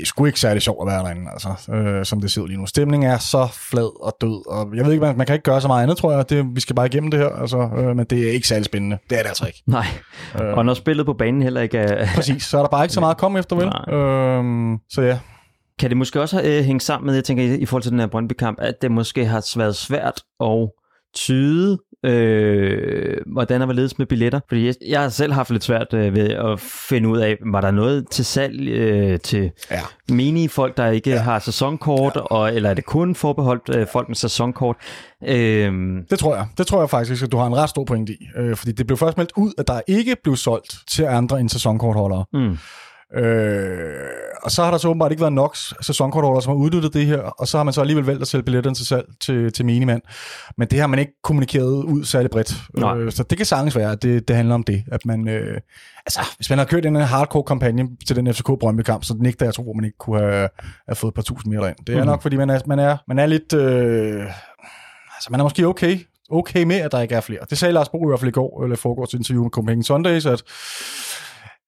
er 0.01 0.05
sgu 0.05 0.25
ikke 0.25 0.39
særlig 0.39 0.61
sjovt 0.61 0.89
at 0.89 0.93
være 0.93 1.03
derinde, 1.03 1.31
altså, 1.31 1.73
øh, 1.73 2.05
som 2.05 2.21
det 2.21 2.31
ser 2.31 2.41
ud 2.41 2.47
lige 2.47 2.57
nu. 2.59 2.65
Stemningen 2.65 3.11
er 3.11 3.17
så 3.17 3.47
flad 3.53 4.03
og 4.03 4.17
død, 4.21 4.49
og 4.49 4.75
jeg 4.75 4.85
ved 4.85 4.91
ikke, 4.91 5.05
man, 5.05 5.17
man 5.17 5.25
kan 5.25 5.33
ikke 5.33 5.43
gøre 5.43 5.61
så 5.61 5.67
meget 5.67 5.83
andet, 5.83 5.97
tror 5.97 6.11
jeg. 6.11 6.29
Det, 6.29 6.45
vi 6.55 6.61
skal 6.61 6.75
bare 6.75 6.85
igennem 6.85 7.11
det 7.11 7.19
her, 7.19 7.29
altså, 7.29 7.69
øh, 7.77 7.95
men 7.95 8.05
det 8.09 8.27
er 8.27 8.31
ikke 8.31 8.47
særlig 8.47 8.65
spændende. 8.65 8.97
Det 9.09 9.17
er 9.17 9.21
det 9.21 9.29
altså 9.29 9.45
ikke. 9.47 9.63
nej. 9.67 9.85
Øh. 10.41 10.57
Og 10.57 10.65
når 10.65 10.73
spillet 10.73 11.05
på 11.05 11.13
banen 11.13 11.41
heller 11.41 11.61
ikke 11.61 11.77
er... 11.77 12.07
Præcis, 12.15 12.43
så 12.43 12.57
er 12.57 12.61
der 12.61 12.69
bare 12.69 12.83
ikke 12.83 12.93
så 12.93 12.99
meget 12.99 13.13
at 13.13 13.19
komme 13.19 13.39
efter, 13.39 13.55
vel? 13.55 13.93
Øhm, 13.93 14.77
så 14.89 15.01
ja, 15.01 15.19
Kan 15.79 15.89
det 15.89 15.97
måske 15.97 16.21
også 16.21 16.41
øh, 16.41 16.63
hænge 16.63 16.81
sammen 16.81 17.05
med, 17.05 17.13
jeg 17.15 17.23
tænker 17.23 17.43
i, 17.43 17.57
i 17.57 17.65
forhold 17.65 17.83
til 17.83 17.91
den 17.91 17.99
her 17.99 18.07
Brøndby-kamp, 18.07 18.57
at 18.61 18.73
det 18.81 18.91
måske 18.91 19.25
har 19.25 19.57
været 19.57 19.75
svært 19.75 20.21
at 20.39 20.69
tyde, 21.15 21.77
øh, 22.05 23.17
hvordan 23.25 23.67
var 23.67 23.73
ledes 23.73 23.97
med 23.97 24.05
billetter? 24.05 24.39
Fordi 24.47 24.65
jeg, 24.65 24.73
jeg 24.87 25.01
har 25.01 25.09
selv 25.09 25.33
haft 25.33 25.49
lidt 25.49 25.63
svært 25.63 25.93
øh, 25.93 26.15
ved 26.15 26.29
at 26.29 26.59
finde 26.59 27.09
ud 27.09 27.17
af, 27.17 27.37
var 27.45 27.61
der 27.61 27.71
noget 27.71 28.09
til 28.09 28.25
salg 28.25 28.67
øh, 28.69 29.19
til 29.19 29.51
ja. 29.71 29.79
menige 30.09 30.49
folk, 30.49 30.77
der 30.77 30.87
ikke 30.87 31.09
ja. 31.09 31.17
har 31.17 31.39
sæsonkort, 31.39 32.15
ja. 32.15 32.19
og, 32.21 32.55
eller 32.55 32.69
er 32.69 32.73
det 32.73 32.85
kun 32.85 33.15
forbeholdt 33.15 33.75
øh, 33.75 33.87
folk 33.91 34.07
med 34.09 34.15
sæsonkort? 34.15 34.75
Øh, 35.27 35.73
Det 36.09 36.19
tror 36.19 36.35
jeg. 36.35 36.47
Det 36.57 36.67
tror 36.67 36.79
jeg 36.79 36.89
faktisk, 36.89 37.23
at 37.23 37.31
du 37.31 37.37
har 37.37 37.47
en 37.47 37.55
ret 37.55 37.69
stor 37.69 37.83
point 37.83 38.09
i. 38.09 38.17
Øh, 38.37 38.55
fordi 38.55 38.71
det 38.71 38.87
blev 38.87 38.97
først 38.97 39.17
meldt 39.17 39.31
ud, 39.37 39.53
at 39.57 39.67
der 39.67 39.81
ikke 39.87 40.15
blev 40.23 40.35
solgt 40.35 40.75
til 40.91 41.03
andre 41.03 41.39
end 41.39 41.49
sæsonkortholdere. 41.49 42.25
mm, 42.33 42.57
Øh, 43.17 43.23
og 44.45 44.51
så 44.51 44.63
har 44.63 44.71
der 44.71 44.77
så 44.77 44.87
åbenbart 44.87 45.11
ikke 45.11 45.21
været 45.21 45.33
nok 45.33 45.55
sæsonkortholdere, 45.81 46.41
som 46.41 46.49
har 46.51 46.57
udnyttet 46.57 46.93
det 46.93 47.05
her, 47.05 47.17
og 47.19 47.47
så 47.47 47.57
har 47.57 47.63
man 47.63 47.73
så 47.73 47.81
alligevel 47.81 48.05
valgt 48.05 48.21
at 48.21 48.27
sælge 48.27 48.43
billetterne 48.43 48.75
til 48.75 48.85
salg 48.85 49.05
til, 49.21 49.51
til 49.53 49.65
minimand. 49.65 50.01
Men 50.57 50.67
det 50.67 50.79
har 50.79 50.87
man 50.87 50.99
ikke 50.99 51.11
kommunikeret 51.23 51.83
ud 51.83 52.03
særlig 52.05 52.31
bredt. 52.31 52.55
Nej. 52.77 52.97
Øh, 52.97 53.11
så 53.11 53.23
det 53.23 53.37
kan 53.37 53.45
sagtens 53.45 53.75
være, 53.75 53.91
at 53.91 54.03
det, 54.03 54.27
det 54.27 54.35
handler 54.35 54.55
om 54.55 54.63
det. 54.63 54.83
At 54.91 55.05
man, 55.05 55.27
øh, 55.27 55.57
altså, 56.05 56.19
hvis 56.37 56.49
man 56.49 56.59
har 56.59 56.65
kørt 56.65 56.85
en 56.85 56.95
hardcore 56.95 57.43
kampagne 57.43 57.87
til 58.07 58.15
den 58.15 58.33
FCK 58.33 58.45
Brøndby-kamp, 58.59 59.03
så 59.03 59.15
nægter 59.19 59.45
jeg 59.45 59.49
at 59.49 59.55
tro, 59.55 59.69
at 59.69 59.75
man 59.75 59.85
ikke 59.85 59.97
kunne 59.97 60.19
have, 60.19 60.49
have 60.87 60.95
fået 60.95 61.11
et 61.11 61.15
par 61.15 61.21
tusind 61.21 61.53
mere 61.53 61.67
ind. 61.69 61.75
Det 61.87 61.89
er 61.89 61.97
Mhm. 61.97 62.01
mm. 62.05 62.07
nok, 62.07 62.21
fordi 62.21 62.35
man 62.37 62.49
er, 62.49 62.59
man 62.67 62.79
er, 62.79 62.97
man 63.07 63.19
er 63.19 63.25
lidt... 63.25 63.53
Øh, 63.53 64.25
altså, 65.15 65.27
man 65.31 65.39
er 65.39 65.43
måske 65.43 65.67
okay 65.67 65.99
okay 66.31 66.63
med, 66.63 66.75
at 66.75 66.91
der 66.91 67.01
ikke 67.01 67.15
er 67.15 67.21
flere. 67.21 67.39
Det 67.49 67.57
sagde 67.57 67.73
Lars 67.73 67.89
Bo 67.89 68.07
i 68.07 68.09
hvert 68.09 68.19
fald 68.19 68.29
i 68.29 68.31
går, 68.31 68.63
eller 68.63 68.75
foregår 68.75 69.05
til 69.05 69.17
interview 69.19 69.43
med 69.43 69.51
Copenhagen 69.51 69.83
Sundays, 69.83 70.25
at 70.25 70.43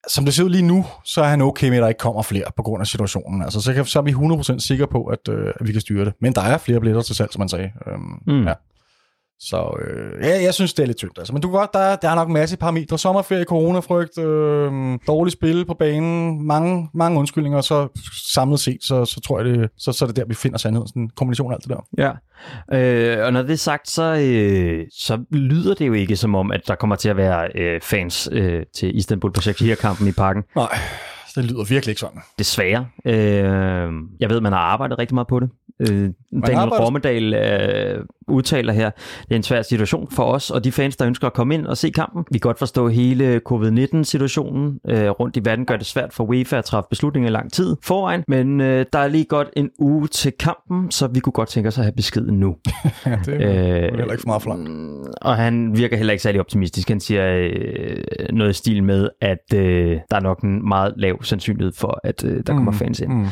som 0.10 0.26
det 0.26 0.34
ser 0.34 0.44
ud 0.44 0.50
lige 0.50 0.62
nu, 0.62 0.86
så 1.04 1.22
er 1.22 1.28
han 1.28 1.42
okay 1.42 1.70
med, 1.70 1.78
at 1.78 1.82
der 1.82 1.88
ikke 1.88 2.00
kommer 2.00 2.22
flere 2.22 2.44
på 2.58 2.64
grund 2.64 2.82
af 2.82 2.88
situationen. 2.88 3.42
Altså, 3.42 3.62
så, 3.62 3.74
kan, 3.74 3.86
så 3.86 4.00
er 4.00 4.04
vi 4.04 4.12
100% 4.12 4.60
sikre 4.60 4.88
på, 4.88 5.04
at, 5.06 5.20
øh, 5.30 5.54
at 5.60 5.68
vi 5.68 5.72
kan 5.72 5.82
styre 5.82 6.06
det. 6.06 6.14
Men 6.22 6.34
der 6.34 6.42
er 6.42 6.58
flere 6.58 6.80
billetter 6.80 7.02
til 7.02 7.16
salg, 7.16 7.34
som 7.34 7.40
man 7.40 7.50
sagde. 7.50 7.72
Øhm, 7.88 8.02
Mm. 8.28 8.48
ja. 8.48 8.54
Så 9.40 9.78
øh, 9.82 10.24
ja, 10.24 10.44
jeg 10.44 10.54
synes, 10.54 10.74
det 10.74 10.84
er 10.84 10.88
lidt 10.88 10.98
tyndt. 10.98 11.18
Altså. 11.18 11.34
Men 11.34 11.42
du 11.42 11.48
kan 11.48 11.58
godt, 11.60 11.74
der, 11.74 11.80
er- 11.80 11.96
der 11.96 12.10
er 12.10 12.16
nok 12.16 12.28
en 12.28 12.34
masse 12.34 12.58
parametre. 12.58 12.98
Sommerferie, 12.98 13.44
coronafrygt, 13.44 14.18
øh, 14.18 14.72
dårligt 15.08 15.34
spil 15.34 15.66
på 15.66 15.74
banen, 15.74 16.48
mange, 16.48 16.90
mange 16.94 17.20
undskyldninger, 17.20 17.58
og 17.58 17.64
så 17.64 17.88
samlet 18.34 18.60
set, 18.60 18.78
så, 18.84 19.06
så 19.06 19.20
tror 19.22 19.40
jeg, 19.42 19.46
det, 19.46 19.70
så, 19.78 19.92
så 19.92 20.06
er 20.06 20.08
det 20.08 20.16
der, 20.16 20.26
vi 20.28 20.34
finder 20.34 20.58
sandheden. 20.58 20.88
Sådan 20.88 21.02
en 21.02 21.10
kombination 21.16 21.52
af 21.52 21.56
alt 21.56 21.64
det 21.68 21.78
der. 21.98 22.12
Ja, 22.72 22.78
øh, 23.20 23.26
og 23.26 23.34
når 23.34 23.42
det 23.42 23.52
er 23.52 23.58
sagt, 23.58 23.90
så, 23.90 24.04
øh, 24.16 24.86
så 24.98 25.24
lyder 25.32 25.74
det 25.74 25.88
jo 25.88 25.94
ikke 25.94 26.16
som 26.16 26.36
om, 26.36 26.52
at 26.52 26.62
der 26.68 26.76
kommer 26.76 26.96
til 26.96 27.10
at 27.10 27.18
være 27.18 27.48
øh, 27.56 27.82
fans 27.82 28.30
øh, 28.32 28.64
til 28.76 28.98
Istanbul 28.98 29.32
på 29.32 29.42
kampen 29.82 30.08
i 30.08 30.12
parken. 30.12 30.44
Nej, 30.56 30.68
det 31.36 31.46
lyder 31.46 31.64
virkelig 31.64 31.92
ikke 31.92 32.00
sådan. 32.02 32.22
Desværre. 32.40 32.88
Øh, 33.06 33.92
jeg 34.20 34.30
ved, 34.30 34.42
man 34.42 34.52
har 34.52 34.60
arbejdet 34.60 35.00
rigtig 35.00 35.16
meget 35.16 35.28
på 35.28 35.40
det. 35.40 35.50
Øh, 35.80 35.88
Daniel 35.90 36.14
arbejder- 36.56 36.86
Rommedal 36.86 37.34
øh, 37.34 38.06
udtaler 38.28 38.74
her, 38.74 38.90
det 39.24 39.32
er 39.32 39.36
en 39.36 39.44
svær 39.44 39.62
situation 39.62 40.08
for 40.12 40.24
os 40.24 40.52
og 40.52 40.64
de 40.64 40.72
fans, 40.72 40.98
der 40.98 41.08
ønsker 41.08 41.28
at 41.28 41.34
komme 41.34 41.54
ind 41.54 41.66
og 41.66 41.78
se 41.78 41.90
kampen. 41.90 42.26
Vi 42.32 42.38
kan 42.40 42.50
godt 42.50 42.60
forstå 42.60 42.88
hele 42.88 43.40
covid-19-situationen 43.46 44.80
øh, 44.88 45.10
rundt 45.10 45.38
i 45.38 45.46
verden 45.46 45.66
gør 45.66 45.78
det 45.78 45.86
svært 45.86 46.14
for 46.14 46.24
UEFA 46.24 46.58
at 46.58 46.66
træffe 46.66 46.88
beslutninger 46.90 47.30
i 47.30 47.32
lang 47.34 47.54
tid 47.54 47.76
forvejen, 47.84 48.24
men 48.28 48.62
øh, 48.62 48.86
der 48.94 49.00
er 49.00 49.08
lige 49.08 49.26
godt 49.26 49.48
en 49.56 49.70
uge 49.80 50.08
til 50.08 50.32
kampen, 50.40 50.92
så 50.92 51.08
vi 51.08 51.20
kunne 51.20 51.34
godt 51.34 51.50
tænke 51.50 51.68
os 51.68 51.78
at 51.78 51.84
have 51.84 51.94
beskeden 51.96 52.40
nu. 52.40 52.56
Ja, 53.06 53.20
det 53.26 53.44
er 53.44 53.76
øh, 53.76 53.82
heller 53.84 54.12
ikke 54.12 54.22
for 54.22 54.28
meget 54.28 54.42
for 54.42 54.50
langt. 54.50 54.70
Mm, 54.72 55.04
Og 55.22 55.36
han 55.36 55.78
virker 55.78 55.98
heller 55.98 56.14
ikke 56.14 56.24
særlig 56.24 56.42
optimistisk. 56.42 56.90
Han 56.90 57.00
siger 57.00 57.28
øh, 57.54 58.04
noget 58.34 58.50
i 58.50 58.54
stil 58.54 58.84
med, 58.84 59.10
at 59.22 59.54
øh, 59.56 59.98
der 60.12 60.16
er 60.16 60.22
nok 60.22 60.42
en 60.42 60.68
meget 60.70 60.94
lav 60.98 61.24
sandsynlighed 61.24 61.74
for, 61.74 62.00
at 62.04 62.24
øh, 62.26 62.44
der 62.48 62.54
kommer 62.54 62.72
fans 62.72 63.00
ind. 63.00 63.12
Mm. 63.14 63.26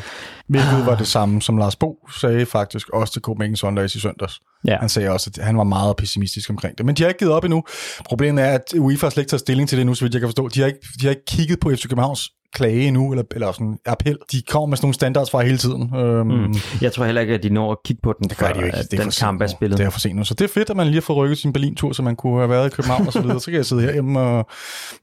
Hvilket 0.47 0.86
var 0.86 0.95
det 0.95 1.08
samme, 1.08 1.41
som 1.41 1.58
Lars 1.58 1.75
Bo 1.75 2.08
sagde 2.19 2.45
faktisk 2.45 2.89
også 2.89 3.13
til 3.13 3.21
Copenhagen 3.21 3.55
Sundays 3.55 3.95
i 3.95 3.99
søndags. 3.99 4.39
Ja. 4.67 4.77
Han 4.79 4.89
sagde 4.89 5.10
også, 5.10 5.31
at 5.38 5.45
han 5.45 5.58
var 5.58 5.63
meget 5.63 5.95
pessimistisk 5.95 6.49
omkring 6.49 6.77
det. 6.77 6.86
Men 6.86 6.95
de 6.95 7.03
har 7.03 7.08
ikke 7.08 7.19
givet 7.19 7.34
op 7.34 7.43
endnu. 7.43 7.63
Problemet 8.05 8.43
er, 8.43 8.51
at 8.51 8.73
UEFA 8.77 9.10
slet 9.10 9.21
ikke 9.21 9.29
taget 9.29 9.39
stilling 9.39 9.69
til 9.69 9.77
det 9.77 9.86
nu, 9.86 9.93
så 9.93 10.05
vidt 10.05 10.13
jeg 10.13 10.21
kan 10.21 10.27
forstå. 10.27 10.47
De 10.47 10.60
har 10.60 10.67
ikke, 10.67 10.79
de 11.01 11.05
har 11.05 11.10
ikke 11.10 11.25
kigget 11.25 11.60
på 11.60 11.69
FC 11.75 11.84
Københavns 11.84 12.31
klage 12.55 12.87
endnu, 12.87 13.11
eller, 13.11 13.23
eller 13.31 13.51
sådan 13.51 13.77
appel. 13.85 14.17
De 14.31 14.41
kommer 14.41 14.67
med 14.67 14.77
sådan 14.77 14.85
nogle 14.85 14.93
standards 14.93 15.31
fra 15.31 15.41
hele 15.43 15.57
tiden. 15.57 15.95
Øhm, 15.95 16.27
Mm. 16.27 16.55
Jeg 16.81 16.93
tror 16.93 17.05
heller 17.05 17.21
ikke, 17.21 17.33
at 17.33 17.43
de 17.43 17.49
når 17.49 17.71
at 17.71 17.77
kigge 17.85 18.01
på 18.03 18.13
den, 18.19 18.29
Det 18.29 18.37
gør 18.37 18.51
de 18.53 18.59
jo 18.59 18.65
ikke. 18.65 18.77
Det 18.77 18.99
er 18.99 19.03
den 19.03 19.11
kamp 19.19 19.41
er 19.41 19.47
spillet. 19.47 19.77
Det 19.77 19.85
er 19.85 19.89
for 19.89 19.99
sent 19.99 20.15
nu. 20.15 20.23
Så 20.23 20.33
det 20.33 20.43
er 20.45 20.49
fedt, 20.49 20.69
at 20.69 20.75
man 20.75 20.85
lige 20.87 20.95
har 20.95 21.01
fået 21.01 21.17
rykket 21.17 21.37
sin 21.37 21.53
Berlin-tur, 21.53 21.93
så 21.93 22.01
man 22.03 22.15
kunne 22.15 22.37
have 22.37 22.49
været 22.49 22.67
i 22.67 22.69
København 22.75 23.07
og 23.07 23.13
så 23.13 23.21
videre. 23.21 23.39
Så 23.39 23.45
kan 23.45 23.53
jeg 23.57 23.65
sidde 23.65 23.81
herhjemme. 23.81 24.19
Og... 24.19 24.47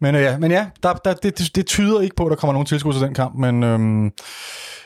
Men, 0.01 0.15
øh, 0.15 0.23
ja, 0.23 0.39
men 0.39 0.51
ja, 0.51 0.67
der, 0.83 0.93
der, 0.93 1.13
det, 1.15 1.39
det, 1.39 1.57
det, 1.57 1.67
tyder 1.67 2.01
ikke 2.01 2.17
på, 2.17 2.25
at 2.27 2.31
der 2.31 2.37
kommer 2.37 2.53
nogen 2.53 2.67
tilskud 2.67 2.93
til 2.93 3.03
den 3.03 3.15
kamp, 3.15 3.35
men 3.39 3.63
øhm, 3.63 4.11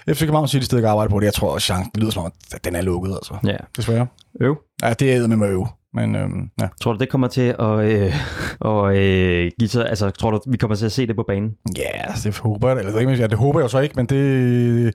FC 0.08 0.20
København 0.20 0.48
siger, 0.48 0.60
de 0.60 0.66
stadig 0.66 0.84
arbejder 0.84 1.10
på 1.10 1.20
det. 1.20 1.24
Jeg 1.26 1.34
tror, 1.34 1.54
at 1.56 1.62
chancen 1.62 1.92
lyder 1.94 2.10
som 2.10 2.24
om, 2.24 2.32
at 2.52 2.64
den 2.64 2.76
er 2.76 2.82
lukket, 2.82 3.12
altså. 3.14 3.34
Ja. 3.46 3.56
Desværre. 3.76 4.06
Øv. 4.40 4.56
Ja, 4.82 4.92
det 4.92 5.12
er 5.14 5.26
med 5.26 5.36
med 5.36 5.48
øve. 5.48 5.66
Men 5.96 6.16
øhm, 6.16 6.50
ja. 6.60 6.68
Tror 6.80 6.92
du, 6.92 6.98
det 6.98 7.08
kommer 7.08 7.28
til 7.28 7.54
at, 7.58 7.78
øh, 7.78 8.14
og, 8.60 8.96
øh, 8.96 9.50
give 9.58 9.68
sig, 9.68 9.88
altså, 9.88 10.10
tror 10.10 10.30
du, 10.30 10.40
vi 10.46 10.56
kommer 10.56 10.74
til 10.74 10.86
at 10.86 10.92
se 10.92 11.06
det 11.06 11.16
på 11.16 11.24
banen? 11.28 11.50
Ja, 11.78 11.82
yeah, 11.82 12.16
det 12.24 12.38
håber 12.38 12.68
jeg, 12.68 12.84
det, 12.84 13.18
ja, 13.18 13.26
det 13.26 13.38
håber 13.38 13.58
jeg 13.60 13.64
jo 13.64 13.68
så 13.68 13.78
ikke, 13.78 13.94
men 13.96 14.06
det, 14.06 14.94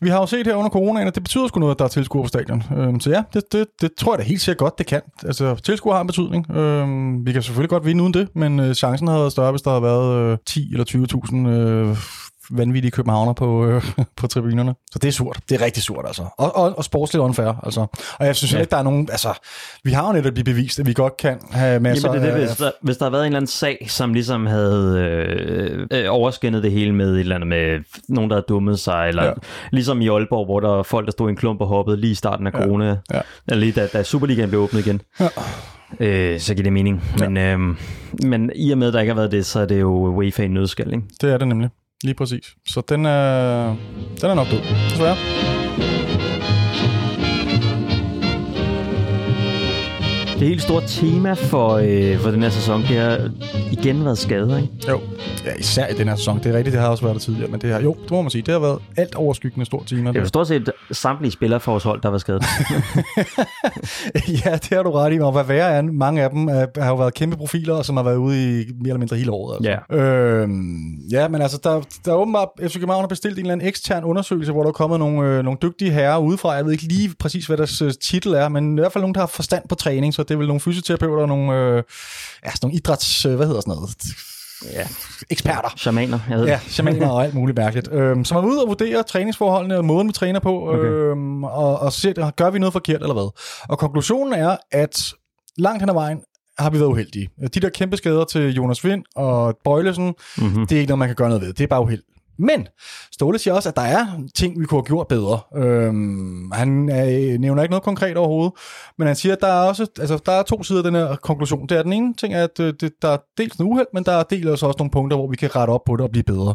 vi 0.00 0.08
har 0.08 0.18
jo 0.20 0.26
set 0.26 0.46
her 0.46 0.54
under 0.54 0.70
coronaen, 0.70 1.08
at 1.08 1.14
det 1.14 1.22
betyder 1.22 1.46
sgu 1.46 1.60
noget, 1.60 1.74
at 1.74 1.78
der 1.78 1.84
er 1.84 1.88
tilskuere 1.88 2.24
på 2.24 2.28
stadion. 2.28 2.62
Øhm, 2.76 3.00
så 3.00 3.10
ja, 3.10 3.22
det, 3.34 3.52
det, 3.52 3.66
det 3.80 3.90
tror 3.98 4.12
jeg 4.14 4.18
da 4.18 4.24
helt 4.24 4.40
sikkert 4.40 4.58
godt, 4.58 4.78
det 4.78 4.86
kan. 4.86 5.00
Altså, 5.26 5.54
tilskuere 5.54 5.94
har 5.94 6.00
en 6.00 6.06
betydning. 6.06 6.50
Øhm, 6.56 7.26
vi 7.26 7.32
kan 7.32 7.42
selvfølgelig 7.42 7.70
godt 7.70 7.84
vinde 7.84 8.02
uden 8.02 8.14
det, 8.14 8.28
men 8.34 8.60
øh, 8.60 8.74
chancen 8.74 9.08
havde 9.08 9.20
været 9.20 9.32
større, 9.32 9.50
hvis 9.50 9.62
der 9.62 9.70
havde 9.70 9.82
været 9.82 10.32
øh, 10.32 10.38
10 10.46 10.72
eller 10.72 10.84
20.000 10.84 11.48
øh, 11.48 11.96
vanvittige 12.56 12.90
københavner 12.90 13.32
på, 13.32 13.66
øh, 13.66 13.84
på 14.16 14.26
tribunerne. 14.26 14.74
Så 14.92 14.98
det 14.98 15.08
er 15.08 15.12
surt. 15.12 15.40
Det 15.48 15.60
er 15.60 15.64
rigtig 15.64 15.82
surt, 15.82 16.04
altså. 16.06 16.22
Og, 16.38 16.56
og, 16.56 16.78
og 16.78 16.84
sportsligt 16.84 17.22
unfair, 17.22 17.64
altså. 17.64 17.86
Og 18.18 18.26
jeg 18.26 18.36
synes 18.36 18.52
ja. 18.52 18.58
ikke, 18.58 18.70
der 18.70 18.76
er 18.76 18.82
nogen... 18.82 19.08
Altså, 19.10 19.32
vi 19.84 19.92
har 19.92 20.06
jo 20.06 20.12
netop 20.12 20.32
blive 20.32 20.44
bevist, 20.44 20.80
at 20.80 20.86
vi 20.86 20.92
godt 20.92 21.16
kan 21.16 21.38
have 21.50 21.80
masser 21.80 22.08
Jamen, 22.08 22.22
det 22.22 22.28
er 22.28 22.34
det, 22.34 22.42
af... 22.42 22.48
hvis, 22.48 22.56
der, 22.56 22.70
hvis 22.82 22.96
der 22.96 23.04
havde 23.04 23.12
været 23.12 23.22
en 23.22 23.26
eller 23.26 23.38
anden 23.38 23.46
sag, 23.46 23.86
som 23.88 24.14
ligesom 24.14 24.46
havde 24.46 24.98
øh, 24.98 25.86
øh, 25.90 26.04
overskinnet 26.08 26.62
det 26.62 26.72
hele 26.72 26.94
med 26.94 27.14
et 27.14 27.20
eller 27.20 27.34
andet 27.34 27.48
med 27.48 27.84
nogen, 28.08 28.30
der 28.30 28.36
havde 28.36 28.46
dummet 28.48 28.78
sig, 28.78 29.08
eller 29.08 29.24
ja. 29.24 29.32
ligesom 29.72 30.00
i 30.00 30.08
Aalborg, 30.08 30.44
hvor 30.44 30.60
der 30.60 30.68
var 30.68 30.82
folk, 30.82 31.06
der 31.06 31.12
stod 31.12 31.28
i 31.28 31.30
en 31.30 31.36
klump 31.36 31.60
og 31.60 31.66
hoppede 31.66 31.96
lige 31.96 32.10
i 32.10 32.14
starten 32.14 32.46
af 32.46 32.52
corona, 32.52 32.88
ja. 32.88 32.96
Ja. 33.12 33.20
eller 33.48 33.60
lige 33.60 33.72
da, 33.72 33.86
da 33.86 34.02
Superligaen 34.02 34.48
blev 34.48 34.60
åbnet 34.60 34.86
igen. 34.86 35.00
Ja. 35.20 35.28
Øh, 36.00 36.40
så 36.40 36.54
giver 36.54 36.62
det 36.62 36.72
mening. 36.72 37.04
Men, 37.18 37.36
ja. 37.36 37.52
øh, 37.52 37.60
men 38.22 38.50
i 38.54 38.70
og 38.70 38.78
med, 38.78 38.86
at 38.86 38.92
der 38.92 39.00
ikke 39.00 39.12
har 39.12 39.20
været 39.20 39.32
det, 39.32 39.46
så 39.46 39.60
er 39.60 39.66
det 39.66 39.80
jo 39.80 39.90
UEFA 39.90 40.42
i 40.42 40.48
nødskal, 40.48 40.92
ikke? 40.92 41.02
Det 41.20 41.32
er 41.32 41.38
det 41.38 41.48
nemlig. 41.48 41.70
Lige 42.02 42.14
præcis. 42.14 42.54
Så 42.66 42.82
den 42.88 43.06
er, 43.06 43.66
den 44.20 44.30
er 44.30 44.34
nok 44.34 44.46
død, 44.50 44.60
desværre. 44.90 45.16
Det 50.42 50.48
helt 50.48 50.62
store 50.62 50.82
tema 50.86 51.32
for, 51.32 51.68
øh, 51.68 52.18
for 52.18 52.30
den 52.30 52.42
her 52.42 52.50
sæson, 52.50 52.80
det 52.80 52.96
har 52.96 53.30
igen 53.72 54.04
været 54.04 54.18
skader, 54.18 54.56
ikke? 54.56 54.68
Jo, 54.88 55.00
ja, 55.44 55.54
især 55.58 55.86
i 55.86 55.94
den 55.94 56.08
her 56.08 56.16
sæson. 56.16 56.38
Det 56.38 56.46
er 56.46 56.56
rigtigt, 56.56 56.72
det 56.72 56.80
har 56.80 56.88
også 56.88 57.02
været 57.02 57.14
der 57.14 57.20
tidligere, 57.20 57.50
men 57.50 57.60
det 57.60 57.72
har, 57.72 57.80
jo, 57.80 57.96
det 58.02 58.10
må 58.10 58.22
man 58.22 58.30
sige, 58.30 58.42
det 58.42 58.52
har 58.52 58.60
været 58.60 58.78
alt 58.96 59.14
overskyggende 59.14 59.66
stort 59.66 59.86
tema. 59.86 60.12
Det 60.12 60.20
er 60.20 60.24
stort 60.24 60.48
set 60.48 60.72
samtlige 60.90 61.32
spillere 61.32 61.60
for 61.60 61.72
vores 61.72 61.84
hold, 61.84 62.02
der 62.02 62.10
været 62.10 62.20
skadet. 62.20 62.42
ja, 64.44 64.52
det 64.52 64.68
har 64.70 64.82
du 64.82 64.90
ret 64.90 65.14
i, 65.14 65.20
og 65.20 65.32
hvad 65.32 65.44
værre 65.44 65.70
er, 65.70 65.82
mange 65.82 66.22
af 66.22 66.30
dem 66.30 66.48
er, 66.48 66.66
har 66.82 66.88
jo 66.88 66.96
været 66.96 67.14
kæmpe 67.14 67.36
profiler, 67.36 67.82
som 67.82 67.96
har 67.96 68.04
været 68.04 68.16
ude 68.16 68.36
i 68.36 68.56
mere 68.56 68.88
eller 68.88 68.98
mindre 68.98 69.16
hele 69.16 69.30
året. 69.30 69.56
Altså. 69.56 69.94
Ja. 69.94 70.02
Øhm, 70.02 70.94
ja, 71.12 71.28
men 71.28 71.42
altså, 71.42 71.60
der, 71.64 71.80
der 72.04 72.12
er 72.12 72.16
åbenbart, 72.16 72.48
FC 72.62 72.74
København 72.74 73.02
har 73.02 73.08
bestilt 73.08 73.34
en 73.34 73.40
eller 73.40 73.52
anden 73.52 73.68
ekstern 73.68 74.04
undersøgelse, 74.04 74.52
hvor 74.52 74.62
der 74.62 74.68
er 74.68 74.72
kommet 74.72 74.98
nogle, 74.98 75.28
øh, 75.28 75.44
nogle 75.44 75.58
dygtige 75.62 75.90
herrer 75.90 76.18
udefra. 76.18 76.52
Jeg 76.52 76.64
ved 76.64 76.72
ikke 76.72 76.84
lige 76.84 77.14
præcis, 77.18 77.46
hvad 77.46 77.56
deres 77.56 77.82
øh, 77.82 77.92
titel 78.02 78.34
er, 78.34 78.48
men 78.48 78.78
i 78.78 78.80
hvert 78.80 78.92
fald 78.92 79.02
nogen, 79.02 79.14
der 79.14 79.20
har 79.20 79.26
forstand 79.26 79.62
på 79.68 79.74
træning, 79.74 80.14
så 80.14 80.22
det 80.22 80.31
er 80.32 80.36
vel 80.36 80.46
nogle 80.46 80.60
fysioterapeuter 80.60 81.22
og 81.22 81.28
nogle, 81.28 81.52
øh, 81.54 81.82
ja, 82.44 82.50
nogle 82.62 82.76
idræts... 82.76 83.24
Øh, 83.26 83.36
hvad 83.36 83.46
hedder 83.46 83.60
sådan 83.60 83.74
noget? 83.74 83.90
Ja. 84.72 84.86
Eksperter. 85.30 85.68
Shamaner, 85.76 86.18
jeg 86.30 86.38
ved 86.38 86.46
Ja, 86.46 86.60
shamaner 86.68 87.08
og 87.08 87.24
alt 87.24 87.34
muligt 87.34 87.58
mærkeligt. 87.58 87.88
Øhm, 87.92 88.24
som 88.24 88.36
er 88.36 88.42
ude 88.50 88.62
og 88.62 88.68
vurdere 88.68 89.02
træningsforholdene 89.02 89.76
og 89.76 89.84
måden, 89.84 90.08
vi 90.08 90.12
træner 90.12 90.40
på, 90.40 90.68
Okay. 90.68 90.84
øhm, 90.84 91.44
og, 91.44 91.78
og 91.78 91.92
ser, 91.92 92.30
gør 92.30 92.50
vi 92.50 92.58
noget 92.58 92.72
forkert 92.72 93.00
eller 93.00 93.12
hvad. 93.14 93.30
Og 93.68 93.78
konklusionen 93.78 94.32
er, 94.34 94.56
at 94.72 95.12
langt 95.58 95.82
hen 95.82 95.88
ad 95.88 95.94
vejen 95.94 96.20
har 96.58 96.70
vi 96.70 96.78
været 96.78 96.88
uheldige. 96.90 97.28
De 97.54 97.60
der 97.60 97.68
kæmpe 97.68 97.96
skader 97.96 98.24
til 98.24 98.54
Jonas 98.54 98.84
Vind 98.84 99.04
og 99.16 99.56
Bøjlesen, 99.64 100.14
Mm-hmm. 100.38 100.66
det 100.66 100.76
er 100.76 100.80
ikke 100.80 100.88
noget, 100.90 100.98
man 100.98 101.08
kan 101.08 101.16
gøre 101.16 101.28
noget 101.28 101.42
ved. 101.42 101.52
Det 101.52 101.64
er 101.64 101.68
bare 101.68 101.80
uheld. 101.82 102.02
Men 102.38 102.66
Ståle 103.12 103.38
siger 103.38 103.54
også, 103.54 103.68
at 103.68 103.76
der 103.76 103.82
er 103.82 104.06
ting, 104.34 104.60
vi 104.60 104.64
kunne 104.64 104.78
have 104.78 104.84
gjort 104.86 105.06
bedre. 105.08 105.40
Øhm, 105.56 106.50
han 106.52 106.88
øh, 106.90 107.38
nævner 107.40 107.62
ikke 107.62 107.70
noget 107.72 107.82
konkret 107.82 108.16
overhovedet, 108.16 108.52
men 108.98 109.06
han 109.06 109.16
siger, 109.16 109.32
at 109.32 109.40
der 109.40 109.46
er 109.46 109.68
også 109.68 109.86
altså, 110.00 110.18
der 110.26 110.32
er 110.32 110.42
to 110.42 110.62
sider 110.62 110.78
af 110.80 110.84
den 110.84 110.94
her 110.94 111.16
konklusion. 111.16 111.66
Det 111.68 111.78
er 111.78 111.82
den 111.82 111.92
ene 111.92 112.14
ting, 112.14 112.34
at 112.34 112.60
øh, 112.60 112.74
det, 112.80 112.92
der 113.02 113.08
er 113.08 113.16
dels 113.38 113.58
noget 113.58 113.70
uheld, 113.72 113.86
men 113.94 114.04
der 114.04 114.12
er 114.12 114.22
dels 114.22 114.62
også 114.62 114.74
nogle 114.78 114.90
punkter, 114.90 115.16
hvor 115.16 115.26
vi 115.30 115.36
kan 115.36 115.56
rette 115.56 115.70
op 115.70 115.80
på 115.86 115.96
det 115.96 116.00
og 116.04 116.10
blive 116.10 116.22
bedre. 116.22 116.54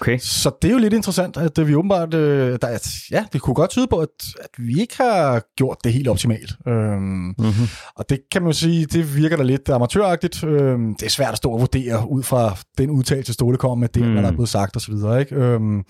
Okay. 0.00 0.18
Så 0.18 0.50
det 0.62 0.68
er 0.68 0.72
jo 0.72 0.78
lidt 0.78 0.94
interessant, 0.94 1.36
at 1.36 1.58
øh, 1.58 1.68
vi 1.68 1.74
åbenbart, 1.74 2.14
øh, 2.14 2.58
der, 2.62 2.68
er- 2.68 2.88
ja, 3.10 3.24
det 3.32 3.40
kunne 3.40 3.54
godt 3.54 3.70
tyde 3.70 3.86
på, 3.86 3.96
at, 3.98 4.08
at 4.40 4.50
vi 4.58 4.80
ikke 4.80 4.94
har 4.96 5.42
gjort 5.56 5.76
det 5.84 5.92
helt 5.92 6.08
optimalt. 6.08 6.52
Øhm, 6.68 7.34
Mm-hmm. 7.38 7.66
og 7.96 8.10
det 8.10 8.20
kan 8.32 8.42
man 8.42 8.48
jo 8.52 8.58
sige, 8.58 8.86
det 8.86 9.16
virker 9.16 9.36
da 9.36 9.42
lidt 9.42 9.68
amatøragtigt. 9.68 10.44
Øhm, 10.44 10.94
det 10.94 11.06
er 11.06 11.10
svært 11.10 11.32
at 11.32 11.36
stå 11.36 11.50
og 11.50 11.60
vurdere 11.60 12.10
ud 12.10 12.22
fra 12.22 12.56
den 12.78 12.90
udtalelse, 12.90 13.32
Ståle 13.32 13.56
kommer 13.58 13.74
med, 13.74 13.88
det, 13.88 14.02
mm. 14.02 14.06
Mm. 14.08 14.12
hvad 14.12 14.22
der 14.22 14.28
er 14.28 14.32
blevet 14.32 14.48
sagt 14.48 14.76
osv. 14.76 14.94
Ikke? 15.18 15.34
Øhm, 15.34 15.84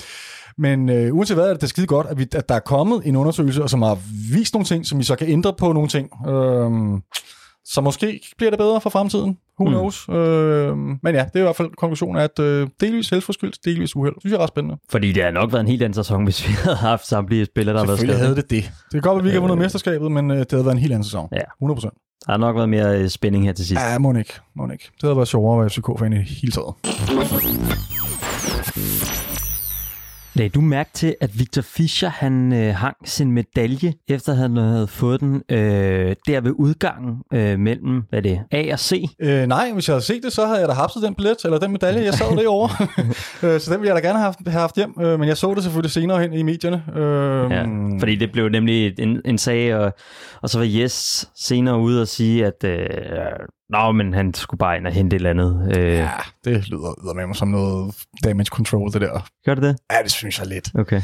men 0.58 0.88
øh, 0.88 1.14
uanset 1.14 1.36
hvad, 1.36 1.46
er 1.48 1.52
det 1.52 1.60
da 1.62 1.66
skide 1.66 1.86
godt, 1.86 2.06
at, 2.10 2.18
vi, 2.18 2.26
at 2.34 2.48
der 2.48 2.54
er 2.54 2.58
kommet 2.60 3.02
en 3.04 3.16
undersøgelse, 3.16 3.62
og 3.62 3.70
som 3.70 3.82
har 3.82 3.98
vist 4.34 4.54
nogle 4.54 4.64
ting, 4.66 4.86
som 4.86 4.98
vi 4.98 5.04
så 5.04 5.16
kan 5.16 5.28
ændre 5.28 5.52
på 5.58 5.72
nogle 5.72 5.88
ting. 5.88 6.28
Øhm, 6.28 7.02
så 7.64 7.80
måske 7.80 8.20
bliver 8.38 8.50
det 8.50 8.58
bedre 8.58 8.80
for 8.80 8.90
fremtiden. 8.90 9.38
Who 9.60 9.68
Mm. 9.68 9.74
knows? 9.74 10.06
Øhm, 10.08 10.78
men 11.02 11.14
ja, 11.14 11.24
det 11.24 11.34
er 11.34 11.38
i 11.38 11.42
hvert 11.42 11.56
fald 11.56 11.68
konklusionen, 11.78 12.16
at 12.22 12.38
øh, 12.38 12.68
delvis 12.80 13.06
selvforskyldt, 13.06 13.58
delvis 13.64 13.96
uheld. 13.96 14.14
Det 14.14 14.22
synes 14.22 14.32
jeg 14.32 14.38
er 14.38 14.42
ret 14.42 14.48
spændende. 14.48 14.76
Fordi 14.90 15.12
det 15.12 15.22
har 15.24 15.30
nok 15.30 15.52
været 15.52 15.60
en 15.62 15.68
helt 15.68 15.82
anden 15.82 15.94
sæson, 15.94 16.24
hvis 16.24 16.48
vi 16.48 16.52
havde 16.62 16.76
haft 16.76 17.06
samtlige 17.06 17.44
spillere, 17.44 17.74
der 17.74 17.80
har 17.80 17.86
været 17.86 17.98
skadet. 18.00 18.18
havde 18.18 18.36
det 18.36 18.50
det. 18.50 18.62
Det 18.62 18.72
kan 18.92 19.00
godt 19.00 19.14
være, 19.14 19.18
at 19.18 19.24
vi 19.24 19.28
ikke 19.28 19.34
har 19.36 19.40
vundet 19.40 19.56
Øh. 19.56 19.62
mesterskabet, 19.62 20.12
men 20.12 20.30
øh, 20.30 20.38
det 20.38 20.50
havde 20.50 20.64
været 20.64 20.74
en 20.74 20.80
helt 20.80 20.92
anden 20.92 21.04
sæson. 21.04 21.28
Ja. 21.32 21.38
100% 21.66 21.80
Der 22.26 22.32
har 22.32 22.36
nok 22.36 22.56
været 22.56 22.68
mere 22.68 22.98
øh, 23.00 23.08
spænding 23.08 23.44
her 23.44 23.52
til 23.52 23.66
sidst. 23.66 23.80
Ja, 23.82 23.98
må 23.98 24.14
ikke. 24.14 24.32
Må 24.56 24.68
ikke. 24.72 24.84
Det 24.94 25.02
havde 25.02 25.16
været 25.16 25.28
sjovere 25.28 25.54
at 25.56 25.60
være 25.60 25.70
FCK-fan 25.70 26.12
i 26.12 26.16
hele 26.16 26.52
taget. 26.52 26.74
Lagde 30.36 30.48
du 30.48 30.60
mærke 30.60 30.90
til, 30.94 31.16
at 31.20 31.38
Victor 31.38 31.62
Fischer 31.62 32.08
han 32.08 32.52
øh, 32.52 32.74
hang 32.74 32.96
sin 33.04 33.32
medalje, 33.32 33.92
efter 34.08 34.34
han 34.34 34.56
havde 34.56 34.86
fået 34.86 35.20
den 35.20 35.42
øh, 35.50 36.16
der 36.26 36.40
ved 36.40 36.52
udgangen 36.54 37.16
øh, 37.32 37.58
mellem 37.58 38.02
hvad 38.08 38.18
er 38.18 38.22
det, 38.22 38.40
A 38.50 38.72
og 38.72 38.78
C? 38.78 39.04
Øh, 39.20 39.46
nej, 39.46 39.72
hvis 39.72 39.88
jeg 39.88 39.94
havde 39.94 40.04
set 40.04 40.22
det, 40.22 40.32
så 40.32 40.46
havde 40.46 40.60
jeg 40.60 40.68
da 40.68 40.74
hapset 40.74 41.02
den 41.02 41.14
billet, 41.14 41.36
eller 41.44 41.58
den 41.58 41.72
medalje, 41.72 42.04
jeg 42.04 42.14
sad 42.14 42.36
derovre. 42.36 42.86
øh, 43.54 43.60
så 43.60 43.72
den 43.72 43.80
ville 43.80 43.94
jeg 43.94 44.02
da 44.02 44.08
gerne 44.08 44.18
have 44.18 44.24
haft, 44.24 44.38
have 44.46 44.60
haft 44.60 44.76
hjem, 44.76 44.94
øh, 45.00 45.18
men 45.18 45.28
jeg 45.28 45.36
så 45.36 45.54
det 45.54 45.62
selvfølgelig 45.62 45.90
senere 45.90 46.20
hen 46.20 46.32
i 46.32 46.42
medierne. 46.42 46.82
Øh, 46.96 47.50
Ja, 47.50 47.66
fordi 47.98 48.16
det 48.16 48.32
blev 48.32 48.48
nemlig 48.48 48.94
en, 48.98 49.20
en 49.24 49.38
sag, 49.38 49.74
og, 49.74 49.92
og 50.42 50.50
så 50.50 50.58
var 50.58 50.66
Jes 50.66 51.28
senere 51.36 51.78
ude 51.78 52.02
og 52.02 52.08
sige, 52.08 52.46
at 52.46 52.64
øh, 52.64 52.78
nå, 53.82 53.92
men 53.92 54.14
han 54.14 54.34
skulle 54.34 54.58
bare 54.58 54.76
ind 54.76 54.86
og 54.86 54.92
hente 54.92 55.16
et 55.16 55.18
eller 55.20 55.30
andet. 55.30 55.78
Øh, 55.78 55.92
ja. 55.94 56.10
Det 56.44 56.68
lyder, 56.68 57.14
med 57.14 57.26
mig 57.26 57.36
som 57.36 57.48
noget 57.48 57.94
damage 58.24 58.44
control, 58.46 58.92
det 58.92 59.00
der. 59.00 59.26
Gør 59.44 59.54
det 59.54 59.62
det? 59.62 59.76
Ja, 59.92 60.02
det 60.02 60.10
synes 60.12 60.38
jeg 60.38 60.46
lidt. 60.46 60.68
Okay. 60.78 61.02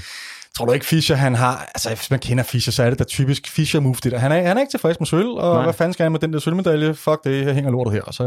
Tror 0.56 0.66
du 0.66 0.72
ikke, 0.72 0.87
Fischer 0.87 1.16
han 1.16 1.35
har... 1.35 1.59
Altså, 1.74 1.88
hvis 1.88 2.11
man 2.11 2.20
kender 2.20 2.44
Fischer, 2.44 2.72
så 2.72 2.83
er 2.83 2.90
det 2.90 2.98
da 2.98 3.04
typisk 3.04 3.48
Fischer-move, 3.48 3.94
det 4.04 4.12
der. 4.12 4.18
Han 4.18 4.33
er, 4.33 4.42
han 4.48 4.56
er 4.56 4.61
ikke 4.61 4.70
tilfreds 4.70 5.00
med 5.00 5.06
sølv, 5.06 5.28
og 5.28 5.54
Nej. 5.54 5.62
Hvad 5.62 5.72
fanden 5.74 5.92
skal 5.92 6.04
han 6.04 6.12
med 6.12 6.20
den 6.20 6.33
der 6.33 6.38
sølvmedalje? 6.38 6.94
Fuck 6.94 7.24
det, 7.24 7.46
jeg 7.46 7.54
hænger 7.54 7.70
lortet 7.70 7.92
her. 7.94 8.02
Og 8.02 8.14
så, 8.14 8.24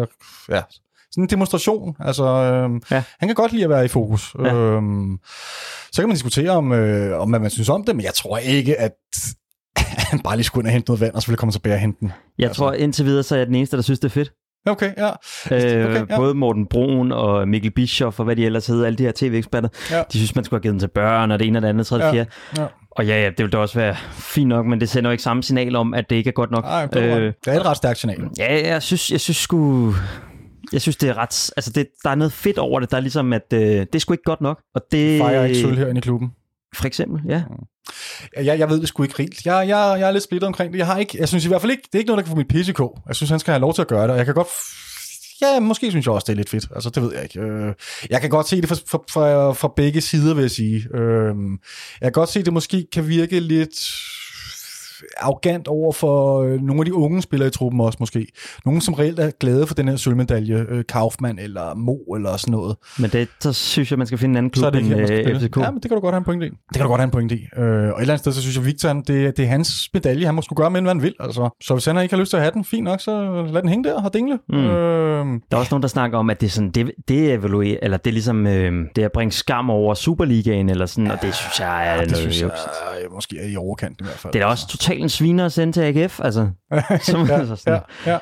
ja, 0.49 0.61
sådan 1.11 1.23
en 1.23 1.29
demonstration. 1.29 1.95
Altså, 1.99 2.23
øhm, 2.25 2.81
Ja. 2.91 3.03
han 3.19 3.29
kan 3.29 3.35
godt 3.35 3.51
lide 3.51 3.63
at 3.63 3.69
være 3.69 3.85
i 3.85 3.87
fokus. 3.87 4.35
Ja. 4.39 4.53
Øhm, 4.53 5.17
så 5.91 6.01
kan 6.01 6.09
man 6.09 6.15
diskutere 6.15 6.49
om, 6.51 6.71
øh, 6.71 7.19
om 7.21 7.29
hvad 7.29 7.39
man 7.39 7.49
synes 7.49 7.69
om 7.69 7.83
det, 7.83 7.95
men 7.95 8.05
jeg 8.05 8.13
tror 8.13 8.37
ikke, 8.37 8.79
at 8.79 8.91
han 9.77 10.19
bare 10.25 10.35
lige 10.35 10.43
skulle 10.43 10.61
ind 10.61 10.67
og 10.67 10.73
hente 10.73 10.89
noget 10.91 11.01
vand, 11.01 11.13
og 11.13 11.21
så 11.21 11.27
ville 11.27 11.37
komme 11.37 11.51
tilbage 11.51 11.75
og 11.75 11.79
hente 11.79 11.99
den. 11.99 12.11
Jeg 12.39 12.47
Altså. 12.47 12.59
tror 12.59 12.73
indtil 12.73 13.05
videre, 13.05 13.23
så 13.23 13.35
er 13.35 13.39
jeg 13.39 13.47
den 13.47 13.55
eneste, 13.55 13.75
der 13.77 13.83
synes, 13.83 13.99
det 13.99 14.05
er 14.05 14.13
fedt. 14.13 14.31
Okay, 14.67 14.91
ja. 14.97 15.07
Øh, 15.07 15.85
Okay, 15.85 16.05
ja. 16.09 16.15
Både 16.15 16.33
Morten 16.33 16.67
Brun 16.67 17.11
og 17.11 17.47
Mikkel 17.47 17.71
Bischoff 17.71 18.19
og 18.19 18.25
hvad 18.25 18.35
de 18.35 18.45
ellers 18.45 18.67
hedder, 18.67 18.85
alle 18.85 18.97
de 18.97 19.03
her 19.03 19.11
tv-eksperter, 19.15 19.69
Ja. 19.91 20.03
de 20.13 20.17
synes, 20.17 20.35
man 20.35 20.43
skulle 20.43 20.57
have 20.57 20.61
givet 20.61 20.73
den 20.73 20.79
til 20.79 20.87
børn, 20.87 21.31
og 21.31 21.39
det 21.39 21.47
ene 21.47 21.59
og 21.59 21.61
det 21.61 21.67
andet, 21.67 21.87
tredje, 21.87 22.05
Ja. 22.05 22.11
fjerde. 22.13 22.29
Ja. 22.57 22.65
Og 22.91 23.05
ja, 23.05 23.21
ja, 23.23 23.29
det 23.29 23.39
vil 23.39 23.51
da 23.51 23.57
også 23.57 23.79
være 23.79 23.95
fint 24.11 24.47
nok, 24.49 24.65
men 24.65 24.79
det 24.79 24.89
sender 24.89 25.09
jo 25.09 25.11
ikke 25.11 25.23
samme 25.23 25.43
signal 25.43 25.75
om, 25.75 25.93
at 25.93 26.09
det 26.09 26.15
ikke 26.15 26.27
er 26.27 26.31
godt 26.31 26.51
nok. 26.51 26.63
Nej, 26.63 26.85
det, 26.85 27.01
øh, 27.03 27.33
det 27.45 27.53
er 27.53 27.59
et 27.59 27.65
ret 27.65 27.77
stærkt 27.77 27.99
signal. 27.99 28.27
Ja, 28.37 28.67
jeg 28.73 28.81
synes, 28.83 29.11
jeg 29.11 29.19
synes 29.19 29.37
sgu... 29.37 29.93
Jeg 30.73 30.81
synes, 30.81 30.97
det 30.97 31.09
er 31.09 31.17
ret... 31.17 31.51
Altså, 31.57 31.71
det, 31.75 31.87
der 32.03 32.09
er 32.09 32.15
noget 32.15 32.33
fedt 32.33 32.57
over 32.57 32.79
det. 32.79 32.91
Der 32.91 32.97
er 32.97 33.01
ligesom, 33.01 33.33
at 33.33 33.53
øh, 33.53 33.59
det 33.61 33.95
er 33.95 33.99
sgu 33.99 34.13
ikke 34.13 34.23
godt 34.23 34.41
nok. 34.41 34.61
Og 34.75 34.81
det... 34.91 35.19
Fejrer 35.19 35.43
ikke 35.45 35.59
sølv 35.61 35.77
herinde 35.77 35.99
i 35.99 36.01
klubben. 36.01 36.29
For 36.75 36.85
eksempel, 36.87 37.21
ja. 37.29 37.43
Jeg, 38.43 38.59
jeg 38.59 38.69
ved 38.69 38.79
det 38.79 38.87
sgu 38.87 39.03
ikke 39.03 39.19
rigtigt. 39.19 39.45
Jeg, 39.45 39.67
jeg, 39.67 39.95
jeg 39.99 40.07
er 40.07 40.11
lidt 40.11 40.23
splittet 40.23 40.47
omkring 40.47 40.73
det. 40.73 40.79
Jeg 40.79 40.85
har 40.87 40.97
ikke, 40.97 41.17
jeg 41.19 41.27
synes 41.27 41.45
i 41.45 41.47
hvert 41.47 41.61
fald 41.61 41.71
ikke, 41.71 41.83
det 41.85 41.95
er 41.95 41.99
ikke 41.99 42.07
noget, 42.07 42.17
der 42.17 42.23
kan 42.23 42.31
få 42.31 42.37
mit 42.37 42.47
PCK. 42.47 42.79
Jeg 43.07 43.15
synes, 43.15 43.29
han 43.29 43.39
skal 43.39 43.51
have 43.51 43.61
lov 43.61 43.73
til 43.73 43.81
at 43.81 43.87
gøre 43.87 44.03
det, 44.03 44.11
og 44.11 44.17
jeg 44.17 44.25
kan 44.25 44.35
godt... 44.35 44.47
Ja, 45.41 45.59
måske 45.59 45.89
synes 45.91 46.05
jeg 46.05 46.13
også, 46.13 46.25
det 46.25 46.31
er 46.33 46.37
lidt 46.37 46.49
fedt. 46.49 46.65
Altså, 46.75 46.89
det 46.89 47.03
ved 47.03 47.13
jeg 47.13 47.23
ikke. 47.23 47.39
Øh, 47.39 47.73
Jeg 48.09 48.21
kan 48.21 48.29
godt 48.29 48.47
se 48.49 48.61
det 48.61 48.69
fra, 48.69 48.75
fra, 48.87 48.99
fra, 49.09 49.51
fra 49.53 49.73
begge 49.75 50.01
sider, 50.01 50.33
vil 50.33 50.41
jeg 50.41 50.51
sige. 50.51 50.87
Øh, 50.95 51.33
Jeg 52.01 52.05
kan 52.05 52.11
godt 52.11 52.29
se, 52.29 52.39
at 52.39 52.45
det 52.45 52.53
måske 52.53 52.87
kan 52.93 53.07
virke 53.07 53.39
lidt 53.39 53.91
arrogant 55.17 55.67
over 55.67 55.91
for 55.91 56.41
øh, 56.43 56.61
nogle 56.61 56.81
af 56.81 56.85
de 56.85 56.93
unge 56.93 57.21
spillere 57.21 57.47
i 57.47 57.51
truppen 57.51 57.81
også 57.81 57.97
måske. 57.99 58.27
Nogle, 58.65 58.81
som 58.81 58.93
reelt 58.93 59.19
er 59.19 59.31
glade 59.39 59.67
for 59.67 59.75
den 59.75 59.87
her 59.87 59.95
sølvmedalje. 59.95 60.65
Øh, 60.69 60.83
Kaufmann 60.89 61.39
eller 61.39 61.73
Mo 61.75 61.95
eller 62.15 62.37
sådan 62.37 62.51
noget. 62.51 62.75
Men 62.99 63.09
det, 63.09 63.27
så 63.39 63.53
synes 63.53 63.91
jeg, 63.91 63.97
man 63.97 64.07
skal 64.07 64.19
finde 64.19 64.33
en 64.33 64.37
anden 64.37 64.53
så 64.53 64.65
er 64.65 64.71
klub 64.71 64.83
det 64.83 64.91
ikke 64.91 65.23
end 65.23 65.39
her. 65.39 65.39
FCK. 65.39 65.57
Ja, 65.57 65.71
men 65.71 65.81
det 65.81 65.89
kan 65.91 65.95
du 65.95 66.01
godt 66.01 66.13
have 66.13 66.17
en 66.19 66.23
pointe 66.25 66.45
i. 66.45 66.49
Det 66.49 66.57
kan 66.75 66.81
du 66.81 66.87
godt 66.87 66.99
have 66.99 67.05
en 67.05 67.11
pointe 67.11 67.35
i. 67.35 67.39
Øh, 67.57 67.63
og 67.63 67.69
et 67.69 67.79
eller 67.79 67.93
andet 67.99 68.19
sted, 68.19 68.31
så 68.31 68.41
synes 68.41 68.55
jeg, 68.57 68.65
Victor, 68.65 68.93
det, 68.93 69.07
det 69.07 69.39
er 69.39 69.45
hans 69.45 69.89
medalje. 69.93 70.25
Han 70.25 70.35
må 70.35 70.41
skulle 70.41 70.57
gøre 70.57 70.71
med, 70.71 70.81
hvad 70.81 70.91
han 70.91 71.01
vil. 71.01 71.13
Altså. 71.19 71.49
Så 71.63 71.73
hvis 71.73 71.85
han 71.85 72.01
ikke 72.01 72.15
har 72.15 72.19
lyst 72.19 72.29
til 72.29 72.37
at 72.37 72.43
have 72.43 72.51
den, 72.53 72.63
fint 72.65 72.83
nok, 72.83 73.01
så 73.01 73.43
lad 73.53 73.61
den 73.61 73.69
hænge 73.69 73.89
der 73.89 74.03
og 74.03 74.13
dingle. 74.13 74.39
Mm. 74.49 74.55
Øh, 74.57 75.25
Der 75.25 75.39
er 75.51 75.55
også 75.57 75.67
nogen, 75.71 75.81
der 75.81 75.87
snakker 75.87 76.17
om, 76.17 76.29
at 76.29 76.41
det 76.41 76.47
er 76.47 76.51
sådan, 76.51 76.69
det, 76.71 76.91
det 77.07 77.31
er 77.31 77.37
evaluere, 77.37 77.83
eller 77.83 77.97
det 77.97 78.07
er 78.11 78.13
ligesom, 78.13 78.47
øh, 78.47 78.73
det 78.95 79.01
er 79.01 79.05
at 79.05 79.11
bringe 79.11 79.31
skam 79.31 79.69
over 79.69 79.93
Superligaen, 79.93 80.69
eller 80.69 80.85
sådan, 80.85 81.11
og 81.11 81.21
det 81.21 81.35
synes 81.35 81.59
jeg 81.59 81.87
er 81.89 81.97
det 81.99 82.11
noget 82.11 82.17
synes 82.17 82.41
jeg 82.41 82.47
er, 82.49 83.13
måske 83.13 83.39
er 83.39 83.47
i 83.47 83.55
overkant 83.55 84.01
i 84.01 84.03
hvert 84.03 84.15
fald. 84.15 84.33
Det 84.33 84.39
er 84.41 84.45
da 84.45 84.49
også 84.51 84.67
totalt 84.67 84.92
totalt 84.93 85.03
en 85.03 85.09
sviner 85.09 85.45
at 85.45 85.51
sende 85.51 85.73
til 85.73 85.81
AGF, 85.81 86.19
altså. 86.23 86.49
Som, 87.11 87.27
ja, 87.27 87.39
altså, 87.39 87.55
sådan, 87.55 87.79
ja, 88.05 88.11
ja. 88.11 88.17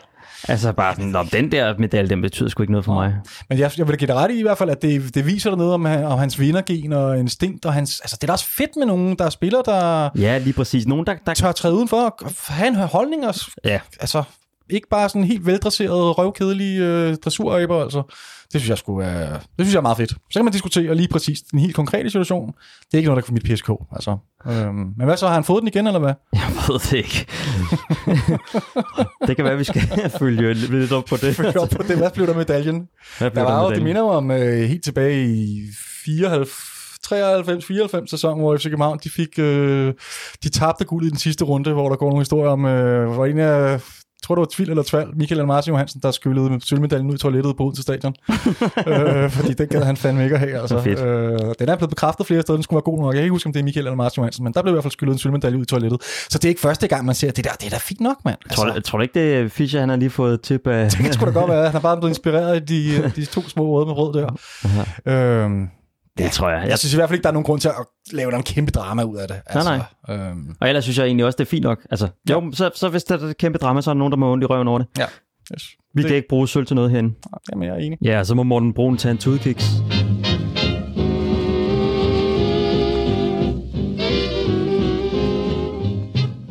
altså 0.47 0.71
bare 0.71 0.95
sådan, 0.95 1.09
"Nå, 1.09 1.23
den 1.31 1.51
der 1.51 1.73
medalje, 1.77 2.09
den 2.09 2.21
betyder 2.21 2.49
sgu 2.49 2.63
ikke 2.63 2.71
noget 2.71 2.85
for 2.85 2.93
mig. 2.93 3.15
Men 3.49 3.59
jeg, 3.59 3.71
jeg 3.77 3.87
vil 3.87 3.97
give 3.97 4.07
dig 4.07 4.15
ret 4.15 4.31
i 4.31 4.39
i 4.39 4.41
hvert 4.41 4.57
fald, 4.57 4.69
at 4.69 4.81
det, 4.81 5.15
det 5.15 5.25
viser 5.25 5.49
dig 5.49 5.57
noget 5.57 5.73
om, 5.73 5.85
om 5.85 6.19
hans 6.19 6.39
vindergen 6.39 6.93
og 6.93 7.19
instinkt, 7.19 7.65
og 7.65 7.73
hans, 7.73 7.99
altså 7.99 8.17
det 8.21 8.23
er 8.23 8.27
da 8.27 8.33
også 8.33 8.45
fedt 8.49 8.71
med 8.77 8.85
nogen, 8.85 9.15
der 9.15 9.29
spiller, 9.29 9.61
der 9.61 10.09
Ja, 10.17 10.37
lige 10.37 10.53
præcis. 10.53 10.87
Nogen, 10.87 11.05
der, 11.05 11.15
der 11.25 11.33
tør 11.33 11.51
træde 11.51 11.73
udenfor 11.75 11.97
og 12.21 12.31
have 12.47 12.67
en 12.67 12.75
holdning, 12.75 13.27
og, 13.27 13.35
Ja. 13.65 13.79
altså 13.99 14.23
ikke 14.69 14.87
bare 14.89 15.09
sådan 15.09 15.23
helt 15.23 15.45
veldresserede, 15.45 16.11
røvkedelige 16.11 16.83
øh, 16.83 17.15
dressuræber, 17.15 17.83
altså. 17.83 18.03
Det 18.53 18.61
synes 18.61 18.69
jeg 18.69 18.77
skulle 18.77 19.05
være, 19.05 19.33
det 19.33 19.41
synes 19.59 19.73
jeg 19.73 19.77
er 19.77 19.81
meget 19.81 19.97
fedt. 19.97 20.09
Så 20.09 20.39
kan 20.39 20.45
man 20.45 20.51
diskutere 20.53 20.95
lige 20.95 21.07
præcis 21.07 21.41
den 21.41 21.59
helt 21.59 21.75
konkrete 21.75 22.09
situation. 22.09 22.47
Det 22.47 22.93
er 22.93 22.97
ikke 22.97 23.07
noget, 23.07 23.15
der 23.15 23.21
kan 23.21 23.27
få 23.27 23.33
mit 23.33 23.43
PSK, 23.43 23.69
altså. 23.91 24.17
Øhm, 24.47 24.75
men 24.97 25.05
hvad 25.05 25.17
så, 25.17 25.27
har 25.27 25.33
han 25.33 25.43
fået 25.43 25.61
den 25.61 25.67
igen, 25.67 25.87
eller 25.87 25.99
hvad? 25.99 26.13
Jeg 26.33 26.47
ved 26.67 26.79
det 26.79 26.93
ikke. 26.93 27.25
det 29.27 29.35
kan 29.35 29.45
være, 29.45 29.57
vi 29.57 29.63
skal 29.63 29.81
følge 30.19 30.53
lidt 30.53 30.91
op 30.91 31.05
på 31.05 31.17
det. 31.17 31.35
Følg 31.35 31.57
op 31.57 31.69
på 31.69 31.83
det. 31.87 31.97
Hvad 31.97 32.11
blev 32.11 32.27
der 32.27 32.33
med 32.33 32.41
medaljen? 32.41 32.87
Hvad 33.17 33.31
blev 33.31 33.45
Der 33.45 33.51
var 33.51 33.61
med 33.61 33.69
jo, 33.69 33.75
det 33.75 33.83
minder 33.83 34.03
mig 34.03 34.11
om 34.11 34.31
øh, 34.31 34.63
helt 34.63 34.83
tilbage 34.83 35.25
i 35.25 35.61
94, 36.05 36.49
93-94 37.07 38.07
sæson, 38.07 38.39
hvor 38.39 38.57
FC 38.57 38.63
København, 38.63 38.99
de 39.03 39.09
fik, 39.09 39.39
øh, 39.39 39.93
de 40.43 40.49
tabte 40.49 40.85
guld 40.85 41.05
i 41.05 41.09
den 41.09 41.17
sidste 41.17 41.45
runde, 41.45 41.73
hvor 41.73 41.89
der 41.89 41.95
går 41.95 42.09
nogle 42.09 42.21
historier 42.21 42.51
om, 42.51 42.65
øh, 42.65 43.11
hvor 43.13 43.25
en 43.25 43.39
af, 43.39 43.81
tror 44.23 44.35
det 44.35 44.39
var 44.39 44.47
Tvil 44.51 44.69
eller 44.69 44.83
Tval, 44.83 45.07
Michael 45.13 45.39
Almarsi 45.41 45.69
Johansen, 45.69 46.01
der 46.03 46.11
skyllede 46.11 46.49
med 46.49 46.61
sølvmedaljen 46.61 47.09
ud 47.09 47.15
i 47.15 47.17
toilettet 47.17 47.57
på 47.57 47.63
Odense 47.63 47.81
Stadion. 47.81 48.15
øh, 48.87 49.29
fordi 49.29 49.53
den 49.53 49.67
gad 49.67 49.83
han 49.83 49.97
fandme 49.97 50.23
ikke 50.23 50.35
at 50.35 50.39
have. 50.39 50.59
Altså. 50.59 50.81
Fedt. 50.81 50.99
Øh, 50.99 51.39
den 51.59 51.69
er 51.69 51.75
blevet 51.75 51.89
bekræftet 51.89 52.25
flere 52.27 52.41
steder, 52.41 52.57
den 52.57 52.63
skulle 52.63 52.77
være 52.77 52.81
god 52.81 52.99
nok. 52.99 53.13
Jeg 53.13 53.17
kan 53.19 53.23
ikke 53.23 53.31
huske, 53.31 53.47
om 53.47 53.53
det 53.53 53.59
er 53.59 53.63
Michael 53.63 53.87
Almarsi 53.87 54.17
Johansen, 54.17 54.43
men 54.43 54.53
der 54.53 54.61
blev 54.61 54.71
i 54.71 54.75
hvert 54.75 54.83
fald 54.83 54.91
skyllet 54.91 55.13
en 55.13 55.19
sølvmedalje 55.19 55.57
ud 55.57 55.63
i 55.63 55.65
toilettet. 55.65 56.01
Så 56.29 56.37
det 56.37 56.45
er 56.45 56.49
ikke 56.49 56.61
første 56.61 56.87
gang, 56.87 57.05
man 57.05 57.15
ser 57.15 57.31
det 57.31 57.43
der. 57.43 57.51
Det 57.51 57.65
er 57.65 57.69
da 57.69 57.77
fint 57.77 58.01
nok, 58.01 58.17
mand. 58.25 58.37
Altså, 58.45 58.61
Tror, 58.61 58.73
du, 58.73 58.81
tror 58.81 58.97
du 58.97 59.01
ikke, 59.01 59.19
det 59.19 59.35
er 59.35 59.47
Fischer, 59.49 59.79
han 59.79 59.89
har 59.89 59.95
lige 59.95 60.09
fået 60.09 60.41
tip 60.41 60.67
af... 60.67 60.89
det 60.89 61.13
skulle 61.13 61.33
da 61.33 61.39
godt 61.39 61.51
være. 61.51 61.65
Han 61.65 61.75
er 61.75 61.79
bare 61.79 61.97
blevet 61.97 62.11
inspireret 62.11 62.53
af 62.53 62.65
de, 62.65 63.01
de 63.15 63.25
to 63.25 63.41
små 63.41 63.77
røde 63.77 63.85
med 63.85 63.93
rød 63.97 64.13
der. 64.13 64.29
Øhm, 65.11 65.67
Det 66.17 66.31
tror 66.31 66.49
jeg. 66.49 66.67
jeg 66.69 66.79
synes 66.79 66.93
i 66.93 66.97
hvert 66.97 67.09
fald 67.09 67.15
ikke, 67.17 67.23
der 67.23 67.29
er 67.29 67.33
nogen 67.33 67.43
grund 67.45 67.61
til 67.61 67.67
at 67.67 67.75
lave 68.13 68.35
en 68.35 68.43
kæmpe 68.43 68.71
drama 68.71 69.03
ud 69.03 69.17
af 69.17 69.27
det. 69.27 69.41
Altså, 69.45 69.69
Nej, 70.09 70.17
Øhm, 70.27 70.55
Og 70.61 70.67
ellers 70.67 70.83
synes 70.83 70.97
jeg 70.97 71.05
egentlig 71.05 71.25
også, 71.25 71.37
det 71.37 71.45
er 71.45 71.49
fint 71.49 71.63
nok. 71.63 71.79
Altså, 71.91 72.07
jo, 72.29 72.51
så, 72.53 72.69
så 72.75 72.89
hvis 72.89 73.03
der 73.03 73.17
er 73.17 73.21
et 73.29 73.37
kæmpe 73.37 73.57
drama, 73.57 73.81
så 73.81 73.89
er 73.89 73.93
der 73.93 73.99
nogen, 73.99 74.11
der 74.11 74.17
må 74.17 74.31
ondt 74.31 74.43
i 74.43 74.47
røven 74.47 74.67
over 74.67 74.77
det. 74.79 74.87
ja. 74.97 75.05
Yes. 75.53 75.63
Vi 75.95 76.01
Det- 76.01 76.07
kan 76.09 76.15
ikke 76.15 76.27
bruge 76.29 76.47
sølv 76.47 76.65
til 76.65 76.75
noget 76.75 76.91
herinde. 76.91 77.13
Jamen, 77.51 77.67
jeg 77.67 77.75
er 77.75 77.79
enig. 77.79 77.97
Ja, 78.03 78.23
så 78.23 78.35
må 78.35 78.43
Morten 78.43 78.73
Brun 78.73 78.97
tage 78.97 79.11
en 79.11 79.17
tudkiks. 79.17 79.65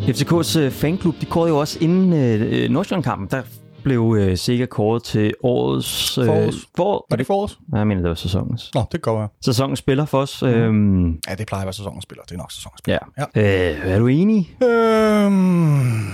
FCK's 0.09 0.59
øh, 0.59 0.71
fanklub, 0.71 1.15
de 1.21 1.27
kårede 1.27 1.49
jo 1.51 1.59
også 1.59 1.79
inden 1.81 2.13
øh, 2.13 2.71
Nordsjælland-kampen, 2.71 3.29
der 3.31 3.43
blev 3.83 4.17
øh, 4.19 4.37
Sega 4.39 4.67
kåret 4.67 5.03
til 5.03 5.35
årets... 5.43 6.19
Øh, 6.19 6.27
Forårs. 6.27 6.55
For, 6.77 7.07
Var 7.11 7.17
det 7.17 7.27
forårs? 7.27 7.59
Nej, 7.69 7.79
jeg 7.79 7.87
mener, 7.87 8.01
det 8.03 8.09
var 8.09 8.15
sæsonens. 8.15 8.71
Nå, 8.75 8.85
det 8.93 9.03
går 9.03 9.19
være. 9.19 9.29
Sæsonens 9.45 9.79
spiller 9.79 10.05
for 10.05 10.19
os. 10.21 10.43
Øhm, 10.43 11.09
Ja, 11.29 11.35
det 11.35 11.47
plejer 11.47 11.63
at 11.63 11.67
være 11.67 11.73
sæsonens 11.73 12.03
spiller. 12.03 12.23
Det 12.25 12.33
er 12.33 12.39
nok 12.39 12.53
sæsonens 12.53 12.79
spiller. 12.79 12.99
ja. 13.37 13.71
Øh, 13.81 13.93
er 13.93 13.99
du 13.99 14.07
enig? 14.07 14.57
Øhm, 14.63 16.07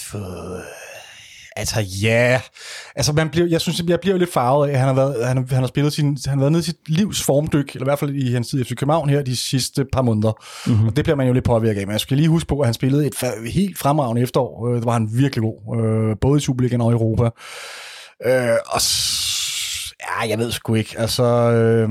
for, 0.00 0.60
altså 1.56 1.80
ja, 2.02 2.40
altså 2.96 3.12
man 3.12 3.28
bliver, 3.30 3.46
jeg 3.46 3.60
synes, 3.60 3.82
jeg 3.88 4.00
bliver 4.00 4.16
lidt 4.16 4.32
farvet 4.32 4.68
af, 4.68 4.72
at 4.72 4.78
han 4.78 4.88
har, 4.88 4.94
været, 4.94 5.26
han, 5.26 5.36
har- 5.36 5.44
han 5.50 5.58
har 5.62 5.66
spillet 5.66 5.92
sin, 5.92 6.06
han 6.26 6.38
har 6.38 6.40
været 6.42 6.52
nede 6.52 6.60
i 6.60 6.64
sit 6.64 6.76
livs 6.86 7.22
formdyk, 7.22 7.70
eller 7.74 7.84
i 7.86 7.88
hvert 7.88 7.98
fald 7.98 8.14
i 8.14 8.32
hans 8.32 8.48
tid 8.48 8.60
i 8.60 8.64
FC 8.64 8.74
København 8.76 9.08
her 9.08 9.22
de 9.22 9.36
sidste 9.36 9.84
par 9.92 10.02
måneder. 10.02 10.32
Mm-hmm. 10.66 10.86
Og 10.86 10.96
det 10.96 11.04
bliver 11.04 11.16
man 11.16 11.26
jo 11.26 11.32
lidt 11.32 11.44
påvirket 11.44 11.80
af. 11.80 11.86
Men 11.86 11.92
jeg 11.92 12.00
skal 12.00 12.16
lige 12.16 12.28
huske 12.28 12.48
på, 12.48 12.60
at 12.60 12.66
han 12.66 12.74
spillede 12.74 13.06
et 13.06 13.14
helt 13.52 13.78
fremragende 13.78 14.22
efterår. 14.22 14.68
Øh, 14.68 14.76
Det 14.76 14.84
var 14.84 14.92
han 14.92 15.08
virkelig 15.12 15.42
god, 15.42 15.84
øh, 15.84 16.16
både 16.20 16.36
i 16.38 16.40
Superligaen 16.40 16.80
og 16.80 16.90
i 16.90 16.92
Europa. 16.92 17.24
Øh, 18.26 18.56
og 18.66 18.80
ja, 20.24 20.30
jeg 20.30 20.38
ved 20.38 20.50
sgu 20.50 20.74
ikke. 20.74 20.94
Altså, 20.98 21.24
øh, 21.52 21.88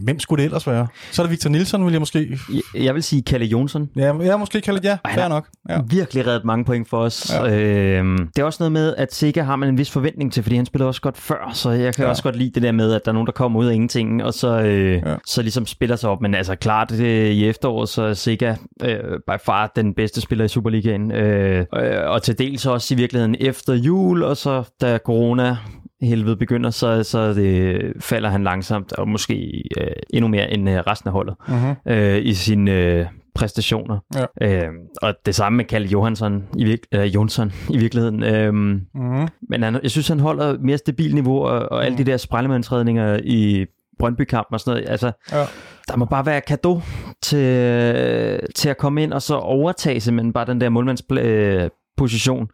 hvem 0.00 0.18
skulle 0.20 0.42
det 0.42 0.44
ellers 0.48 0.66
være? 0.66 0.86
Så 1.12 1.22
er 1.22 1.26
det 1.26 1.30
Victor 1.30 1.50
Nielsen, 1.50 1.84
vil 1.84 1.92
jeg 1.92 2.00
måske... 2.00 2.38
Jeg, 2.74 2.82
jeg 2.84 2.94
vil 2.94 3.02
sige 3.02 3.22
Kalle 3.22 3.46
Jonsson. 3.46 3.88
Ja, 3.96 4.12
jeg 4.16 4.38
måske 4.38 4.60
kalde 4.60 4.78
det 4.80 4.84
ja. 4.84 4.98
han 5.04 5.18
Fair 5.18 5.28
nok. 5.28 5.46
Ja. 5.68 5.74
Ja. 5.74 5.80
Virkelig 5.88 6.26
reddet 6.26 6.44
mange 6.44 6.64
point 6.64 6.88
for 6.88 6.98
os. 6.98 7.32
Ja. 7.34 7.44
Ja. 7.44 7.58
Øhm, 7.98 8.18
det 8.36 8.38
er 8.42 8.44
også 8.44 8.56
noget 8.60 8.72
med, 8.72 8.94
at 8.96 9.14
Sega 9.14 9.42
har 9.42 9.56
man 9.56 9.68
en 9.68 9.78
vis 9.78 9.90
forventning 9.90 10.32
til, 10.32 10.42
fordi 10.42 10.56
han 10.56 10.66
spillede 10.66 10.88
også 10.88 11.00
godt 11.00 11.18
før, 11.18 11.50
så 11.52 11.70
jeg 11.70 11.94
kan 11.94 12.02
Ja. 12.02 12.06
ja. 12.06 12.10
også 12.10 12.22
godt 12.22 12.36
lide 12.36 12.50
det 12.54 12.62
der 12.62 12.72
med, 12.72 12.92
at 12.92 13.04
der 13.04 13.10
er 13.10 13.12
nogen, 13.12 13.26
der 13.26 13.32
kommer 13.32 13.60
ud 13.60 13.66
af 13.66 13.74
ingenting, 13.74 14.24
og 14.24 14.34
så, 14.34 14.60
øh, 14.60 14.92
Ja. 14.92 15.10
ja. 15.10 15.16
så 15.26 15.42
ligesom 15.42 15.66
spiller 15.66 15.96
sig 15.96 16.10
op. 16.10 16.20
Men 16.20 16.34
altså 16.34 16.54
klart, 16.56 16.90
det, 16.90 17.30
i 17.30 17.48
efteråret, 17.48 17.88
så 17.88 18.02
er 18.02 18.14
Sega 18.14 18.54
øh, 18.82 18.98
by 19.28 19.40
far 19.44 19.72
den 19.76 19.94
bedste 19.94 20.20
spiller 20.20 20.44
i 20.44 20.48
Superligaen. 20.48 21.12
Øh, 21.12 21.66
øh, 21.76 21.86
og 22.06 22.22
til 22.22 22.38
dels 22.38 22.66
også 22.66 22.94
i 22.94 22.96
virkeligheden 22.96 23.36
efter 23.40 23.74
jul, 23.74 24.22
og 24.22 24.36
så 24.36 24.62
da 24.80 24.98
corona 25.06 25.56
helvede 26.02 26.36
begynder, 26.36 26.70
så, 26.70 27.02
så 27.02 27.34
det, 27.34 27.92
falder 28.00 28.28
han 28.28 28.44
langsomt, 28.44 28.92
og 28.92 29.08
måske 29.08 29.62
øh, 29.80 29.86
endnu 30.10 30.28
mere 30.28 30.50
end 30.52 30.70
øh, 30.70 30.76
resten 30.76 31.08
af 31.08 31.12
holdet 31.12 31.34
Mm-hmm. 31.48 31.92
øh, 31.92 32.18
i 32.24 32.34
sine 32.34 32.70
øh, 32.72 33.06
præstationer. 33.34 33.98
Ja. 34.14 34.24
Øh, 34.66 34.68
og 35.02 35.14
det 35.26 35.34
samme 35.34 35.56
med 35.56 35.64
Kalle 35.64 35.88
Johansson 35.88 36.44
i, 36.56 36.64
virk- 36.64 36.88
øh, 36.98 37.14
Jonsson 37.14 37.52
i 37.70 37.78
virkeligheden. 37.78 38.22
Øh, 38.22 38.54
Mm-hmm. 38.54 39.28
men 39.48 39.62
han, 39.62 39.78
jeg 39.82 39.90
synes, 39.90 40.08
han 40.08 40.20
holder 40.20 40.58
mere 40.60 40.78
stabilt 40.78 41.14
niveau, 41.14 41.42
og, 41.42 41.72
og 41.72 41.84
alle 41.86 41.98
de 41.98 42.04
der 42.04 42.16
sprejlemandsredninger 42.16 43.20
i 43.24 43.66
Brøndby-kampen 43.98 44.54
og 44.54 44.60
sådan 44.60 44.76
noget. 44.78 44.90
Altså, 44.90 45.12
Ja. 45.32 45.44
der 45.88 45.96
må 45.96 46.04
bare 46.04 46.26
være 46.26 46.40
kado 46.40 46.80
til, 47.22 48.40
til 48.54 48.68
at 48.68 48.76
komme 48.78 49.02
ind 49.02 49.12
og 49.12 49.22
så 49.22 49.34
overtage 49.36 50.00
simpelthen 50.00 50.32
bare 50.32 50.46
den 50.46 50.60
der 50.60 50.68
målmandsposition, 50.68 51.70
position, 51.98 52.46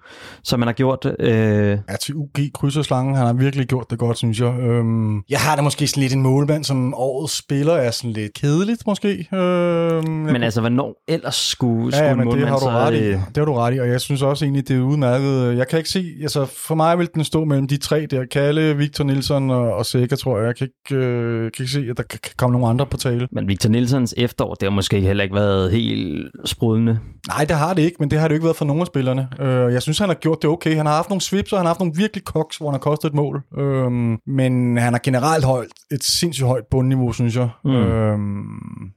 som 0.44 0.58
man 0.60 0.66
har 0.68 0.72
gjort. 0.72 1.06
Øh, 1.18 1.78
Ja, 1.90 1.96
til 2.02 2.14
UG 2.14 2.30
krydser 2.54 2.82
slangen. 2.82 3.14
Han 3.16 3.26
har 3.26 3.32
virkelig 3.32 3.66
gjort 3.66 3.86
det 3.90 3.98
godt, 3.98 4.18
synes 4.18 4.40
jeg. 4.40 4.58
Øhm, 4.60 5.16
jeg 5.30 5.38
har 5.38 5.56
da 5.56 5.62
måske 5.62 5.86
sådan 5.86 6.00
lidt 6.00 6.12
en 6.12 6.22
målmand, 6.22 6.64
som 6.64 6.94
årets 6.94 7.38
spiller 7.38 7.72
er 7.74 7.90
sådan 7.90 8.10
lidt 8.12 8.34
kedeligt, 8.34 8.82
måske. 8.86 9.28
Øhm, 9.34 10.08
men 10.10 10.42
altså, 10.42 10.60
hvornår 10.60 11.02
ellers 11.08 11.34
skulle, 11.34 11.84
Ja, 11.84 11.90
skulle 11.90 12.04
ja, 12.06 12.12
en 12.12 12.18
men 12.18 12.28
det 12.38 12.48
har 12.48 12.54
du 12.56 12.60
så... 12.60 12.70
ret 12.70 12.94
i. 12.94 12.98
øh, 12.98 13.12
Det 13.12 13.36
har 13.36 13.44
du 13.44 13.54
ret 13.54 13.74
i, 13.74 13.78
og 13.78 13.88
jeg 13.88 14.00
synes 14.00 14.22
også 14.22 14.44
egentlig, 14.44 14.68
det 14.68 14.76
er 14.76 14.80
udmærket. 14.80 15.56
Jeg 15.58 15.68
kan 15.68 15.78
ikke 15.78 15.90
se, 15.90 16.04
altså 16.22 16.44
for 16.66 16.74
mig 16.74 16.98
vil 16.98 17.08
den 17.14 17.24
stå 17.24 17.44
mellem 17.44 17.68
de 17.68 17.76
tre 17.76 18.06
der, 18.10 18.24
Kalle, 18.30 18.76
Victor 18.76 19.04
Nielsen 19.04 19.50
og, 19.50 19.74
og 19.74 19.86
Sækker, 19.86 20.16
tror 20.16 20.38
jeg. 20.38 20.46
Jeg 20.46 20.56
kan 20.56 20.68
ikke, 20.90 21.04
øh, 21.06 21.40
kan 21.52 21.62
ikke 21.62 21.72
se, 21.72 21.86
at 21.90 21.96
der 21.96 22.02
kan 22.02 22.18
komme 22.36 22.58
nogen 22.58 22.70
andre 22.74 22.86
på 22.86 22.96
tale. 22.96 23.28
Men 23.32 23.48
Victor 23.48 23.68
Nielsens 23.70 24.14
efterår, 24.16 24.54
det 24.54 24.62
har 24.68 24.70
måske 24.70 25.00
heller 25.00 25.24
ikke 25.24 25.34
været 25.36 25.72
helt 25.72 26.30
sprudlende. 26.44 26.98
Nej, 27.28 27.44
det 27.44 27.56
har 27.56 27.74
det 27.74 27.82
ikke, 27.82 27.96
men 28.00 28.10
det 28.10 28.18
har 28.18 28.28
det 28.28 28.32
jo 28.32 28.36
ikke 28.36 28.44
været 28.44 28.56
for 28.56 28.64
nogen 28.64 28.80
af 28.80 28.86
spillerne. 28.86 29.28
Øh, 29.40 29.72
jeg 29.72 29.82
synes, 29.82 29.98
han 29.98 30.08
har 30.08 30.14
gjort 30.14 30.42
det 30.42 30.50
okay. 30.50 30.76
Han 30.76 30.86
har 30.86 30.94
haft 30.94 31.08
nogle 31.08 31.20
svips, 31.20 31.52
og 31.52 31.58
han 31.58 31.66
har 31.66 31.70
haft 31.70 31.80
nogle 31.80 31.94
virkelig 31.96 32.24
koks, 32.24 32.56
hvor 32.56 32.66
han 32.66 32.74
har 32.74 32.78
kostet 32.78 33.08
et 33.08 33.14
mål. 33.14 33.42
Øhm, 33.58 34.18
men 34.26 34.76
han 34.76 34.92
har 34.92 35.00
generelt 35.04 35.44
holdt 35.44 35.72
et 35.92 36.04
sindssygt 36.04 36.46
højt 36.46 36.64
bundniveau, 36.70 37.12
synes 37.12 37.36
jeg. 37.36 37.48
Mm. 37.64 37.70
Øhm, 37.70 38.44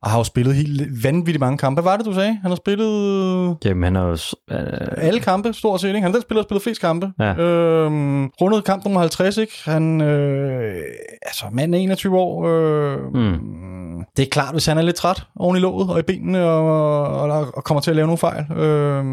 og 0.01 0.09
har 0.09 0.17
jo 0.17 0.23
spillet 0.23 0.55
helt 0.55 1.03
vanvittigt 1.03 1.39
mange 1.39 1.57
kampe. 1.57 1.81
Hvad 1.81 1.91
var 1.91 1.97
det, 1.97 2.05
du 2.05 2.13
sagde? 2.13 2.37
Han 2.41 2.51
har 2.51 2.55
spillet 2.55 3.57
Jamen, 3.65 3.83
han 3.83 3.95
har 3.95 4.05
jo... 4.05 4.17
Øh, 4.51 4.87
alle 4.97 5.19
kampe, 5.19 5.53
stort 5.53 5.81
set. 5.81 5.87
Ikke? 5.87 6.01
Han 6.01 6.11
er 6.11 6.13
den 6.13 6.21
spiller, 6.21 6.41
der 6.41 6.43
har 6.43 6.47
spillet 6.47 6.63
flest 6.63 6.81
kampe. 6.81 7.11
Ja. 7.19 7.35
Øhm, 7.35 8.25
rundet 8.25 8.63
kamp 8.63 8.83
nummer 8.83 8.99
50, 8.99 9.37
ikke? 9.37 9.53
Han, 9.65 10.01
øh, 10.01 10.75
altså, 11.21 11.45
manden 11.51 11.73
er 11.73 11.79
21 11.79 12.17
år. 12.17 12.47
Øh, 12.47 12.97
mm. 13.13 13.77
Det 14.17 14.23
er 14.23 14.29
klart, 14.29 14.53
hvis 14.53 14.65
han 14.65 14.77
er 14.77 14.81
lidt 14.81 14.95
træt 14.95 15.23
oven 15.35 15.57
i 15.57 15.59
låget 15.59 15.89
og 15.89 15.99
i 15.99 16.01
benene 16.01 16.43
og, 16.43 17.03
og, 17.07 17.47
og 17.53 17.63
kommer 17.63 17.81
til 17.81 17.91
at 17.91 17.95
lave 17.95 18.07
nogle 18.07 18.16
fejl. 18.17 18.51
Øh, 18.51 19.05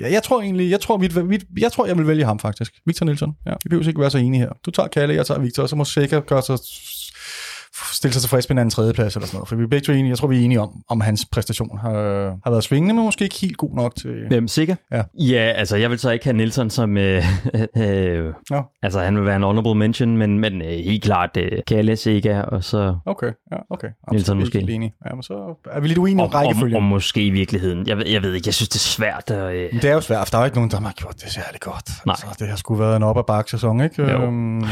ja, 0.00 0.12
jeg 0.12 0.22
tror 0.22 0.42
egentlig, 0.42 0.70
jeg 0.70 0.80
tror, 0.80 0.96
mit, 0.98 1.26
mit, 1.26 1.44
jeg 1.58 1.72
tror, 1.72 1.86
jeg 1.86 1.98
vil 1.98 2.06
vælge 2.06 2.24
ham 2.24 2.38
faktisk. 2.38 2.72
Victor 2.86 3.06
Nielsen. 3.06 3.32
Ja, 3.46 3.52
vi 3.64 3.68
behøver 3.68 3.88
ikke 3.88 4.00
være 4.00 4.10
så 4.10 4.18
enige 4.18 4.40
her. 4.40 4.52
Du 4.66 4.70
tager 4.70 4.88
Kalle, 4.88 5.14
jeg 5.14 5.26
tager 5.26 5.40
Victor, 5.40 5.62
og 5.62 5.68
så 5.68 5.76
må 5.76 5.84
Sækker 5.84 6.20
gøre 6.20 6.42
sig 6.42 6.58
stille 7.92 8.12
sig 8.14 8.22
tilfreds 8.22 8.48
med 8.48 8.54
en 8.54 8.58
anden 8.58 8.70
tredjeplads 8.70 9.16
eller 9.16 9.26
sådan 9.26 9.36
noget. 9.36 9.48
For 9.48 9.56
vi 9.56 9.62
er 9.62 9.66
begge 9.66 9.84
to 9.84 9.92
enige. 9.92 10.08
Jeg 10.08 10.18
tror, 10.18 10.28
vi 10.28 10.40
er 10.40 10.44
enige 10.44 10.60
om, 10.60 10.82
om 10.88 11.00
hans 11.00 11.26
præstation 11.32 11.78
har, 11.78 11.90
har 12.44 12.50
været 12.50 12.64
svingende, 12.64 12.94
men 12.94 13.04
måske 13.04 13.24
ikke 13.24 13.36
helt 13.40 13.56
god 13.56 13.74
nok 13.74 13.96
til... 13.96 14.26
Hvem, 14.28 14.48
sikker? 14.48 14.74
Ja. 14.92 15.02
Ja, 15.18 15.52
altså, 15.56 15.76
jeg 15.76 15.90
vil 15.90 15.98
så 15.98 16.10
ikke 16.10 16.24
have 16.24 16.36
Nielsen 16.36 16.70
som... 16.70 16.96
Øh, 16.96 17.24
øh, 17.76 18.32
Nå. 18.50 18.62
altså, 18.82 19.00
han 19.00 19.16
vil 19.16 19.24
være 19.24 19.36
en 19.36 19.42
honorable 19.42 19.74
mention, 19.74 20.16
men, 20.16 20.38
men 20.38 20.62
øh, 20.62 20.68
helt 20.68 21.02
klart 21.04 21.30
øh, 21.36 21.52
Kalle, 21.66 21.96
Siga, 21.96 22.40
og 22.40 22.64
så... 22.64 22.96
Okay, 23.06 23.26
ja, 23.52 23.56
okay. 23.70 23.86
Jamen, 23.86 23.94
Nielsen 24.12 24.38
måske. 24.38 24.58
helt 24.58 24.70
enige. 24.70 24.94
Ja, 25.10 25.14
men 25.14 25.22
så 25.22 25.54
er 25.70 25.80
vi 25.80 25.88
lidt 25.88 25.98
uenige 25.98 26.24
om 26.24 26.30
Og, 26.34 26.40
og, 26.40 26.46
rækkefølgen. 26.46 26.76
og 26.76 26.82
måske 26.82 27.26
i 27.26 27.30
virkeligheden. 27.30 27.86
Jeg 27.86 28.08
jeg 28.08 28.22
ved 28.22 28.34
ikke, 28.34 28.46
jeg 28.48 28.54
synes, 28.54 28.68
det 28.68 28.76
er 28.76 28.80
svært 28.80 29.30
at... 29.30 29.54
Øh, 29.54 29.68
Men 29.72 29.82
det 29.82 29.90
er 29.90 29.94
jo 29.94 30.00
svært, 30.00 30.26
for 30.28 30.30
der 30.30 30.38
er 30.38 30.42
jo 30.42 30.44
ikke 30.44 30.56
nogen, 30.56 30.70
der 30.70 30.80
har 30.80 30.92
gjort 30.92 31.14
det 31.14 31.30
særlig 31.32 31.60
godt. 31.60 31.90
Nej. 32.06 32.12
Altså, 32.12 32.26
det 32.38 32.48
har 32.48 32.56
sgu 32.56 32.74
været 32.74 32.96
en 32.96 33.02
op- 33.02 33.16
og 33.16 33.26
bakke 33.26 33.50
sæson, 33.50 33.80
ikke? 33.80 34.02
Jo. 34.02 34.08
Øhm, 34.22 34.64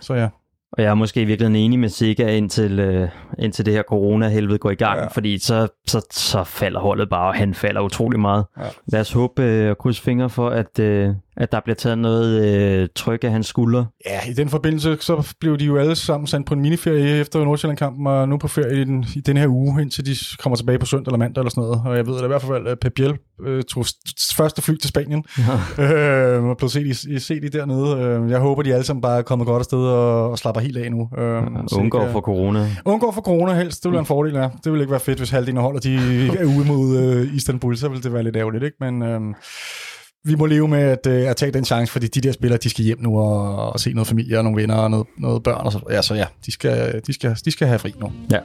så 0.00 0.14
ja. 0.14 0.28
Og 0.76 0.82
jeg 0.82 0.90
er 0.90 0.94
måske 0.94 1.22
i 1.22 1.24
virkeligheden 1.24 1.64
enig 1.64 1.78
med 1.78 1.88
Siga, 1.88 2.36
indtil, 2.36 2.78
øh, 2.78 3.08
indtil 3.38 3.66
det 3.66 3.74
her 3.74 3.82
corona-helvede 3.82 4.58
går 4.58 4.70
i 4.70 4.74
gang, 4.74 5.00
ja. 5.00 5.06
fordi 5.06 5.38
så, 5.38 5.68
så, 5.86 6.06
så 6.10 6.44
falder 6.44 6.80
holdet 6.80 7.08
bare, 7.08 7.28
og 7.28 7.34
han 7.34 7.54
falder 7.54 7.80
utrolig 7.80 8.20
meget. 8.20 8.44
Ja. 8.58 8.62
Lad 8.86 9.00
os 9.00 9.12
håbe 9.12 9.42
øh, 9.42 9.70
og 9.70 9.78
krydse 9.78 10.02
fingre 10.02 10.30
for, 10.30 10.48
at, 10.48 10.78
øh, 10.78 11.14
at 11.36 11.52
der 11.52 11.60
bliver 11.64 11.74
taget 11.74 11.98
noget 11.98 12.44
øh, 12.44 12.88
tryk 12.94 13.24
af 13.24 13.30
hans 13.30 13.46
skuldre. 13.46 13.86
Ja, 14.06 14.30
i 14.30 14.32
den 14.32 14.48
forbindelse, 14.48 14.96
så 15.00 15.34
blev 15.40 15.58
de 15.58 15.64
jo 15.64 15.76
alle 15.76 15.96
sammen 15.96 16.26
sendt 16.26 16.46
på 16.46 16.54
en 16.54 16.60
miniferie 16.60 17.20
efter 17.20 17.44
Nordsjælland-kampen, 17.44 18.06
og 18.06 18.28
nu 18.28 18.36
på 18.36 18.48
ferie 18.48 18.80
i 18.80 18.84
den, 18.84 19.06
i 19.16 19.20
den 19.20 19.36
her 19.36 19.48
uge, 19.48 19.82
indtil 19.82 20.06
de 20.06 20.16
kommer 20.38 20.56
tilbage 20.56 20.78
på 20.78 20.86
søndag 20.86 21.10
eller 21.10 21.18
mandag 21.18 21.40
eller 21.40 21.50
sådan 21.50 21.62
noget. 21.62 21.82
Og 21.86 21.96
jeg 21.96 22.06
ved 22.06 22.16
at 22.16 22.24
i 22.24 22.26
hvert 22.26 22.42
fald, 22.42 22.66
at 22.66 22.78
Pep 22.78 22.92
Biel 22.92 23.18
øh, 23.46 23.62
tog 23.62 23.84
første 24.36 24.62
fly 24.62 24.76
til 24.76 24.88
Spanien, 24.88 25.24
ja. 25.78 26.36
øh, 26.36 26.44
og 26.44 26.56
blev 26.56 26.68
set 26.68 26.86
i, 26.86 27.18
set 27.18 27.44
i 27.44 27.48
dernede. 27.48 28.02
Øh, 28.02 28.30
jeg 28.30 28.38
håber, 28.38 28.62
de 28.62 28.74
alle 28.74 28.84
sammen 28.84 29.02
bare 29.02 29.18
er 29.18 29.22
kommet 29.22 29.46
godt 29.46 29.60
afsted 29.60 29.78
og, 29.78 30.30
og 30.30 30.38
slapper 30.38 30.60
helt 30.60 30.76
af 30.76 30.90
nu. 30.90 31.08
Øh, 31.18 31.24
ja, 31.24 31.76
undgår 31.78 32.08
for 32.12 32.20
corona. 32.20 32.68
Undgår 32.84 33.12
for 33.12 33.20
corona 33.20 33.54
helst, 33.54 33.82
det 33.82 33.90
vil 33.90 33.92
være 33.92 34.00
en 34.00 34.06
fordel, 34.06 34.34
ja. 34.34 34.48
Det 34.64 34.72
vil 34.72 34.80
ikke 34.80 34.90
være 34.90 35.00
fedt, 35.00 35.18
hvis 35.18 35.30
halvdelen 35.30 35.56
af 35.56 35.62
holdet 35.62 35.84
de 35.84 35.96
er 36.40 36.44
ude 36.44 36.66
mod 36.66 36.98
øh, 36.98 37.34
Istanbul, 37.34 37.76
så 37.76 37.88
vil 37.88 38.02
det 38.02 38.12
være 38.12 38.22
lidt 38.22 38.36
ærgerligt, 38.36 38.64
ikke? 38.64 38.76
Men 38.80 39.02
øh, 39.02 39.20
vi 40.26 40.34
må 40.34 40.46
leve 40.46 40.68
med 40.68 40.78
at, 40.78 41.06
øh, 41.06 41.30
at 41.30 41.36
tage 41.36 41.52
den 41.52 41.64
chance, 41.64 41.92
fordi 41.92 42.06
de 42.06 42.20
der 42.20 42.32
spillere, 42.32 42.58
de 42.62 42.70
skal 42.70 42.84
hjem 42.84 43.02
nu 43.02 43.18
og, 43.18 43.72
og 43.72 43.80
se 43.80 43.92
noget 43.92 44.08
familie 44.08 44.38
og 44.38 44.44
nogle 44.44 44.60
venner 44.60 44.74
og 44.74 44.90
noget, 44.90 45.06
noget 45.18 45.42
børn. 45.42 45.66
Og 45.66 45.72
så, 45.72 45.80
ja, 45.90 46.02
så 46.02 46.14
ja, 46.14 46.24
de 46.46 46.52
skal, 46.52 47.02
de, 47.06 47.12
skal, 47.12 47.36
de 47.44 47.50
skal 47.50 47.68
have 47.68 47.78
fri 47.78 47.94
nu. 48.00 48.12
Ja. 48.30 48.38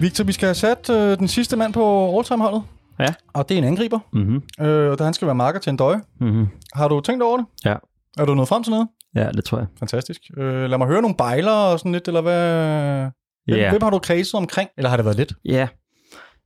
Victor, 0.00 0.24
vi 0.24 0.32
skal 0.32 0.46
have 0.46 0.54
sat 0.54 0.90
øh, 0.90 1.18
den 1.18 1.28
sidste 1.28 1.56
mand 1.56 1.72
på 1.72 2.16
all-time-holdet. 2.18 2.62
Ja. 3.00 3.14
Og 3.34 3.48
det 3.48 3.54
er 3.54 3.58
en 3.58 3.64
angriber. 3.64 3.98
Mm-hmm. 4.12 4.64
Øh, 4.66 4.90
og 4.90 5.04
han 5.04 5.14
skal 5.14 5.26
være 5.26 5.34
marker 5.34 5.60
til 5.60 5.70
en 5.70 5.76
døje. 5.76 6.00
Mm-hmm. 6.20 6.46
Har 6.74 6.88
du 6.88 7.00
tænkt 7.00 7.22
over 7.22 7.36
det? 7.36 7.46
Ja. 7.64 7.74
Er 8.18 8.24
du 8.24 8.34
nået 8.34 8.48
frem 8.48 8.62
til 8.62 8.70
noget? 8.70 8.88
Ja, 9.14 9.30
det 9.30 9.44
tror 9.44 9.58
jeg. 9.58 9.66
Fantastisk. 9.78 10.20
Øh, 10.36 10.70
lad 10.70 10.78
mig 10.78 10.86
høre 10.86 11.02
nogle 11.02 11.16
bejler 11.16 11.52
og 11.52 11.78
sådan 11.78 11.92
lidt, 11.92 12.08
eller 12.08 12.20
hvad... 12.20 13.21
Hvem, 13.44 13.58
Ja. 13.58 13.70
hvem 13.70 13.82
har 13.82 13.90
du 13.90 13.98
kredset 13.98 14.34
omkring? 14.34 14.68
Eller 14.76 14.88
har 14.88 14.96
det 14.96 15.04
været 15.04 15.16
lidt? 15.18 15.32
Ja. 15.44 15.68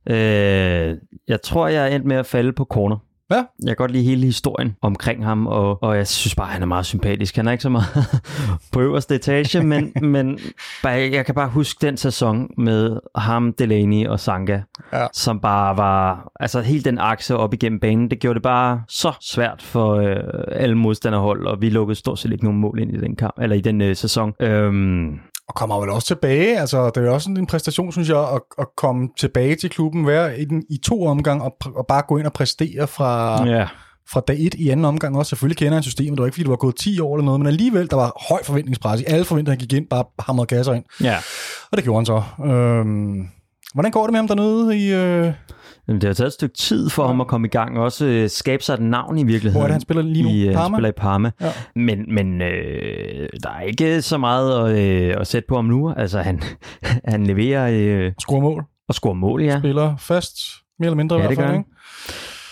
Øh, 0.09 0.97
jeg 1.27 1.41
tror, 1.41 1.67
jeg 1.67 1.83
er 1.91 1.95
endt 1.95 2.05
med 2.05 2.15
at 2.15 2.25
falde 2.25 2.53
på 2.53 2.65
corner. 2.65 2.97
Ja. 3.31 3.35
Jeg 3.35 3.67
kan 3.67 3.75
godt 3.75 3.91
lide 3.91 4.03
hele 4.03 4.25
historien 4.25 4.75
omkring 4.81 5.25
ham, 5.25 5.47
og, 5.47 5.83
og 5.83 5.97
jeg 5.97 6.07
synes 6.07 6.35
bare, 6.35 6.47
han 6.47 6.61
er 6.61 6.65
meget 6.65 6.85
sympatisk. 6.85 7.35
Han 7.35 7.47
er 7.47 7.51
ikke 7.51 7.61
så 7.61 7.69
meget 7.69 7.85
på 8.73 8.81
øverste 8.81 9.15
etage, 9.15 9.63
men, 9.63 9.93
men 10.01 10.39
bare, 10.83 10.93
jeg 10.93 11.25
kan 11.25 11.35
bare 11.35 11.49
huske 11.49 11.85
den 11.85 11.97
sæson 11.97 12.49
med 12.57 12.99
ham, 13.15 13.53
Delaney 13.53 14.07
og 14.07 14.19
Sanka, 14.19 14.61
Ja. 14.93 15.07
som 15.13 15.39
bare 15.39 15.77
var, 15.77 16.31
altså 16.39 16.61
helt 16.61 16.85
den 16.85 16.97
akse 16.99 17.35
op 17.37 17.53
igennem 17.53 17.79
banen, 17.79 18.09
det 18.11 18.19
gjorde 18.19 18.33
det 18.35 18.43
bare 18.43 18.81
så 18.87 19.13
svært 19.21 19.61
for 19.61 19.95
øh, 19.95 20.17
alle 20.51 20.75
modstanderhold, 20.75 21.47
og 21.47 21.61
vi 21.61 21.69
lukkede 21.69 21.95
stort 21.99 22.19
set 22.19 22.31
ikke 22.31 22.43
nogen 22.43 22.59
mål 22.59 22.79
ind 22.79 22.93
i 22.93 22.97
den 22.99 23.15
kamp, 23.15 23.33
eller 23.41 23.55
i 23.55 23.61
den 23.61 23.81
øh, 23.81 23.95
sæson. 23.95 24.33
Øhm, 24.39 25.19
Og 25.47 25.55
kommer 25.55 25.79
vel 25.79 25.89
også 25.89 26.07
tilbage. 26.07 26.59
Altså, 26.59 26.85
det 26.85 26.97
er 26.97 27.01
jo 27.01 27.13
også 27.13 27.29
en 27.29 27.47
præstation, 27.47 27.91
synes 27.91 28.09
jeg, 28.09 28.19
at, 28.19 28.41
at 28.59 28.67
komme 28.77 29.09
tilbage 29.17 29.55
til 29.55 29.69
klubben, 29.69 30.07
være 30.07 30.39
i, 30.39 30.45
den, 30.45 30.63
i 30.69 30.77
to 30.77 31.05
omgang 31.05 31.41
og, 31.41 31.57
og 31.75 31.87
bare 31.87 32.01
gå 32.07 32.17
ind 32.17 32.25
og 32.25 32.33
præstere 32.33 32.87
fra, 32.87 33.43
ja. 33.47 33.67
fra 34.09 34.19
dag 34.19 34.35
et 34.39 34.53
i 34.53 34.69
anden 34.69 34.85
omgang 34.85 35.17
også. 35.17 35.29
Selvfølgelig 35.29 35.57
kender 35.57 35.73
han 35.73 35.83
systemet. 35.83 36.11
Det 36.11 36.19
var 36.19 36.25
ikke, 36.25 36.35
fordi 36.35 36.43
du 36.43 36.49
var 36.49 36.57
gået 36.57 36.75
10 36.75 36.99
år 36.99 37.15
eller 37.15 37.25
noget, 37.25 37.39
men 37.39 37.47
alligevel, 37.47 37.89
der 37.89 37.95
var 37.95 38.27
høj 38.29 38.43
forventningspres. 38.43 39.01
I 39.01 39.03
alle 39.07 39.25
forventninger 39.25 39.59
gik 39.59 39.73
ind, 39.73 39.87
bare 39.87 40.03
hamrede 40.19 40.47
kasser 40.47 40.73
ind. 40.73 40.83
ja. 41.01 41.17
Og 41.71 41.77
det 41.77 41.83
gjorde 41.83 41.99
han 41.99 42.05
så. 42.05 42.23
Øhm, 42.45 43.27
hvordan 43.77 43.91
går 43.91 44.03
det 44.03 44.11
med 44.11 44.19
ham 44.19 44.27
dernede 44.27 44.77
i... 44.77 44.93
Øh, 44.93 45.33
Jamen, 45.87 46.01
det 46.01 46.07
har 46.07 46.13
taget 46.13 46.27
et 46.27 46.33
stykke 46.33 46.55
tid 46.55 46.89
for 46.89 47.07
ham 47.07 47.21
at 47.21 47.27
komme 47.27 47.47
i 47.47 47.49
gang, 47.49 47.77
og 47.77 47.83
også 47.83 48.05
øh, 48.05 48.29
skabe 48.29 48.63
sig 48.63 48.73
et 48.73 48.79
navn 48.81 49.17
i 49.17 49.23
virkeligheden. 49.23 49.53
hvor 49.53 49.61
er 49.63 49.67
det, 49.67 49.73
han 49.73 49.81
spiller 49.81 50.03
lige 50.03 50.23
nu? 50.23 50.29
I, 50.29 50.41
øh, 50.41 50.47
han 50.47 50.55
Parma? 50.55 50.75
spiller 50.77 50.89
i 50.89 50.93
Parma. 50.97 51.31
Ja. 51.41 51.51
Men, 51.75 51.99
men 52.15 52.41
øh, 52.41 53.29
der 53.43 53.49
er 53.49 53.61
ikke 53.61 54.01
så 54.01 54.17
meget 54.17 54.69
at, 54.69 54.77
øh, 54.79 55.15
at 55.19 55.27
sætte 55.27 55.45
på 55.49 55.55
ham 55.55 55.65
nu. 55.65 55.93
Altså, 55.97 56.19
han, 56.19 56.41
han 57.11 57.27
leverer 57.27 57.69
øh, 57.73 58.11
Scorer 58.19 58.41
mål. 58.41 58.63
og 58.89 58.95
scorer 58.95 59.13
mål, 59.13 59.43
ja. 59.43 59.59
Spiller 59.59 59.95
fast. 59.97 60.37
Mere 60.79 60.87
eller 60.87 60.97
mindre 60.97 61.15
i 61.15 61.19
Ja, 61.19 61.27
hvert 61.27 61.29
det 61.29 61.37
fald, 61.37 61.49
han. 61.49 61.57
ikke? 61.59 61.69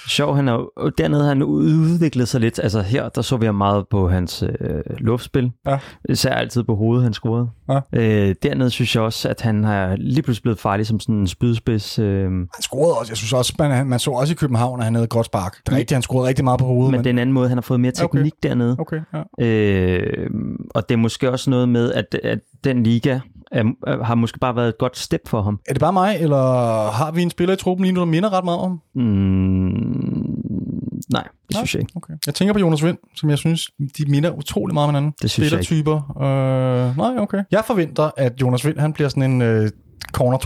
Sjov, 0.07 0.35
han 0.35 0.47
er 0.47 0.53
jo, 0.53 0.89
dernede 0.97 1.25
han 1.27 1.43
udviklet 1.43 2.27
sig 2.27 2.41
lidt. 2.41 2.59
Altså 2.63 2.81
her, 2.81 3.09
der 3.09 3.21
så 3.21 3.37
vi 3.37 3.45
ham 3.45 3.55
meget 3.55 3.85
på 3.91 4.09
hans 4.09 4.43
øh, 4.59 4.81
luftspil. 4.97 5.51
Ja. 5.67 5.77
Især 6.09 6.33
altid 6.33 6.63
på 6.63 6.75
hovedet, 6.75 7.03
han 7.03 7.13
scorede. 7.13 7.49
Ja. 7.69 7.79
Øh, 7.93 8.35
dernede 8.43 8.69
synes 8.69 8.95
jeg 8.95 9.03
også, 9.03 9.29
at 9.29 9.41
han 9.41 9.63
har 9.63 9.95
lige 9.95 10.21
pludselig 10.21 10.41
blevet 10.43 10.59
farlig 10.59 10.87
som 10.87 10.99
sådan 10.99 11.15
en 11.15 11.27
spydspids. 11.27 11.99
Øh, 11.99 12.23
Han 12.31 12.47
scorede 12.61 12.93
også. 12.99 13.11
Jeg 13.11 13.17
synes 13.17 13.33
også, 13.33 13.53
man, 13.59 13.87
man 13.87 13.99
så 13.99 14.11
også 14.11 14.33
i 14.33 14.35
København, 14.35 14.79
at 14.79 14.83
han 14.85 14.95
havde 14.95 15.03
et 15.03 15.09
godt 15.09 15.25
spark. 15.25 15.57
Det 15.65 15.71
er 15.73 15.77
rigtigt, 15.77 15.91
han 15.95 16.01
scorede 16.01 16.27
rigtig 16.27 16.43
meget 16.43 16.59
på 16.59 16.65
hovedet. 16.65 16.91
men 16.91 16.99
det 16.99 17.05
er 17.05 17.11
en 17.13 17.19
anden 17.19 17.33
måde, 17.33 17.49
han 17.49 17.57
har 17.57 17.61
fået 17.61 17.79
mere 17.79 17.91
Okay. 18.03 18.17
teknik 18.17 18.33
dernede. 18.43 18.75
Okay, 18.79 18.99
ja. 19.39 19.45
Øh, 19.45 20.29
og 20.75 20.89
det 20.89 20.95
er 20.95 20.99
måske 20.99 21.31
også 21.31 21.49
noget 21.49 21.69
med, 21.69 21.93
at, 21.93 22.15
at 22.23 22.39
den 22.63 22.83
liga 22.83 23.19
er, 23.55 23.63
er, 23.87 24.03
har 24.03 24.15
måske 24.15 24.39
bare 24.39 24.55
været 24.55 24.67
et 24.67 24.77
godt 24.77 24.97
step 24.97 25.27
for 25.27 25.41
ham. 25.41 25.59
Er 25.67 25.73
det 25.73 25.79
bare 25.79 25.93
mig, 25.93 26.17
eller 26.19 26.37
har 26.91 27.11
vi 27.11 27.21
en 27.21 27.29
spiller 27.29 27.53
i 27.53 27.57
truppen 27.57 27.83
lige 27.83 27.93
nu, 27.93 27.99
der 27.99 28.05
minder 28.05 28.33
ret 28.33 28.45
meget 28.45 28.59
om? 28.59 28.81
Mm, 28.95 29.01
nej, 31.09 31.23
det 31.23 31.53
Nej. 31.53 31.59
synes 31.59 31.73
jeg 31.75 31.81
ikke. 31.81 31.93
Okay. 31.95 32.13
Jeg 32.25 32.33
tænker 32.35 32.53
på 32.53 32.59
Jonas 32.59 32.83
Vind, 32.83 32.97
som 33.15 33.29
jeg 33.29 33.37
synes, 33.37 33.69
de 33.97 34.05
minder 34.07 34.31
utrolig 34.31 34.73
meget 34.73 34.87
om 34.87 34.89
hinanden. 34.89 35.13
Det 35.21 35.31
synes 35.31 35.51
jeg 35.51 35.59
ikke. 35.59 35.65
Spillertyper. 35.65 36.21
Øh, 36.21 36.97
nej, 36.97 37.17
okay. 37.17 37.43
Jeg 37.51 37.63
forventer, 37.67 38.11
at 38.17 38.41
Jonas 38.41 38.65
Vind, 38.65 38.79
han 38.79 38.93
bliver 38.93 39.09
sådan 39.09 39.31
en 39.31 39.41
øh, 39.41 39.69
corner 40.11 40.37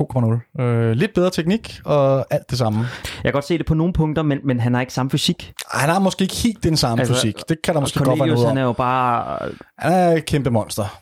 2.0. 0.57 0.61
Øh, 0.61 0.91
lidt 0.91 1.13
bedre 1.13 1.29
teknik, 1.29 1.79
og 1.85 2.25
alt 2.33 2.49
det 2.49 2.57
samme. 2.57 2.79
Jeg 2.79 2.87
kan 3.23 3.33
godt 3.33 3.45
se 3.47 3.57
det 3.57 3.65
på 3.65 3.73
nogle 3.73 3.93
punkter, 3.93 4.23
men, 4.23 4.37
men 4.43 4.59
han 4.59 4.73
har 4.73 4.81
ikke 4.81 4.93
samme 4.93 5.09
fysik. 5.09 5.53
Ej, 5.73 5.79
han 5.79 5.89
har 5.89 5.99
måske 5.99 6.21
ikke 6.21 6.35
helt 6.35 6.63
den 6.63 6.77
samme 6.77 7.01
Altså, 7.01 7.13
fysik. 7.13 7.35
Det 7.49 7.61
kan 7.63 7.73
der 7.73 7.79
måske 7.81 7.99
godt 7.99 8.07
være 8.07 8.17
Cornelius, 8.17 8.35
noget 8.35 8.47
han 8.47 8.57
er 8.57 8.63
jo 8.63 8.73
bare... 8.73 9.37
Han 9.77 9.91
er 9.91 10.09
et 10.15 10.25
kæmpe 10.25 10.49
monster. 10.49 10.99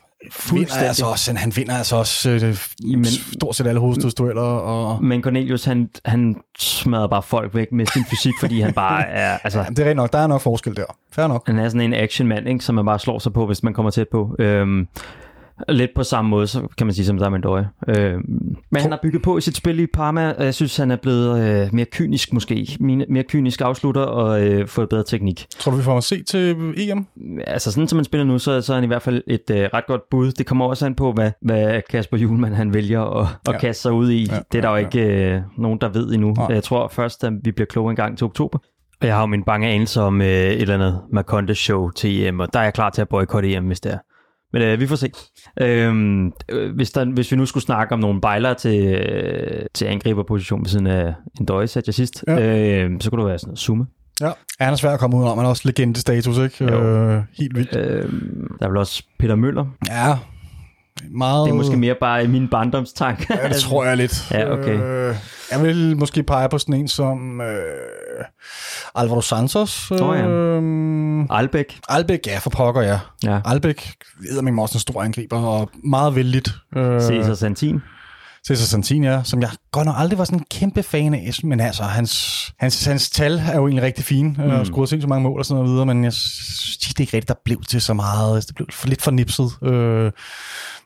Vinder 0.51 0.73
altså 0.75 1.05
også, 1.05 1.33
han 1.33 1.51
vinder 1.55 1.77
altså 1.77 1.95
også 1.95 2.29
øh, 2.29 2.57
Jamen- 2.91 3.05
stort 3.05 3.55
set 3.55 3.67
alle 3.67 3.79
hovedstødsdueller. 3.79 4.41
Og... 4.41 5.03
Men 5.03 5.21
Cornelius, 5.23 5.65
han, 5.65 5.89
han 6.05 6.35
smadrer 6.59 7.07
bare 7.07 7.23
folk 7.23 7.55
væk 7.55 7.71
med 7.71 7.85
sin 7.85 8.05
fysik, 8.05 8.33
fordi 8.39 8.61
han 8.61 8.73
bare 8.73 9.07
er... 9.23 9.37
Altså, 9.43 9.59
Jamen, 9.59 9.73
det 9.75 9.79
er 9.79 9.83
rigtigt 9.83 9.95
nok. 9.97 10.13
Der 10.13 10.19
er 10.19 10.27
nok 10.27 10.41
forskel 10.41 10.75
der. 10.75 10.85
Fair 11.11 11.27
nok. 11.27 11.47
han 11.47 11.59
er 11.59 11.69
sådan 11.69 11.81
en 11.81 11.93
actionmand, 11.93 12.49
ikke, 12.49 12.65
som 12.65 12.75
man 12.75 12.85
bare 12.85 12.99
slår 12.99 13.19
sig 13.19 13.33
på, 13.33 13.45
hvis 13.45 13.63
man 13.63 13.73
kommer 13.73 13.91
tæt 13.91 14.07
på. 14.11 14.35
Øhm, 14.39 14.87
lidt 15.69 15.91
på 15.95 16.03
samme 16.03 16.29
måde, 16.29 16.47
så 16.47 16.67
kan 16.77 16.87
man 16.87 16.93
sige, 16.93 17.05
som 17.05 17.17
der 17.17 17.25
er 17.25 17.29
med 17.29 17.39
Døje. 17.39 17.69
Øhm, 17.87 18.55
men 18.71 18.81
han 18.81 18.91
har 18.91 18.99
bygget 19.03 19.21
på 19.21 19.37
i 19.37 19.41
sit 19.41 19.57
spil 19.57 19.79
i 19.79 19.87
Parma, 19.93 20.31
og 20.31 20.45
jeg 20.45 20.53
synes, 20.53 20.77
han 20.77 20.91
er 20.91 20.95
blevet 20.95 21.39
øh, 21.63 21.69
mere 21.73 21.85
kynisk 21.91 22.33
måske. 22.33 22.77
Mere, 22.79 23.05
mere 23.09 23.23
kynisk 23.23 23.61
afslutter 23.61 24.01
og 24.01 24.45
øh, 24.47 24.67
fået 24.67 24.89
bedre 24.89 25.03
teknik. 25.03 25.45
Tror 25.59 25.71
du, 25.71 25.77
vi 25.77 25.83
får 25.83 25.91
ham 25.91 25.97
at 25.97 26.03
se 26.03 26.23
til 26.23 26.55
EM? 26.77 27.05
Altså 27.47 27.71
sådan 27.71 27.87
som 27.87 27.95
man 27.97 28.05
spiller 28.05 28.25
nu, 28.25 28.39
så, 28.39 28.61
så 28.61 28.73
er 28.73 28.77
han 28.77 28.83
i 28.83 28.87
hvert 28.87 29.01
fald 29.01 29.23
et 29.27 29.49
øh, 29.51 29.69
ret 29.73 29.87
godt 29.87 30.01
bud. 30.11 30.31
Det 30.31 30.45
kommer 30.45 30.65
også 30.65 30.85
an 30.85 30.95
på, 30.95 31.11
hvad, 31.11 31.31
hvad 31.41 31.81
Kasper 31.89 32.17
Julemand 32.17 32.53
han 32.53 32.73
vælger 32.73 33.01
at, 33.01 33.27
at 33.47 33.53
Ja. 33.53 33.59
kaste 33.59 33.81
sig 33.81 33.91
ud 33.91 34.09
i. 34.09 34.27
Ja, 34.31 34.39
det 34.51 34.57
er 34.57 34.61
der 34.61 34.69
jo 34.69 34.75
ja, 34.75 34.85
ikke 34.85 35.33
øh, 35.35 35.41
nogen, 35.57 35.81
der 35.81 35.89
ved 35.89 36.11
endnu. 36.13 36.33
Nej. 36.33 36.47
Jeg 36.49 36.63
tror 36.63 36.87
først, 36.87 37.23
at 37.23 37.33
vi 37.43 37.51
bliver 37.51 37.65
kloge 37.67 37.89
en 37.89 37.95
gang 37.95 38.17
til 38.17 38.25
oktober. 38.25 38.59
Og 39.01 39.07
jeg 39.07 39.15
har 39.15 39.21
jo 39.21 39.25
min 39.27 39.43
bange 39.43 39.67
anelse 39.67 40.01
om 40.01 40.21
øh, 40.21 40.27
et 40.27 40.61
eller 40.61 40.73
andet 40.73 41.01
Maconde 41.13 41.55
show 41.55 41.89
til 41.89 42.25
EM, 42.25 42.39
og 42.39 42.53
der 42.53 42.59
er 42.59 42.63
jeg 42.63 42.73
klar 42.73 42.89
til 42.89 43.01
at 43.01 43.09
boykotte 43.09 43.53
EM, 43.53 43.63
hvis 43.65 43.79
det 43.79 43.91
er. 43.93 43.97
Men 44.53 44.61
øh, 44.61 44.79
vi 44.79 44.87
får 44.87 44.95
se. 44.95 45.09
Øhm, 45.61 46.31
øh, 46.49 46.75
hvis, 46.75 46.91
der, 46.91 47.05
hvis 47.05 47.31
vi 47.31 47.37
nu 47.37 47.45
skulle 47.45 47.63
snakke 47.63 47.93
om 47.93 47.99
nogle 47.99 48.21
bejlere 48.21 48.53
til, 48.55 48.85
øh, 48.85 49.65
til 49.73 49.85
angriberposition 49.85 50.61
ved 50.61 50.69
siden 50.69 50.87
af 50.87 51.13
en 51.39 51.45
døje, 51.45 51.67
satte 51.67 51.87
jeg 51.89 51.93
sidst, 51.93 52.23
Ja. 52.27 52.83
øh, 52.83 52.91
så 52.99 53.09
kunne 53.09 53.21
det 53.21 53.29
være 53.29 53.39
sådan 53.39 53.49
noget 53.49 53.59
summe. 53.59 53.85
Ja. 54.21 54.31
han 54.59 54.73
er 54.73 54.77
svær 54.77 54.91
at 54.91 54.99
komme 54.99 55.17
ud 55.17 55.23
om. 55.23 55.37
Han 55.37 55.45
er 55.45 55.49
også 55.49 55.61
legendestatus, 55.65 56.37
ikke? 56.37 56.63
Jo. 56.73 56.83
Øh, 56.83 57.21
helt 57.39 57.55
vildt. 57.55 57.75
Øh, 57.75 58.11
der 58.59 58.65
er 58.65 58.69
vel 58.69 58.77
også 58.77 59.03
Peter 59.19 59.35
Møller, 59.35 59.65
Ja. 59.89 60.15
Meget... 61.11 61.45
Det 61.45 61.51
er 61.51 61.55
måske 61.55 61.77
mere 61.77 61.95
bare 61.99 62.23
i 62.23 62.27
min 62.27 62.47
barndomstank. 62.47 63.29
Ja, 63.29 63.49
det 63.49 63.55
tror 63.55 63.85
jeg 63.85 63.97
lidt. 63.97 64.31
Ja, 64.31 64.51
okay. 64.51 64.81
Øh, 64.81 65.15
jeg 65.51 65.63
vil 65.63 65.97
måske 65.97 66.23
pege 66.23 66.49
på 66.49 66.57
sådan 66.57 66.75
en 66.75 66.87
som 66.87 67.41
øh, 67.41 68.25
Alvaro 68.95 69.21
Santos. 69.21 69.91
Øh, 69.91 70.01
Åh, 70.01 70.17
ja. 70.17 71.37
Albæk. 71.37 71.79
Albæk, 71.89 72.27
ja, 72.27 72.37
for 72.37 72.49
pokker, 72.49 72.81
ja. 72.81 72.99
Ja. 73.23 73.39
Albæk 73.45 73.93
ved 74.33 74.41
mig 74.41 74.61
også 74.61 74.75
en 74.75 74.79
stor 74.79 75.03
angriber, 75.03 75.37
og 75.37 75.69
meget 75.83 76.15
vældigt. 76.15 76.49
Øh, 76.75 77.01
Cesar 77.01 77.33
Santin. 77.33 77.81
Cesar 78.47 78.65
Santin, 78.65 79.03
ja, 79.03 79.21
som 79.23 79.41
jeg 79.41 79.49
godt 79.71 79.85
nok 79.85 79.95
aldrig 79.97 80.19
var 80.19 80.25
sådan 80.25 80.39
en 80.39 80.45
kæmpe 80.51 80.83
fan 80.83 81.13
af, 81.13 81.31
men 81.43 81.59
altså, 81.59 81.83
hans, 81.83 82.43
hans, 82.59 82.85
hans 82.85 83.09
tal 83.09 83.41
er 83.51 83.55
jo 83.55 83.67
egentlig 83.67 83.83
rigtig 83.83 84.05
fine, 84.05 84.29
mm. 84.37 84.49
og 84.49 84.65
scoret 84.65 84.89
sindssygt 84.89 85.09
mange 85.09 85.23
mål 85.23 85.39
og 85.39 85.45
sådan 85.45 85.55
noget 85.55 85.71
videre, 85.71 85.85
men 85.85 86.03
jeg 86.03 86.13
synes 86.13 86.77
det 86.77 86.99
er 86.99 87.01
ikke 87.01 87.17
rigtigt, 87.17 87.27
der 87.27 87.41
blev 87.45 87.63
til 87.63 87.81
så 87.81 87.93
meget. 87.93 88.47
Det 88.47 88.55
blev 88.55 88.67
for 88.71 88.87
lidt 88.87 89.01
for 89.01 89.11
nipset. 89.11 89.63
Øh, 89.63 90.11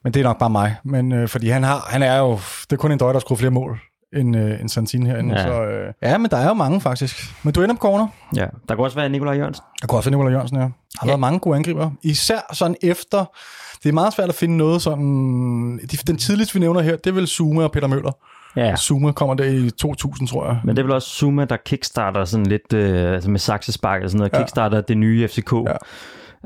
men 0.04 0.14
det 0.14 0.20
er 0.20 0.24
nok 0.24 0.39
bare 0.39 0.49
mig. 0.49 0.76
Men 0.84 1.12
øh, 1.12 1.28
fordi 1.28 1.49
han, 1.49 1.64
har, 1.64 1.86
han 1.89 2.04
er 2.04 2.18
jo, 2.18 2.32
det 2.64 2.72
er 2.74 2.76
kun 2.78 2.91
en 2.91 2.97
døj, 2.97 3.08
der 3.08 3.14
har 3.14 3.20
skruet 3.20 3.39
flere 3.39 3.52
mål 3.52 3.80
end, 4.14 4.36
øh, 4.38 4.62
end 4.62 4.70
Santin 4.70 5.06
herinde. 5.06 5.36
Ja. 5.39 5.43
Så, 5.43 5.64
øh, 5.64 5.93
ja, 6.02 6.18
men 6.18 6.32
der 6.32 6.38
er 6.38 6.47
jo 6.47 6.54
mange 6.54 6.82
faktisk. 6.82 7.34
Men 7.43 7.54
du 7.54 7.62
ender 7.64 7.76
på 7.76 7.80
corner. 7.80 8.08
Ja. 8.36 8.45
Der 8.70 8.76
kunne 8.76 8.86
også 8.88 8.97
være 8.97 9.10
Nikolaj 9.10 9.34
Jørgensen. 9.36 9.64
Der 9.82 9.88
kunne 9.88 9.99
også 9.99 10.10
være 10.10 10.18
Nikolaj 10.18 10.34
Jørgensen, 10.34 10.58
ja. 10.58 10.64
Der 10.64 10.70
har 10.99 11.08
Ja. 11.08 11.10
været 11.12 11.20
mange 11.20 11.39
gode 11.39 11.56
angriber. 11.56 11.91
Især 12.04 12.39
sådan 12.54 12.76
efter... 12.84 13.26
Det 13.84 13.89
er 13.89 13.93
meget 13.93 14.14
svært 14.14 14.30
at 14.30 14.36
finde 14.36 14.58
noget 14.58 14.82
sådan... 14.82 15.78
de- 15.91 15.97
Den 16.08 16.18
tidligste, 16.18 16.54
vi 16.54 16.60
nævner 16.60 16.82
her, 16.82 16.95
det 16.95 17.08
er 17.08 17.14
vel 17.14 17.28
Zuma 17.28 17.64
og 17.64 17.72
Peter 17.72 17.88
Møller. 17.88 18.12
Ja. 18.56 18.66
Ja. 18.66 18.76
Zuma 18.76 19.12
kommer 19.12 19.36
der 19.36 19.43
i 19.43 19.70
2000, 19.70 20.28
tror 20.28 20.45
jeg. 20.45 20.60
Men 20.64 20.76
det 20.76 20.82
er 20.82 20.86
vel 20.86 20.93
også 20.95 21.08
Zuma, 21.10 21.45
der 21.45 21.58
kickstarter 21.66 22.26
sådan 22.26 22.45
lidt 22.45 22.74
øh, 22.74 23.14
altså 23.14 23.30
med 23.30 23.39
saksespark 23.39 24.04
og 24.04 24.10
sådan 24.10 24.18
noget. 24.20 24.34
Ja. 24.34 24.38
Kickstarter 24.38 24.82
det 24.82 24.97
nye 24.97 25.28
FCK. 25.28 25.54
Ja. 25.54 25.74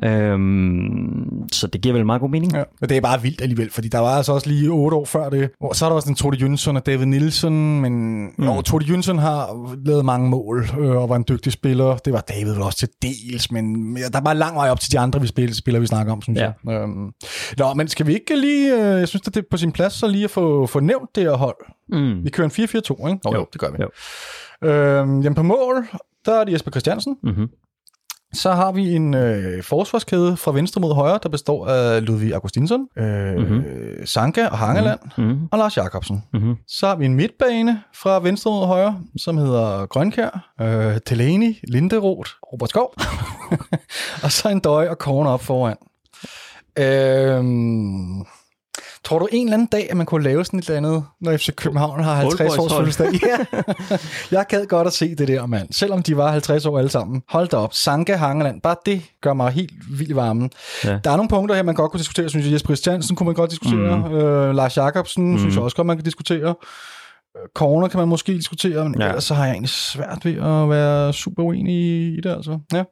Øhm, 0.03 1.49
så 1.51 1.67
det 1.67 1.81
giver 1.81 1.93
vel 1.95 2.05
meget 2.05 2.21
god 2.21 2.29
mening. 2.29 2.53
Ja, 2.55 2.63
men 2.81 2.89
det 2.89 2.97
er 2.97 3.01
bare 3.01 3.21
vildt 3.21 3.41
alligevel, 3.41 3.69
fordi 3.71 3.87
der 3.87 3.99
var 3.99 4.07
altså 4.17 4.33
også 4.33 4.49
lige 4.49 4.69
otte 4.69 4.97
år 4.97 5.05
før 5.05 5.29
det. 5.29 5.49
Og 5.61 5.75
så 5.75 5.85
er 5.85 5.89
der 5.89 5.95
også 5.95 6.07
den 6.07 6.15
Tode 6.15 6.37
Jønsson 6.37 6.77
og 6.77 6.85
David 6.85 7.05
Nielsen, 7.05 7.81
men 7.81 8.23
mm. 8.37 8.43
jo, 8.45 8.61
Tode 8.61 8.85
Jønsson 8.85 9.17
har 9.17 9.69
lavet 9.85 10.05
mange 10.05 10.29
mål 10.29 10.65
øh, 10.79 10.89
og 10.89 11.09
var 11.09 11.15
en 11.15 11.25
dygtig 11.29 11.51
spiller. 11.51 11.97
Det 11.97 12.13
var 12.13 12.19
David 12.21 12.53
vel 12.53 12.61
også 12.61 12.77
til 12.77 12.89
dels, 13.01 13.51
men 13.51 13.97
ja, 13.97 14.03
der 14.13 14.17
er 14.19 14.23
bare 14.23 14.35
lang 14.37 14.55
vej 14.55 14.69
op 14.69 14.79
til 14.79 14.91
de 14.91 14.99
andre 14.99 15.21
vi 15.21 15.27
spiller, 15.27 15.55
spiller 15.55 15.79
vi 15.79 15.87
snakker 15.87 16.13
om, 16.13 16.21
synes 16.21 16.39
Ja. 16.39 16.51
jeg. 16.65 16.73
Øhm, 16.73 17.11
nå, 17.57 17.73
men 17.73 17.87
skal 17.87 18.07
vi 18.07 18.13
ikke 18.13 18.39
lige, 18.41 18.73
øh, 18.73 18.99
jeg 18.99 19.07
synes, 19.07 19.27
at 19.27 19.35
det 19.35 19.41
er 19.41 19.45
på 19.51 19.57
sin 19.57 19.71
plads, 19.71 19.93
så 19.93 20.07
lige 20.07 20.23
at 20.23 20.31
få, 20.31 20.65
få 20.65 20.79
nævnt 20.79 21.09
det 21.15 21.23
her 21.23 21.31
hold. 21.33 21.55
Mm. 21.89 22.23
Vi 22.23 22.29
kører 22.29 22.45
en 22.45 22.51
4-4-2, 22.51 23.07
ikke? 23.07 23.19
Nå, 23.25 23.35
Jo. 23.35 23.45
det 23.53 23.61
gør 23.61 23.67
vi. 23.71 23.77
Jo. 23.81 23.89
Øhm, 24.69 25.21
jamen 25.21 25.35
på 25.35 25.43
mål, 25.43 25.87
der 26.25 26.39
er 26.39 26.43
det 26.43 26.53
Jesper 26.53 26.71
Christiansen. 26.71 27.15
Mm-hmm. 27.23 27.47
Så 28.35 28.51
har 28.51 28.71
vi 28.71 28.95
en 28.95 29.13
øh, 29.13 29.63
forsvarskæde 29.63 30.37
fra 30.37 30.51
venstre 30.51 30.81
mod 30.81 30.93
højre, 30.95 31.19
der 31.23 31.29
består 31.29 31.67
af 31.67 32.05
Ludvig 32.05 32.33
Augustinsson, 32.33 32.87
øh, 32.97 33.33
Mhm. 33.35 33.41
mm-hmm. 33.53 34.05
Sanka 34.05 34.47
og 34.47 34.57
Hangeland 34.57 34.99
Mm-hmm. 35.17 35.47
og 35.51 35.57
Lars 35.57 35.77
Jakobsen. 35.77 36.23
Mm-hmm. 36.33 36.55
Så 36.67 36.87
har 36.87 36.95
vi 36.95 37.05
en 37.05 37.13
midtbane 37.15 37.81
fra 37.93 38.19
venstre 38.19 38.51
mod 38.51 38.65
højre, 38.67 38.99
som 39.17 39.37
hedder 39.37 39.85
Grønkær, 39.85 40.53
øh, 40.61 40.97
Delaney, 41.09 41.55
Linderoth, 41.67 42.31
Robert 42.53 42.69
Skov, 42.69 42.93
og 44.23 44.31
så 44.31 44.49
en 44.49 44.59
døj 44.59 44.87
og 44.87 44.95
corner 44.95 45.29
op 45.31 45.41
foran. 45.43 45.75
Øhm, 46.79 48.19
tror 49.05 49.19
du 49.19 49.27
en 49.31 49.47
eller 49.47 49.53
anden 49.53 49.67
dag, 49.71 49.87
at 49.89 49.97
man 49.97 50.05
kunne 50.05 50.23
lave 50.23 50.45
sådan 50.45 50.59
et 50.59 50.65
eller 50.65 50.77
andet, 50.77 51.03
når 51.21 51.37
FC 51.37 51.55
København 51.55 52.03
har 52.03 52.15
50 52.15 52.57
års 52.57 52.73
fødselsdag? 52.73 53.07
Ja. 53.27 53.37
Jeg 54.31 54.45
gad 54.49 54.65
godt 54.65 54.87
at 54.87 54.93
se 54.93 55.15
det 55.15 55.27
der, 55.27 55.45
mand. 55.45 55.67
Selvom 55.71 56.03
de 56.03 56.17
var 56.17 56.31
50 56.31 56.65
år 56.65 56.77
alle 56.77 56.89
sammen. 56.89 57.23
Hold 57.29 57.47
da 57.47 57.57
op. 57.57 57.73
Sanka 57.73 58.15
Hangeland. 58.15 58.61
Bare 58.61 58.75
det 58.85 59.01
gør 59.21 59.33
mig 59.33 59.51
helt 59.51 59.71
vildt 59.89 60.11
i 60.11 60.15
varmen. 60.15 60.51
Ja. 60.83 60.99
Der 61.03 61.11
er 61.11 61.15
nogle 61.15 61.29
punkter 61.29 61.55
her, 61.55 61.63
man 61.63 61.75
godt 61.75 61.91
kunne 61.91 61.99
diskutere. 61.99 62.29
Synes 62.29 62.45
jeg, 62.45 62.53
Jesper 62.53 62.67
Christiansen 62.67 63.15
kunne 63.15 63.25
man 63.25 63.35
godt 63.35 63.51
diskutere. 63.51 63.97
Mm. 63.97 64.15
Øh, 64.15 64.55
Lars 64.55 64.77
Jakobsen 64.77 65.31
mm. 65.31 65.39
synes 65.39 65.55
jeg 65.55 65.63
også 65.63 65.75
godt, 65.75 65.87
man 65.87 65.97
kan 65.97 66.03
diskutere. 66.05 66.55
Øh, 67.35 67.47
Corner 67.55 67.87
kan 67.87 67.99
man 67.99 68.07
måske 68.07 68.33
diskutere, 68.33 68.89
men 68.89 69.01
Ja. 69.01 69.07
ellers 69.07 69.23
så 69.23 69.33
har 69.33 69.45
jeg 69.45 69.51
egentlig 69.53 69.69
svært 69.69 70.21
ved 70.25 70.31
at 70.33 70.69
være 70.69 71.13
super 71.13 71.43
uenig 71.43 71.75
i 72.17 72.21
det, 72.23 72.29
altså. 72.31 72.59
Ja. 72.73 72.83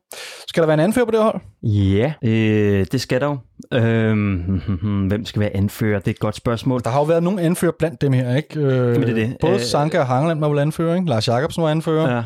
Skal 0.47 0.61
der 0.61 0.67
være 0.67 0.73
en 0.73 0.79
anfører 0.79 1.05
på 1.05 1.11
det 1.11 1.19
hold? 1.23 1.41
Ja, 1.63 2.13
øh, 2.23 2.85
det 2.91 3.01
skal 3.01 3.21
der 3.21 3.27
jo. 3.27 3.37
Øhm, 3.79 4.61
hvem 5.09 5.25
skal 5.25 5.39
være 5.39 5.55
anfører? 5.55 5.99
Det 5.99 6.07
er 6.07 6.11
et 6.11 6.19
godt 6.19 6.35
spørgsmål. 6.35 6.81
Der 6.83 6.89
har 6.89 6.99
jo 6.99 7.03
været 7.05 7.23
nogle 7.23 7.41
anfører 7.41 7.71
blandt 7.79 8.01
dem 8.01 8.13
her, 8.13 8.35
ikke? 8.35 8.59
Øh, 8.59 8.93
Jamen, 8.93 9.01
det 9.01 9.09
er 9.09 9.13
det. 9.13 9.37
Både 9.41 9.53
Øh, 9.53 9.59
Sanka 9.59 9.99
og 9.99 10.07
Hangeland 10.07 10.39
var 10.39 10.49
vel 10.49 10.59
anfører, 10.59 10.95
ikke? 10.95 11.07
Lars 11.09 11.27
Jakobsen 11.27 11.63
var 11.63 11.69
anfører. 11.69 12.15
Ja, 12.15 12.23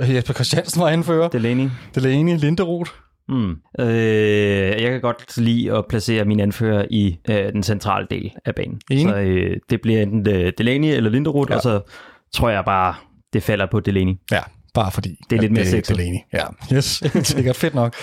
Ja. 0.00 0.14
Jesper 0.14 0.34
Christiansen 0.34 0.80
var 0.82 0.88
anfører. 0.88 1.28
Delaney. 1.28 1.68
Delaney, 1.94 2.38
Linderoth. 2.38 2.90
Mm. 3.28 3.56
Øh, 3.80 4.82
jeg 4.82 4.90
kan 4.90 5.00
godt 5.00 5.36
lide 5.36 5.72
at 5.72 5.84
placere 5.88 6.24
min 6.24 6.40
anfører 6.40 6.86
i 6.90 7.18
øh, 7.30 7.52
den 7.52 7.62
centrale 7.62 8.06
del 8.10 8.32
af 8.44 8.54
banen. 8.54 8.80
Enig. 8.90 9.02
Så 9.08 9.16
øh, 9.16 9.56
det 9.70 9.80
bliver 9.80 10.02
enten 10.02 10.28
øh, 10.28 10.52
Delaney 10.58 10.88
eller 10.88 11.10
Linderoth, 11.10 11.50
Ja. 11.50 11.56
og 11.56 11.62
så 11.62 11.80
tror 12.34 12.48
jeg 12.48 12.64
bare, 12.64 12.94
det 13.32 13.42
falder 13.42 13.66
på 13.70 13.80
Delaney. 13.80 14.14
Ja, 14.32 14.40
bare 14.74 14.90
fordi. 14.90 15.16
Det 15.30 15.36
er 15.36 15.40
lidt 15.40 15.52
mere 15.52 15.66
sexet. 15.66 15.96
Delaney. 15.96 16.18
Ja, 16.32 16.44
yes. 16.76 17.02
Sikkert 17.22 17.56
fedt 17.56 17.74
nok. 17.74 17.94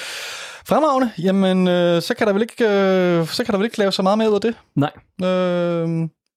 Fremragende. 0.68 1.12
Jamen, 1.24 1.68
øh, 1.68 2.02
så, 2.02 2.14
kan 2.18 2.28
der 2.28 2.34
vel 2.34 2.42
ikke, 2.42 2.64
øh, 2.64 3.28
så 3.28 3.44
kan 3.44 3.52
der 3.52 3.58
vel 3.58 3.66
ikke 3.66 3.78
lave 3.80 3.92
så 3.92 4.02
meget 4.02 4.18
mere 4.18 4.30
ud 4.30 4.36
af 4.36 4.42
det. 4.42 4.56
Nej. 4.76 4.92
Øh, 5.22 5.28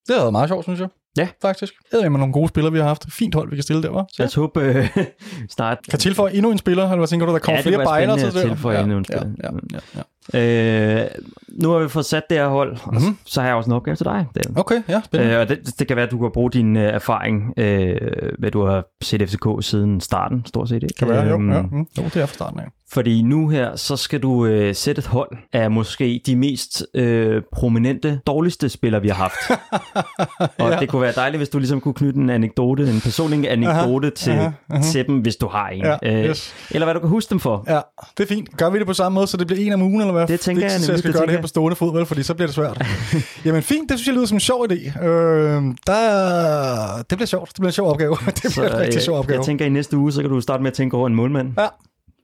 det 0.06 0.14
har 0.14 0.20
været 0.20 0.32
meget 0.32 0.48
sjovt, 0.48 0.64
synes 0.64 0.80
jeg. 0.80 0.88
Ja. 1.16 1.28
Faktisk. 1.42 1.74
Det 1.92 2.04
er 2.04 2.08
med 2.08 2.18
nogle 2.18 2.32
gode 2.32 2.48
spillere, 2.48 2.72
vi 2.72 2.78
har 2.78 2.86
haft. 2.86 3.06
Fint 3.12 3.34
hold, 3.34 3.50
vi 3.50 3.56
kan 3.56 3.62
stille 3.62 3.82
der, 3.82 3.90
var. 3.90 4.06
Lad 4.18 4.26
os 4.26 4.34
håbe 4.34 4.60
øh, 4.60 4.88
snart... 5.56 5.78
Kan 5.90 5.98
tilføje 5.98 6.32
endnu 6.34 6.50
en 6.50 6.58
spiller, 6.58 6.82
eller 6.84 6.96
hvad 6.96 7.06
tænker 7.08 7.26
du, 7.26 7.32
der 7.32 7.38
kommer 7.38 7.56
Ja, 7.58 7.62
det 7.62 7.68
flere 7.74 7.84
bejler 7.84 8.16
til 8.16 8.26
det? 8.34 8.42
tilføje 8.42 8.76
ja, 8.76 8.82
endnu 8.82 8.98
en 8.98 9.04
spiller. 9.04 9.26
ja, 9.44 9.48
ja, 9.72 9.78
ja. 9.96 10.02
Øh, 10.34 11.06
nu 11.48 11.70
har 11.70 11.78
vi 11.78 11.88
fået 11.88 12.04
sat 12.06 12.22
det 12.30 12.38
her 12.38 12.48
hold, 12.48 12.76
og 12.84 12.94
Mhm. 12.94 13.18
så 13.24 13.40
har 13.40 13.48
jeg 13.48 13.56
også 13.56 13.70
en 13.70 13.74
opgave 13.76 13.96
til 13.96 14.04
dig, 14.04 14.26
David. 14.34 14.58
Okay, 14.58 14.82
ja, 14.88 15.00
spændende. 15.04 15.34
Øh, 15.34 15.40
og 15.40 15.48
det, 15.48 15.78
det 15.78 15.86
kan 15.88 15.96
være, 15.96 16.06
at 16.06 16.10
du 16.10 16.18
kan 16.18 16.30
bruge 16.34 16.50
din 16.50 16.76
øh, 16.76 16.82
erfaring, 16.82 17.54
øh, 17.56 17.96
hvad 18.38 18.50
du 18.50 18.64
har 18.64 18.84
set 19.02 19.28
FCK 19.30 19.46
siden 19.60 20.00
starten, 20.00 20.42
stort 20.46 20.68
set. 20.68 20.82
Ikke? 20.82 20.94
kan 20.98 21.08
være, 21.08 21.24
jo, 21.24 21.34
Øhm, 21.34 21.52
ja. 21.52 21.62
Mm, 21.62 21.78
jo, 21.98 22.02
det 22.04 22.16
er 22.16 22.26
fra 22.26 22.34
starten 22.34 22.60
af. 22.60 22.64
Fordi 22.92 23.22
nu 23.22 23.48
her, 23.48 23.76
så 23.76 23.96
skal 23.96 24.20
du 24.20 24.46
øh, 24.46 24.74
sætte 24.74 24.98
et 25.00 25.06
hold 25.06 25.30
af 25.52 25.70
måske 25.70 26.20
de 26.26 26.36
mest 26.36 26.86
øh, 26.94 27.42
prominente, 27.52 28.20
dårligste 28.26 28.68
spillere, 28.68 29.02
vi 29.02 29.08
har 29.08 29.14
haft. 29.14 29.60
og 30.60 30.70
Ja. 30.70 30.78
det 30.80 30.88
kunne 30.88 31.02
være 31.02 31.12
dejligt, 31.16 31.38
hvis 31.38 31.48
du 31.48 31.58
ligesom 31.58 31.80
kunne 31.80 31.94
knytte 31.94 32.20
en 32.20 32.30
anekdote, 32.30 32.82
en 32.90 33.00
personlig 33.00 33.50
anekdote 33.50 34.10
til, 34.10 34.30
aha, 34.30 34.50
aha. 34.70 34.82
til 34.82 35.06
dem, 35.06 35.18
hvis 35.18 35.36
du 35.36 35.48
har 35.48 35.68
en. 35.68 35.84
Ja, 35.84 35.96
øh, 36.02 36.24
yes. 36.24 36.54
Eller 36.70 36.86
hvad 36.86 36.94
du 36.94 37.00
kan 37.00 37.08
huske 37.08 37.30
dem 37.30 37.40
for. 37.40 37.64
Ja, 37.68 37.80
det 38.18 38.22
er 38.30 38.34
fint. 38.34 38.56
Gør 38.56 38.70
vi 38.70 38.78
det 38.78 38.86
på 38.86 38.94
samme 38.94 39.14
måde, 39.14 39.26
så 39.26 39.36
det 39.36 39.46
bliver 39.46 39.66
en 39.66 39.72
om 39.72 39.82
ugen, 39.82 40.00
eller 40.00 40.12
hvad? 40.12 40.26
Det 40.26 40.40
tænker 40.40 40.60
det 40.62 40.72
jeg 40.72 40.80
så 40.80 40.86
jeg 40.86 40.88
nemlig, 40.88 40.98
skal 40.98 41.12
det 41.12 41.18
gøre 41.18 41.26
det 41.26 41.34
her 41.34 41.40
på 41.40 41.46
stående 41.48 41.76
fod, 41.76 41.92
vel, 41.96 42.06
fordi 42.06 42.22
så 42.22 42.34
bliver 42.34 42.46
det 42.46 42.54
svært. 42.54 42.84
Jamen 43.44 43.62
fint, 43.62 43.88
det 43.90 43.98
synes 43.98 44.06
jeg 44.06 44.14
lyder 44.14 44.26
som 44.26 44.36
en 44.36 44.40
sjov 44.40 44.66
idé. 44.70 45.04
Øh, 45.06 45.62
der, 45.86 47.02
det 47.10 47.18
bliver 47.18 47.26
sjovt. 47.26 47.48
Det 47.48 47.54
bliver 47.56 47.68
en 47.68 47.72
sjov 47.72 47.90
opgave. 47.90 48.16
det 48.26 48.34
bliver 48.40 48.50
Så, 48.50 48.64
en 48.66 48.78
rigtig 48.78 48.96
øh, 48.98 49.02
sjov 49.02 49.18
opgave. 49.18 49.38
jeg 49.38 49.44
tænker, 49.46 49.64
i 49.66 49.68
næste 49.68 49.96
uge, 49.96 50.12
så 50.12 50.20
kan 50.20 50.30
du 50.30 50.40
starte 50.40 50.62
med 50.62 50.70
at 50.70 50.74
tænke 50.76 50.96
over 50.96 51.06
en 51.06 51.14
målmand. 51.14 51.52
Ja, 51.58 51.66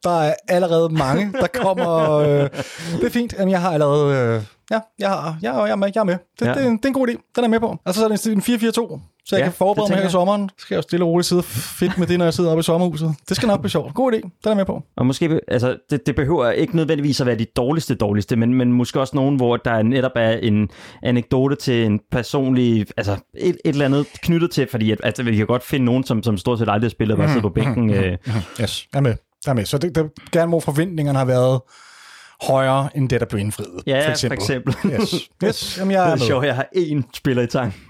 der 0.05 0.21
er 0.23 0.35
allerede 0.49 0.89
mange, 0.89 1.33
der 1.41 1.47
kommer. 1.47 2.11
Øh, 2.19 2.27
det 3.01 3.05
er 3.07 3.11
fint. 3.11 3.35
Jamen, 3.39 3.51
jeg 3.51 3.61
har 3.61 3.71
allerede... 3.71 4.15
Øh, 4.37 4.43
ja, 4.71 4.81
jeg, 4.99 5.09
har, 5.09 5.37
jeg, 5.43 5.55
jeg, 5.55 5.71
er 5.71 5.77
med, 5.77 5.91
jeg 5.95 6.01
er 6.01 6.05
med. 6.05 6.17
Det, 6.41 6.47
Ja. 6.47 6.51
ja. 6.51 6.55
det, 6.55 6.65
er 6.65 6.69
en- 6.69 6.77
det 6.77 6.85
er 6.85 6.89
en 6.89 6.95
god 6.95 7.09
idé. 7.09 7.33
Den 7.37 7.45
er 7.45 7.49
med 7.49 7.61
på. 7.61 7.77
Altså, 7.87 8.01
så 8.01 8.05
er 8.05 8.09
det 8.09 8.27
en 8.27 8.39
4-4-2, 8.41 9.01
så 9.27 9.37
jeg 9.37 9.39
Ja, 9.41 9.45
kan 9.45 9.53
forberede 9.53 9.87
det 9.89 9.95
mig 9.97 10.03
her 10.03 10.09
i 10.09 10.11
sommeren. 10.13 10.49
Så 10.49 10.55
skal 10.59 10.75
jeg 10.75 10.77
jo 10.77 10.83
stille 10.83 11.05
og 11.05 11.09
roligt 11.11 11.27
sidde 11.29 11.43
fedt 11.43 11.99
med 11.99 12.07
det, 12.07 12.19
når 12.19 12.25
jeg 12.27 12.35
sidder 12.35 12.51
oppe 12.51 12.61
i 12.61 12.63
sommerhuset. 12.63 13.15
Det 13.29 13.37
skal 13.37 13.47
nok 13.47 13.61
blive 13.61 13.71
sjovt. 13.71 13.95
God 13.95 14.13
idé. 14.13 14.21
Den 14.45 14.51
er 14.53 14.55
med 14.55 14.65
på. 14.65 14.83
Og 14.97 15.07
måske, 15.07 15.41
altså, 15.49 15.77
det, 15.91 16.07
det 16.07 16.17
behøver 16.17 16.51
ikke 16.51 16.77
nødvendigvis 16.77 17.21
at 17.21 17.27
være 17.27 17.37
de 17.39 17.47
dårligste 17.57 17.95
dårligste, 17.95 18.37
men, 18.37 18.55
men 18.55 18.73
måske 18.73 19.01
også 19.01 19.17
nogen, 19.17 19.37
hvor 19.37 19.57
der 19.57 19.83
netop 19.83 20.13
er 20.17 20.31
en 20.31 20.69
anekdote 21.03 21.57
til 21.57 21.85
en 21.87 22.01
personlig, 22.13 22.87
altså 22.97 23.17
et, 23.39 23.49
et 23.49 23.57
eller 23.65 23.85
andet 23.85 24.07
knyttet 24.23 24.51
til, 24.51 24.67
fordi 24.71 24.91
at, 24.91 24.99
altså, 25.05 25.23
vi 25.23 25.37
kan 25.37 25.47
godt 25.47 25.63
finde 25.63 25.85
nogen, 25.87 26.05
som, 26.05 26.23
som 26.23 26.37
stort 26.37 26.59
set 26.59 26.69
aldrig 26.69 26.89
har 26.89 26.91
spillet, 26.91 27.17
bare 27.19 27.29
sidder 27.29 27.43
på 27.43 27.49
bænken. 27.49 27.91
Øh, 27.91 28.19
Yes, 28.61 28.87
jeg 28.93 28.99
er 28.99 29.03
med. 29.03 29.15
Jeg 29.47 29.51
er 29.51 29.55
med. 29.55 29.65
Så 29.65 29.79
det, 29.79 29.95
det 29.95 30.11
gerne 30.33 30.49
hvor 30.49 30.61
forventningerne 30.61 31.19
har 31.19 31.27
været 31.27 31.61
højere 32.43 32.89
end 32.97 33.09
det, 33.09 33.21
der 33.21 33.27
blev 33.27 33.41
indfriet. 33.41 33.83
ja, 33.87 34.07
for 34.07 34.11
eksempel. 34.11 34.39
for 34.39 34.43
eksempel. 34.43 34.75
Yes, 35.01 35.29
yes. 35.45 35.79
Jamen, 35.79 35.93
jeg 35.93 36.01
Det 36.03 36.07
er 36.09 36.13
er 36.13 36.17
med. 36.17 36.27
sjovt, 36.27 36.47
jeg 36.47 36.55
har 36.55 36.67
én 36.77 37.03
spiller 37.15 37.43
i 37.43 37.47
tanken. 37.47 37.81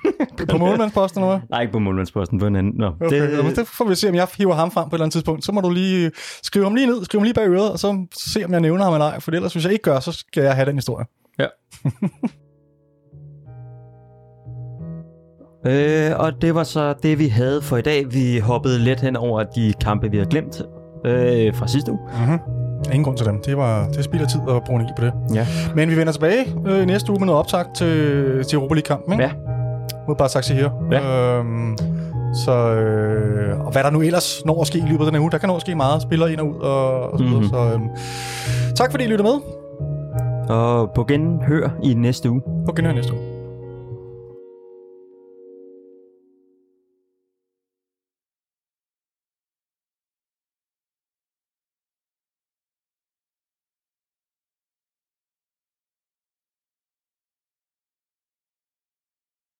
På 0.48 0.58
målmandsposten, 0.58 1.22
eller? 1.22 1.40
Nej, 1.50 1.60
ikke 1.60 1.72
på 1.72 1.78
målmandsposten, 1.78 2.38
på 2.38 2.46
en 2.46 2.56
anden. 2.56 2.72
Nå, 2.76 2.86
Okay, 2.86 3.22
det, 3.22 3.36
jamen, 3.38 3.56
det, 3.56 3.68
får 3.68 3.84
vi 3.84 3.94
se, 3.94 4.08
om 4.08 4.14
jeg 4.14 4.26
hiver 4.38 4.54
ham 4.54 4.70
frem 4.70 4.84
på 4.84 4.88
et 4.88 4.98
eller 4.98 5.04
andet 5.04 5.12
tidspunkt. 5.12 5.44
Så 5.44 5.52
må 5.52 5.60
du 5.60 5.70
lige 5.70 6.10
skrive 6.42 6.64
ham 6.64 6.74
lige 6.74 6.86
ned, 6.86 7.04
skrive 7.04 7.20
ham 7.20 7.24
lige 7.24 7.34
bag 7.34 7.48
øret, 7.48 7.72
og 7.72 7.78
så 7.78 8.06
se, 8.18 8.44
om 8.44 8.52
jeg 8.52 8.60
nævner 8.60 8.84
ham 8.84 8.92
eller 8.94 9.06
ej. 9.06 9.20
For 9.20 9.30
ellers, 9.30 9.52
hvis 9.52 9.64
jeg 9.64 9.72
ikke 9.72 9.82
gør, 9.82 10.00
så 10.00 10.12
skal 10.12 10.42
jeg 10.42 10.54
have 10.54 10.66
den 10.66 10.74
historie. 10.74 11.06
ja. 11.38 11.46
øh, 16.12 16.18
og 16.20 16.42
det 16.42 16.54
var 16.54 16.64
så 16.64 16.94
det, 17.02 17.18
vi 17.18 17.28
havde 17.28 17.62
for 17.62 17.76
i 17.76 17.82
dag. 17.82 18.12
Vi 18.12 18.38
hoppede 18.38 18.78
lidt 18.78 19.00
hen 19.00 19.16
over 19.16 19.42
de 19.42 19.72
kampe, 19.80 20.10
vi 20.10 20.18
har 20.18 20.24
glemt 20.24 20.62
øh, 21.04 21.54
fra 21.54 21.66
sidste 21.66 21.92
uge. 21.92 22.00
Mm-hmm. 22.18 22.38
Ingen 22.84 23.04
grund 23.04 23.16
til 23.16 23.26
dem. 23.26 23.42
Det, 23.46 23.56
var, 23.56 23.88
det 23.88 24.04
spilder 24.04 24.26
tid 24.26 24.40
at 24.48 24.64
bruge 24.64 24.80
energi 24.80 24.92
på 24.98 25.04
det. 25.04 25.12
Ja. 25.34 25.46
Men 25.74 25.90
vi 25.90 25.96
vender 25.96 26.12
tilbage 26.12 26.44
øh, 26.66 26.86
næste 26.86 27.10
uge 27.10 27.18
med 27.18 27.26
noget 27.26 27.38
optag 27.38 27.64
til, 27.74 28.44
til 28.44 28.56
Europa 28.56 28.74
League-kampen? 28.74 29.20
Ja. 29.20 29.30
Mod 30.08 30.16
bare 30.16 30.54
her. 30.54 30.70
Ja. 30.92 31.38
Øhm, 31.38 31.76
så, 32.44 32.52
øh, 32.52 33.60
og 33.60 33.72
hvad 33.72 33.84
der 33.84 33.90
nu 33.90 34.00
ellers 34.00 34.42
når 34.44 34.60
at 34.60 34.66
ske 34.66 34.78
i 34.78 34.82
løbet 34.82 35.00
af 35.00 35.04
den 35.04 35.14
her 35.14 35.20
uge, 35.20 35.30
der 35.30 35.38
kan 35.38 35.48
nå 35.48 35.56
at 35.56 35.60
ske 35.60 35.74
meget. 35.74 36.02
Spillere 36.02 36.32
ind 36.32 36.40
og 36.40 36.48
ud 36.48 36.60
og, 36.60 37.12
og 37.12 37.18
så 37.18 37.24
videre. 37.24 37.40
Mhm. 37.40 37.48
Så 37.48 37.56
øhm, 37.74 37.88
tak 38.74 38.90
fordi 38.90 39.04
I 39.04 39.06
lytter 39.06 39.24
med. 39.24 39.40
Og 40.48 40.90
på 40.94 41.04
genhør 41.04 41.68
i 41.82 41.94
næste 41.94 42.30
uge. 42.30 42.42
På 42.66 42.72
genhør 42.72 42.92
næste 42.92 43.12
uge. 43.12 43.31